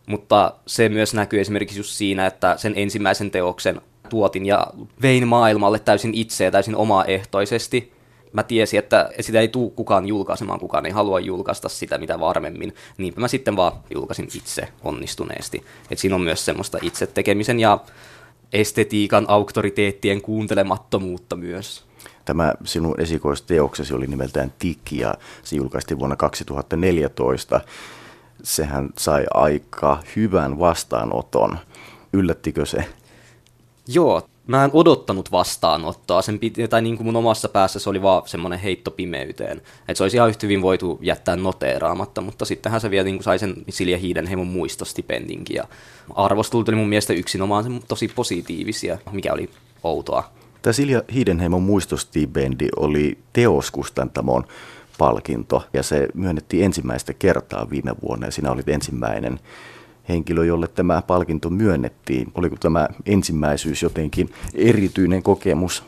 Mutta 0.05 0.53
se 0.65 0.89
myös 0.89 1.13
näkyy 1.13 1.39
esimerkiksi 1.41 1.79
just 1.79 1.91
siinä, 1.91 2.25
että 2.25 2.57
sen 2.57 2.73
ensimmäisen 2.75 3.31
teoksen 3.31 3.81
tuotin 4.09 4.45
ja 4.45 4.67
vein 5.01 5.27
maailmalle 5.27 5.79
täysin 5.79 6.13
itse 6.13 6.43
ja 6.43 6.51
täysin 6.51 6.75
omaehtoisesti. 6.75 7.93
Mä 8.33 8.43
tiesin, 8.43 8.79
että 8.79 9.09
sitä 9.19 9.39
ei 9.39 9.47
tule 9.47 9.71
kukaan 9.75 10.07
julkaisemaan, 10.07 10.59
kukaan 10.59 10.85
ei 10.85 10.91
halua 10.91 11.19
julkaista 11.19 11.69
sitä 11.69 11.97
mitä 11.97 12.19
varmemmin. 12.19 12.75
Niinpä 12.97 13.21
mä 13.21 13.27
sitten 13.27 13.55
vaan 13.55 13.71
julkaisin 13.93 14.27
itse 14.35 14.67
onnistuneesti. 14.83 15.65
Et 15.91 15.97
siinä 15.97 16.15
on 16.15 16.21
myös 16.21 16.45
semmoista 16.45 16.77
itse 16.81 17.07
tekemisen 17.07 17.59
ja 17.59 17.79
estetiikan 18.53 19.25
auktoriteettien 19.27 20.21
kuuntelemattomuutta 20.21 21.35
myös. 21.35 21.85
Tämä 22.25 22.53
sinun 22.63 23.01
esikoisteoksesi 23.01 23.93
oli 23.93 24.07
nimeltään 24.07 24.53
Tiki 24.59 24.99
ja 24.99 25.13
se 25.43 25.55
julkaistiin 25.55 25.99
vuonna 25.99 26.15
2014. 26.15 27.61
Sehän 28.43 28.89
sai 28.97 29.25
aika 29.33 30.03
hyvän 30.15 30.59
vastaanoton. 30.59 31.57
Yllättikö 32.13 32.65
se? 32.65 32.85
Joo, 33.87 34.21
mä 34.49 34.63
en 34.65 34.69
odottanut 34.73 35.31
vastaanottoa. 35.31 36.21
Sen 36.21 36.39
piti, 36.39 36.67
tai 36.67 36.81
niin 36.81 36.97
kuin 36.97 37.07
mun 37.07 37.15
omassa 37.15 37.49
päässä 37.49 37.79
se 37.79 37.89
oli 37.89 38.01
vaan 38.01 38.21
semmoinen 38.25 38.59
heitto 38.59 38.91
pimeyteen. 38.91 39.57
Että 39.57 39.93
se 39.93 40.03
olisi 40.03 40.17
ihan 40.17 40.29
yhtä 40.29 40.45
hyvin 40.45 40.61
voitu 40.61 40.99
jättää 41.01 41.35
noteeraamatta, 41.35 42.21
mutta 42.21 42.45
sittenhän 42.45 42.81
se 42.81 42.91
vielä 42.91 43.05
niin 43.05 43.15
kuin 43.15 43.23
sai 43.23 43.39
sen 43.39 43.55
Silja 43.69 43.97
Hiidenheimon 43.97 44.47
muistostipendinkin. 44.47 45.55
Ja 45.55 45.63
arvostelut 46.15 46.69
oli 46.69 46.77
mun 46.77 46.89
mielestä 46.89 47.13
yksinomaan 47.13 47.81
tosi 47.87 48.07
positiivisia, 48.07 48.97
mikä 49.11 49.33
oli 49.33 49.49
outoa. 49.83 50.31
Tämä 50.61 50.73
Silja 50.73 51.03
Hiidenheimon 51.13 51.63
muistostipendi 51.63 52.67
oli 52.75 53.17
teoskustantamon 53.33 54.43
palkinto 54.97 55.63
ja 55.73 55.83
se 55.83 56.07
myönnettiin 56.13 56.65
ensimmäistä 56.65 57.13
kertaa 57.13 57.69
viime 57.69 57.91
vuonna 58.01 58.27
ja 58.27 58.31
sinä 58.31 58.51
olit 58.51 58.69
ensimmäinen 58.69 59.39
henkilö, 60.09 60.45
jolle 60.45 60.67
tämä 60.67 61.01
palkinto 61.07 61.49
myönnettiin. 61.49 62.31
Oliko 62.35 62.55
tämä 62.59 62.87
ensimmäisyys 63.05 63.83
jotenkin 63.83 64.29
erityinen 64.55 65.23
kokemus? 65.23 65.83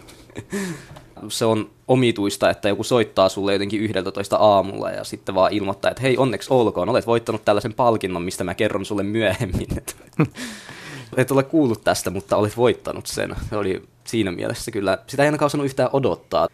Se 1.29 1.45
on 1.45 1.69
omituista, 1.87 2.49
että 2.49 2.69
joku 2.69 2.83
soittaa 2.83 3.29
sulle 3.29 3.53
jotenkin 3.53 3.81
11 3.81 4.37
aamulla 4.37 4.91
ja 4.91 5.03
sitten 5.03 5.35
vaan 5.35 5.53
ilmoittaa, 5.53 5.91
että 5.91 6.01
hei 6.01 6.17
onneksi 6.17 6.53
olkoon, 6.53 6.89
olet 6.89 7.07
voittanut 7.07 7.45
tällaisen 7.45 7.73
palkinnon, 7.73 8.21
mistä 8.21 8.43
mä 8.43 8.53
kerron 8.53 8.85
sulle 8.85 9.03
myöhemmin. 9.03 9.67
Et 11.17 11.31
ole 11.31 11.43
kuullut 11.43 11.83
tästä, 11.83 12.09
mutta 12.09 12.37
olet 12.37 12.57
voittanut 12.57 13.07
sen. 13.07 13.35
Se 13.49 13.57
oli 13.57 13.83
siinä 14.03 14.31
mielessä 14.31 14.71
kyllä, 14.71 14.97
sitä 15.07 15.23
ei 15.23 15.27
ainakaan 15.27 15.45
osannut 15.45 15.65
yhtään 15.65 15.89
odottaa. 15.93 16.47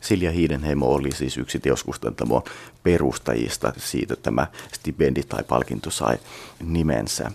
Silja 0.00 0.30
Hiidenheimo 0.30 0.86
oli 0.86 1.12
siis 1.12 1.38
yksi 1.38 1.58
teoskustantamon 1.58 2.42
perustajista. 2.82 3.72
Siitä 3.76 4.16
tämä 4.16 4.46
stipendi 4.72 5.22
tai 5.22 5.44
palkinto 5.48 5.90
sai 5.90 6.18
nimensä. 6.64 7.30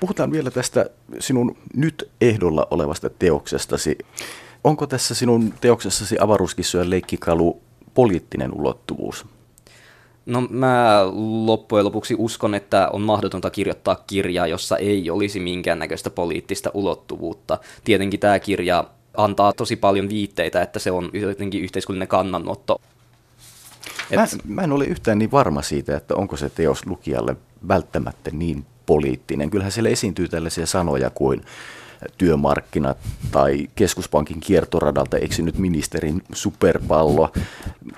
Puhutaan 0.00 0.32
vielä 0.32 0.50
tästä 0.50 0.90
sinun 1.18 1.56
nyt 1.74 2.10
ehdolla 2.20 2.66
olevasta 2.70 3.10
teoksestasi. 3.10 3.98
Onko 4.64 4.86
tässä 4.86 5.14
sinun 5.14 5.54
teoksessasi 5.60 6.16
avaruuskissojen 6.20 6.90
leikkikalu 6.90 7.60
poliittinen 7.94 8.54
ulottuvuus? 8.54 9.26
No 10.26 10.40
mä 10.50 11.00
loppujen 11.44 11.84
lopuksi 11.84 12.14
uskon, 12.18 12.54
että 12.54 12.88
on 12.92 13.02
mahdotonta 13.02 13.50
kirjoittaa 13.50 14.04
kirjaa, 14.06 14.46
jossa 14.46 14.76
ei 14.76 15.10
olisi 15.10 15.40
minkäännäköistä 15.40 16.10
poliittista 16.10 16.70
ulottuvuutta. 16.74 17.58
Tietenkin 17.84 18.20
tämä 18.20 18.38
kirja 18.38 18.84
antaa 19.18 19.52
tosi 19.52 19.76
paljon 19.76 20.08
viitteitä, 20.08 20.62
että 20.62 20.78
se 20.78 20.90
on 20.90 21.10
jotenkin 21.12 21.62
yhteiskunnallinen 21.62 22.08
kannanotto. 22.08 22.80
Et... 24.10 24.16
Mä, 24.16 24.26
mä 24.44 24.62
en 24.62 24.72
ole 24.72 24.84
yhtään 24.84 25.18
niin 25.18 25.30
varma 25.30 25.62
siitä, 25.62 25.96
että 25.96 26.14
onko 26.14 26.36
se 26.36 26.50
teos 26.50 26.86
lukijalle 26.86 27.36
välttämättä 27.68 28.30
niin 28.32 28.66
poliittinen. 28.86 29.50
Kyllähän 29.50 29.72
siellä 29.72 29.90
esiintyy 29.90 30.28
tällaisia 30.28 30.66
sanoja 30.66 31.10
kuin 31.10 31.44
työmarkkinat 32.18 32.98
tai 33.30 33.68
keskuspankin 33.74 34.40
kiertoradalta 34.40 35.16
eksynyt 35.16 35.58
ministerin 35.58 36.22
superpallo. 36.32 37.32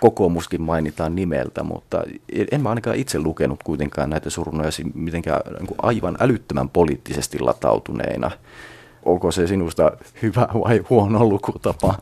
Kokoomuskin 0.00 0.62
mainitaan 0.62 1.14
nimeltä, 1.14 1.62
mutta 1.62 2.04
en 2.52 2.62
mä 2.62 2.68
ainakaan 2.68 2.96
itse 2.96 3.18
lukenut 3.18 3.62
kuitenkaan 3.62 4.10
näitä 4.10 4.30
surunoja 4.30 4.70
mitenkään 4.94 5.40
niin 5.58 5.74
aivan 5.82 6.16
älyttömän 6.20 6.68
poliittisesti 6.68 7.38
latautuneina 7.38 8.30
onko 9.04 9.30
se 9.30 9.46
sinusta 9.46 9.92
hyvä 10.22 10.48
vai 10.54 10.84
huono 10.90 11.24
lukutapa? 11.24 11.94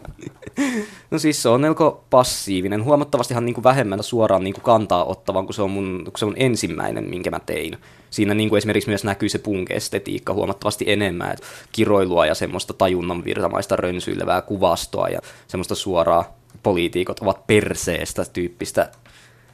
No 1.10 1.18
siis 1.18 1.42
se 1.42 1.48
on 1.48 1.60
melko 1.60 2.04
passiivinen, 2.10 2.84
huomattavastihan 2.84 3.44
niin 3.44 3.54
kuin 3.54 3.64
vähemmän 3.64 4.02
suoraan 4.02 4.44
niin 4.44 4.54
kuin 4.54 4.64
kantaa 4.64 5.04
ottavan, 5.04 5.44
kun 5.44 5.54
se 5.54 5.62
on 5.62 5.70
mun, 5.70 6.02
kun 6.04 6.18
se 6.18 6.24
on 6.24 6.34
ensimmäinen, 6.36 7.10
minkä 7.10 7.30
mä 7.30 7.40
tein. 7.46 7.78
Siinä 8.10 8.34
niin 8.34 8.48
kuin 8.48 8.58
esimerkiksi 8.58 8.90
myös 8.90 9.04
näkyy 9.04 9.28
se 9.28 9.38
punk-estetiikka 9.38 10.34
huomattavasti 10.34 10.84
enemmän, 10.88 11.32
että 11.32 11.46
kiroilua 11.72 12.26
ja 12.26 12.34
semmoista 12.34 12.74
tajunnan 12.74 13.24
virtamaista 13.24 13.76
rönsyilevää 13.76 14.42
kuvastoa 14.42 15.08
ja 15.08 15.20
semmoista 15.48 15.74
suoraa 15.74 16.38
poliitikot 16.62 17.20
ovat 17.20 17.46
perseestä 17.46 18.24
tyyppistä. 18.32 18.90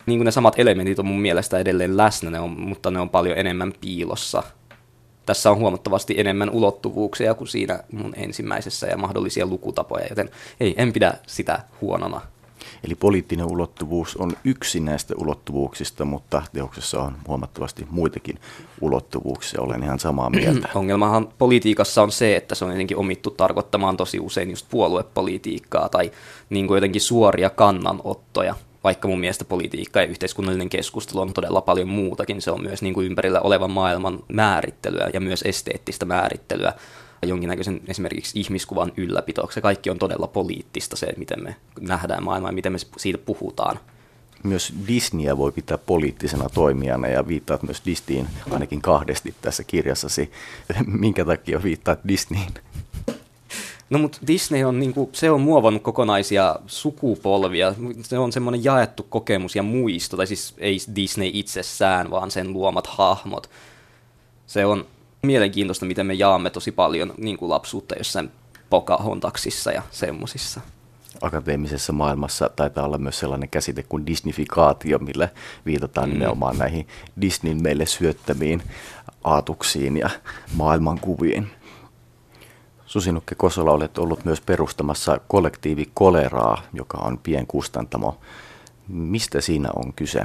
Niin 0.07 0.19
kuin 0.19 0.25
ne 0.25 0.31
samat 0.31 0.59
elementit 0.59 0.99
on 0.99 1.07
mun 1.07 1.21
mielestä 1.21 1.59
edelleen 1.59 1.97
läsnä, 1.97 2.31
ne 2.31 2.41
on, 2.41 2.51
mutta 2.51 2.91
ne 2.91 3.01
on 3.01 3.11
paljon 3.11 3.39
enemmän 3.39 3.73
piilossa 3.81 4.43
tässä 5.27 5.51
on 5.51 5.59
huomattavasti 5.59 6.15
enemmän 6.17 6.51
ulottuvuuksia 6.51 7.35
kuin 7.35 7.49
siinä 7.49 7.81
mun 7.93 8.15
ensimmäisessä 8.17 8.87
ja 8.87 8.97
mahdollisia 8.97 9.47
lukutapoja, 9.47 10.07
joten 10.11 10.31
ei, 10.61 10.75
en 10.77 10.93
pidä 10.93 11.15
sitä 11.27 11.61
huonona. 11.81 12.21
Eli 12.85 12.95
poliittinen 12.95 13.47
ulottuvuus 13.47 14.17
on 14.17 14.33
yksi 14.45 14.81
näistä 14.81 15.15
ulottuvuuksista, 15.17 16.05
mutta 16.05 16.43
teoksessa 16.53 17.03
on 17.03 17.17
huomattavasti 17.29 17.87
muitakin 17.91 18.39
ulottuvuuksia. 18.81 19.61
Olen 19.61 19.83
ihan 19.83 19.99
samaa 19.99 20.31
mieltä. 20.31 20.69
Ongelmahan 20.75 21.29
politiikassa 21.39 22.03
on 22.03 22.13
se, 22.13 22.37
että 22.37 22.55
se 22.55 22.65
on 22.65 22.71
jotenkin 22.71 22.97
omittu 22.97 23.31
tarkoittamaan 23.31 23.97
tosi 23.97 24.21
usein 24.21 24.51
just 24.51 24.67
puoluepolitiikkaa 24.71 25.89
tai 25.89 26.11
niin 26.51 26.67
kuin 26.67 26.77
jotenkin 26.77 27.01
suoria 27.01 27.51
kannanottoja 27.51 28.55
vaikka 28.85 29.09
mun 29.09 29.21
mielestä 29.21 29.45
politiikka 29.45 30.01
ja 30.01 30.07
yhteiskunnallinen 30.07 30.69
keskustelu 30.69 31.21
on 31.21 31.35
todella 31.35 31.61
paljon 31.61 31.89
muutakin. 31.89 32.43
Se 32.43 32.51
on 32.51 32.63
myös 32.63 32.83
niin 32.83 32.95
kuin 32.95 33.07
ympärillä 33.07 33.41
olevan 33.41 33.71
maailman 33.71 34.19
määrittelyä 34.33 35.11
ja 35.13 35.21
myös 35.21 35.43
esteettistä 35.43 36.05
määrittelyä 36.05 36.73
jonkinnäköisen 37.27 37.81
esimerkiksi 37.89 38.41
ihmiskuvan 38.41 38.93
ylläpito. 38.97 39.49
Se 39.51 39.61
kaikki 39.61 39.91
on 39.91 39.99
todella 39.99 40.27
poliittista 40.27 40.97
se, 40.97 41.15
miten 41.17 41.43
me 41.43 41.57
nähdään 41.81 42.25
maailmaa 42.25 42.51
ja 42.51 42.55
miten 42.55 42.73
me 42.73 42.79
siitä 42.97 43.19
puhutaan. 43.19 43.79
Myös 44.43 44.75
Disneyä 44.89 45.39
voi 45.39 45.53
pitää 45.53 45.79
poliittisena 45.79 46.49
toimijana 46.49 47.09
ja 47.09 47.29
viittaat 47.29 47.63
myös 47.63 47.83
Disneyin 47.87 48.27
ainakin 48.51 48.83
kahdesti 48.83 49.35
tässä 49.43 49.65
kirjassasi. 49.65 50.31
Minkä 50.87 51.25
takia 51.25 51.63
viittaat 51.63 52.01
Disneyin? 52.09 52.55
No 53.95 53.99
mutta 54.01 54.19
Disney 54.27 54.65
on, 54.65 54.81
niinku, 54.81 55.11
se 55.13 55.31
on 55.31 55.41
muovannut 55.41 55.83
kokonaisia 55.83 56.57
sukupolvia. 56.67 57.75
Se 58.03 58.19
on 58.19 58.33
semmoinen 58.33 58.65
jaettu 58.65 59.07
kokemus 59.09 59.57
ja 59.57 59.63
muisto, 59.63 60.17
tai 60.17 60.27
siis 60.27 60.55
ei 60.59 60.79
Disney 60.97 61.31
itsessään, 61.33 62.11
vaan 62.11 62.31
sen 62.31 62.53
luomat 62.53 62.87
hahmot. 62.87 63.51
Se 64.47 64.67
on 64.67 64.87
mielenkiintoista, 65.23 65.87
miten 65.87 66.07
me 66.07 66.15
jaamme 66.15 66.51
tosi 66.51 66.73
paljon 66.73 67.15
niin 67.19 67.37
kuin 67.37 67.51
lapsuutta 67.51 67.95
jossain 67.99 68.31
Pocahontaksissa 68.71 69.73
ja 69.73 69.83
semmosissa. 69.91 70.61
Akateemisessa 71.23 71.93
maailmassa 71.93 72.51
taitaa 72.57 72.85
olla 72.85 72.99
myös 72.99 73.19
sellainen 73.19 73.49
käsite 73.49 73.83
kuin 73.83 74.07
disnifikaatio, 74.07 74.99
millä 74.99 75.29
viitataan 75.67 76.09
mm. 76.09 76.13
nimenomaan 76.13 76.59
näihin 76.59 76.89
Disneyn 77.21 77.63
meille 77.63 77.87
syöttämiin 77.87 78.63
aatuksiin 79.25 79.97
ja 79.97 80.11
maailmankuviin. 80.55 81.51
Susinukke 82.95 83.35
Kosola 83.35 83.71
olet 83.71 83.99
ollut 83.99 84.25
myös 84.25 84.41
perustamassa 84.41 85.21
kollektiivi 85.29 85.91
Koleraa, 85.95 86.63
joka 86.73 86.99
on 86.99 87.19
pienkustantamo. 87.19 88.19
Mistä 88.89 89.41
siinä 89.41 89.69
on 89.77 89.93
kyse? 89.93 90.21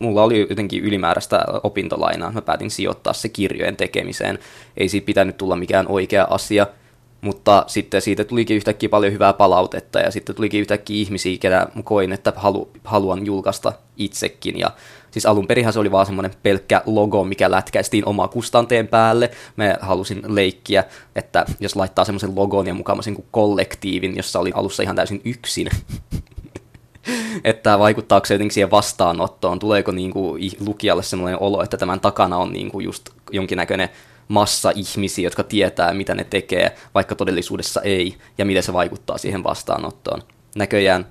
Mulla 0.00 0.22
oli 0.22 0.46
jotenkin 0.50 0.84
ylimääräistä 0.84 1.44
opintolainaa. 1.62 2.32
Mä 2.32 2.42
päätin 2.42 2.70
sijoittaa 2.70 3.12
se 3.12 3.28
kirjojen 3.28 3.76
tekemiseen. 3.76 4.38
Ei 4.76 4.88
siitä 4.88 5.06
pitänyt 5.06 5.36
tulla 5.36 5.56
mikään 5.56 5.88
oikea 5.88 6.26
asia, 6.30 6.66
mutta 7.20 7.64
sitten 7.66 8.02
siitä 8.02 8.24
tulikin 8.24 8.56
yhtäkkiä 8.56 8.88
paljon 8.88 9.12
hyvää 9.12 9.32
palautetta 9.32 9.98
ja 9.98 10.10
sitten 10.10 10.34
tulikin 10.34 10.60
yhtäkkiä 10.60 10.96
ihmisiä, 10.96 11.38
ketä 11.40 11.66
koin, 11.84 12.12
että 12.12 12.32
halu, 12.36 12.70
haluan 12.84 13.26
julkaista 13.26 13.72
itsekin. 13.96 14.58
Ja 14.58 14.70
Siis 15.18 15.26
alun 15.26 15.46
perinhän 15.46 15.72
se 15.72 15.78
oli 15.78 15.90
vaan 15.90 16.06
semmoinen 16.06 16.34
pelkkä 16.42 16.82
logo, 16.86 17.24
mikä 17.24 17.50
lätkäistiin 17.50 18.08
oma 18.08 18.28
kustanteen 18.28 18.88
päälle. 18.88 19.30
Me 19.56 19.76
halusin 19.80 20.22
leikkiä, 20.26 20.84
että 21.16 21.46
jos 21.60 21.76
laittaa 21.76 22.04
semmoisen 22.04 22.36
logon 22.36 22.66
ja 22.66 22.74
mukaan 22.74 22.98
kuin 23.14 23.26
kollektiivin, 23.30 24.16
jossa 24.16 24.38
oli 24.38 24.50
alussa 24.54 24.82
ihan 24.82 24.96
täysin 24.96 25.20
yksin, 25.24 25.68
että 27.44 27.78
vaikuttaako 27.78 28.26
se 28.26 28.34
jotenkin 28.34 28.54
siihen 28.54 28.70
vastaanottoon, 28.70 29.58
tuleeko 29.58 29.92
niin 29.92 30.10
kuin 30.10 30.52
lukijalle 30.66 31.02
semmoinen 31.02 31.42
olo, 31.42 31.62
että 31.62 31.76
tämän 31.76 32.00
takana 32.00 32.36
on 32.36 32.52
niin 32.52 32.70
kuin 32.70 32.84
just 32.84 33.10
jonkinnäköinen 33.30 33.88
massa 34.28 34.72
ihmisiä, 34.74 35.24
jotka 35.24 35.42
tietää, 35.42 35.94
mitä 35.94 36.14
ne 36.14 36.24
tekee, 36.24 36.74
vaikka 36.94 37.14
todellisuudessa 37.14 37.80
ei, 37.80 38.16
ja 38.38 38.44
miten 38.44 38.62
se 38.62 38.72
vaikuttaa 38.72 39.18
siihen 39.18 39.44
vastaanottoon. 39.44 40.22
Näköjään 40.56 41.06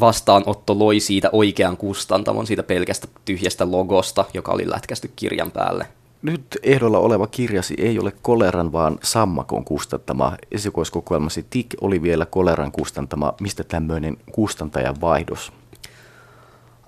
vastaanotto 0.00 0.78
loi 0.78 1.00
siitä 1.00 1.30
oikean 1.32 1.76
kustantamon, 1.76 2.46
siitä 2.46 2.62
pelkästä 2.62 3.08
tyhjästä 3.24 3.70
logosta, 3.70 4.24
joka 4.34 4.52
oli 4.52 4.70
lätkästy 4.70 5.10
kirjan 5.16 5.50
päälle. 5.50 5.86
Nyt 6.22 6.58
ehdolla 6.62 6.98
oleva 6.98 7.26
kirjasi 7.26 7.74
ei 7.78 7.98
ole 7.98 8.12
koleran, 8.22 8.72
vaan 8.72 8.98
sammakon 9.02 9.64
kustantama. 9.64 10.36
Esikoiskokoelmasi 10.50 11.46
TIK 11.50 11.74
oli 11.80 12.02
vielä 12.02 12.26
koleran 12.26 12.72
kustantama. 12.72 13.34
Mistä 13.40 13.64
tämmöinen 13.64 14.16
kustantajan 14.32 15.00
vaihdos? 15.00 15.52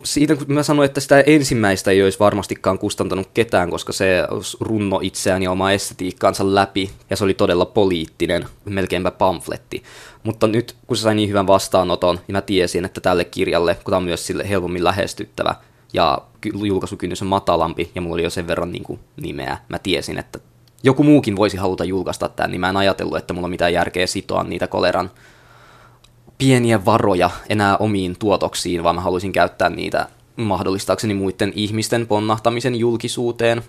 Siitä 0.05 0.37
kun 0.37 0.47
mä 0.49 0.63
sanoin, 0.63 0.87
että 0.87 1.01
sitä 1.01 1.21
ensimmäistä 1.21 1.91
ei 1.91 2.03
olisi 2.03 2.19
varmastikaan 2.19 2.79
kustantanut 2.79 3.29
ketään, 3.35 3.71
koska 3.71 3.93
se 3.93 4.27
runno 4.61 5.01
itseään 5.03 5.43
ja 5.43 5.51
omaa 5.51 5.73
estetiikkaansa 5.73 6.55
läpi, 6.55 6.91
ja 7.11 7.17
se 7.17 7.25
oli 7.25 7.35
todella 7.35 7.67
poliittinen, 7.67 8.47
melkeinpä 8.65 9.11
pamfletti. 9.11 9.83
Mutta 10.23 10.47
nyt, 10.47 10.77
kun 10.87 10.97
se 10.97 11.03
sai 11.03 11.15
niin 11.15 11.29
hyvän 11.29 11.47
vastaanoton, 11.47 12.17
niin 12.17 12.33
mä 12.33 12.41
tiesin, 12.41 12.85
että 12.85 13.01
tälle 13.01 13.25
kirjalle, 13.25 13.75
kun 13.75 13.85
tämä 13.85 13.97
on 13.97 14.05
myös 14.05 14.27
sille 14.27 14.49
helpommin 14.49 14.85
lähestyttävä, 14.85 15.55
ja 15.93 16.19
julkaisukynnys 16.55 17.23
on 17.23 17.29
matalampi, 17.29 17.91
ja 17.95 18.01
mulla 18.01 18.15
oli 18.15 18.23
jo 18.23 18.31
sen 18.31 18.47
verran 18.47 18.73
niin 18.73 18.83
kuin 18.83 19.01
nimeä, 19.17 19.59
mä 19.69 19.79
tiesin, 19.79 20.19
että 20.19 20.39
joku 20.83 21.03
muukin 21.03 21.37
voisi 21.37 21.57
haluta 21.57 21.85
julkaista 21.85 22.29
tämän, 22.29 22.51
niin 22.51 22.61
mä 22.61 22.69
en 22.69 22.77
ajatellut, 22.77 23.17
että 23.17 23.35
mulla 23.35 23.47
on 23.47 23.51
mitään 23.51 23.73
järkeä 23.73 24.07
sitoa 24.07 24.43
niitä 24.43 24.67
koleran 24.67 25.11
pieniä 26.39 26.85
varoja 26.85 27.31
enää 27.49 27.77
omiin 27.77 28.17
tuotoksiin, 28.19 28.85
vaan 28.85 28.95
mä 28.95 29.01
haluaisin 29.01 29.33
käyttää 29.33 29.69
niitä 29.69 30.09
mahdollistaakseni 30.37 31.15
muiden 31.15 31.53
ihmisten 31.55 32.07
ponnahtamisen 32.07 32.75
julkisuuteen. 32.75 33.63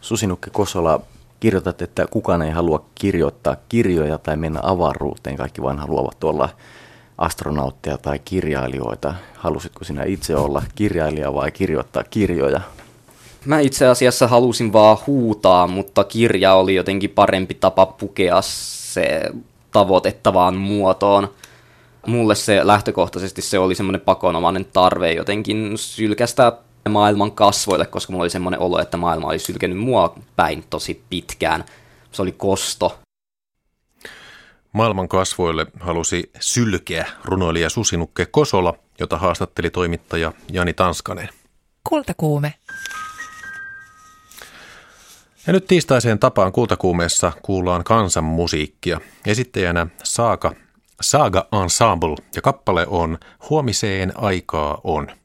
Susinukke 0.00 0.50
Kosola, 0.50 1.00
kirjoitat, 1.40 1.82
että 1.82 2.06
kukaan 2.06 2.42
ei 2.42 2.50
halua 2.50 2.84
kirjoittaa 2.94 3.56
kirjoja 3.68 4.18
tai 4.18 4.36
mennä 4.36 4.60
avaruuteen. 4.62 5.36
Kaikki 5.36 5.62
vain 5.62 5.78
haluavat 5.78 6.24
olla 6.24 6.48
astronautteja 7.18 7.98
tai 7.98 8.18
kirjailijoita. 8.18 9.14
Halusitko 9.34 9.84
sinä 9.84 10.04
itse 10.04 10.36
olla 10.36 10.62
kirjailija 10.74 11.34
vai 11.34 11.50
kirjoittaa 11.50 12.04
kirjoja? 12.04 12.60
Mä 13.44 13.60
itse 13.60 13.86
asiassa 13.86 14.28
halusin 14.28 14.72
vaan 14.72 14.98
huutaa, 15.06 15.66
mutta 15.66 16.04
kirja 16.04 16.54
oli 16.54 16.74
jotenkin 16.74 17.10
parempi 17.10 17.54
tapa 17.54 17.86
pukea 17.86 18.42
se 18.42 19.30
tavoitettavaan 19.72 20.56
muotoon. 20.56 21.34
Mulle 22.06 22.34
se 22.34 22.66
lähtökohtaisesti 22.66 23.42
se 23.42 23.58
oli 23.58 23.74
semmoinen 23.74 24.00
pakonomainen 24.00 24.64
tarve 24.64 25.12
jotenkin 25.12 25.72
sylkästä 25.78 26.52
maailman 26.88 27.32
kasvoille, 27.32 27.86
koska 27.86 28.12
mulla 28.12 28.22
oli 28.22 28.30
semmoinen 28.30 28.60
olo, 28.60 28.78
että 28.78 28.96
maailma 28.96 29.28
oli 29.28 29.38
sylkenyt 29.38 29.78
mua 29.78 30.14
päin 30.36 30.64
tosi 30.70 31.02
pitkään. 31.10 31.64
Se 32.12 32.22
oli 32.22 32.32
kosto. 32.32 32.98
Maailman 34.72 35.08
kasvoille 35.08 35.66
halusi 35.80 36.30
sylkeä 36.40 37.06
runoilija 37.24 37.70
Susinukke 37.70 38.26
Kosola, 38.26 38.74
jota 38.98 39.18
haastatteli 39.18 39.70
toimittaja 39.70 40.32
Jani 40.52 40.72
Tanskanen. 40.72 41.28
Kultakuume. 41.88 42.54
Ja 45.46 45.52
nyt 45.52 45.66
tiistaiseen 45.66 46.18
tapaan 46.18 46.52
kultakuumeessa 46.52 47.32
kuullaan 47.42 47.84
kansanmusiikkia. 47.84 49.00
Esittäjänä 49.26 49.86
Saaga, 50.02 50.52
Saaga 51.00 51.48
Ensemble 51.62 52.16
ja 52.36 52.42
kappale 52.42 52.86
on 52.86 53.18
Huomiseen 53.50 54.12
aikaa 54.16 54.80
on. 54.84 55.21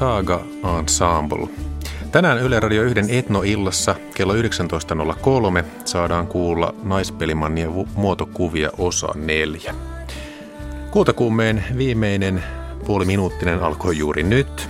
Saga 0.00 0.40
Ensemble. 0.78 1.48
Tänään 2.12 2.38
Yle 2.38 2.60
Radio 2.60 2.82
1 2.82 3.18
Etno-illassa 3.18 3.94
kello 4.14 4.34
19.03 4.34 5.64
saadaan 5.84 6.26
kuulla 6.26 6.74
naispelimannia 6.82 7.74
vu- 7.74 7.88
muotokuvia 7.94 8.70
osa 8.78 9.08
4. 9.14 9.74
Kultakuumeen 10.90 11.64
viimeinen 11.76 12.44
puoliminuuttinen 12.86 13.62
alkoi 13.62 13.98
juuri 13.98 14.22
nyt. 14.22 14.68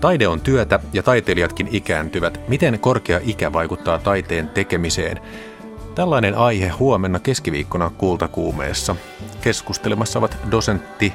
Taide 0.00 0.28
on 0.28 0.40
työtä 0.40 0.80
ja 0.92 1.02
taiteilijatkin 1.02 1.68
ikääntyvät. 1.70 2.40
Miten 2.48 2.78
korkea 2.80 3.20
ikä 3.22 3.52
vaikuttaa 3.52 3.98
taiteen 3.98 4.48
tekemiseen? 4.48 5.20
Tällainen 5.94 6.34
aihe 6.34 6.68
huomenna 6.68 7.18
keskiviikkona 7.18 7.90
Kultakuumeessa. 7.90 8.96
Keskustelemassa 9.40 10.18
ovat 10.18 10.36
dosentti 10.50 11.12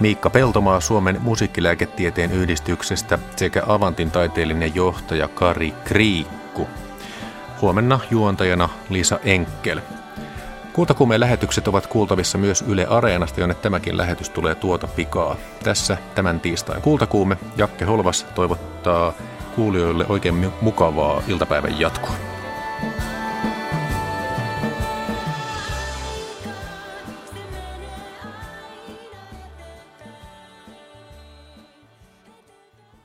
Miikka 0.00 0.30
Peltomaa 0.30 0.80
Suomen 0.80 1.18
musiikkilääketieteen 1.20 2.32
yhdistyksestä 2.32 3.18
sekä 3.36 3.62
Avantin 3.66 4.10
taiteellinen 4.10 4.74
johtaja 4.74 5.28
Kari 5.28 5.74
Kriikku. 5.84 6.68
Huomenna 7.60 8.00
juontajana 8.10 8.68
Lisa 8.88 9.18
Enkel. 9.24 9.80
Kultakuumeen 10.72 11.20
lähetykset 11.20 11.68
ovat 11.68 11.86
kuultavissa 11.86 12.38
myös 12.38 12.62
Yle 12.68 12.86
Areenasta, 12.86 13.40
jonne 13.40 13.54
tämäkin 13.54 13.96
lähetys 13.96 14.30
tulee 14.30 14.54
tuota 14.54 14.86
pikaa. 14.86 15.36
Tässä 15.64 15.96
tämän 16.14 16.40
tiistain 16.40 16.82
Kultakuume. 16.82 17.36
Jakke 17.56 17.84
Holvas 17.84 18.26
toivottaa 18.34 19.12
kuulijoille 19.56 20.06
oikein 20.08 20.52
mukavaa 20.60 21.22
iltapäivän 21.28 21.80
jatkoa. 21.80 22.14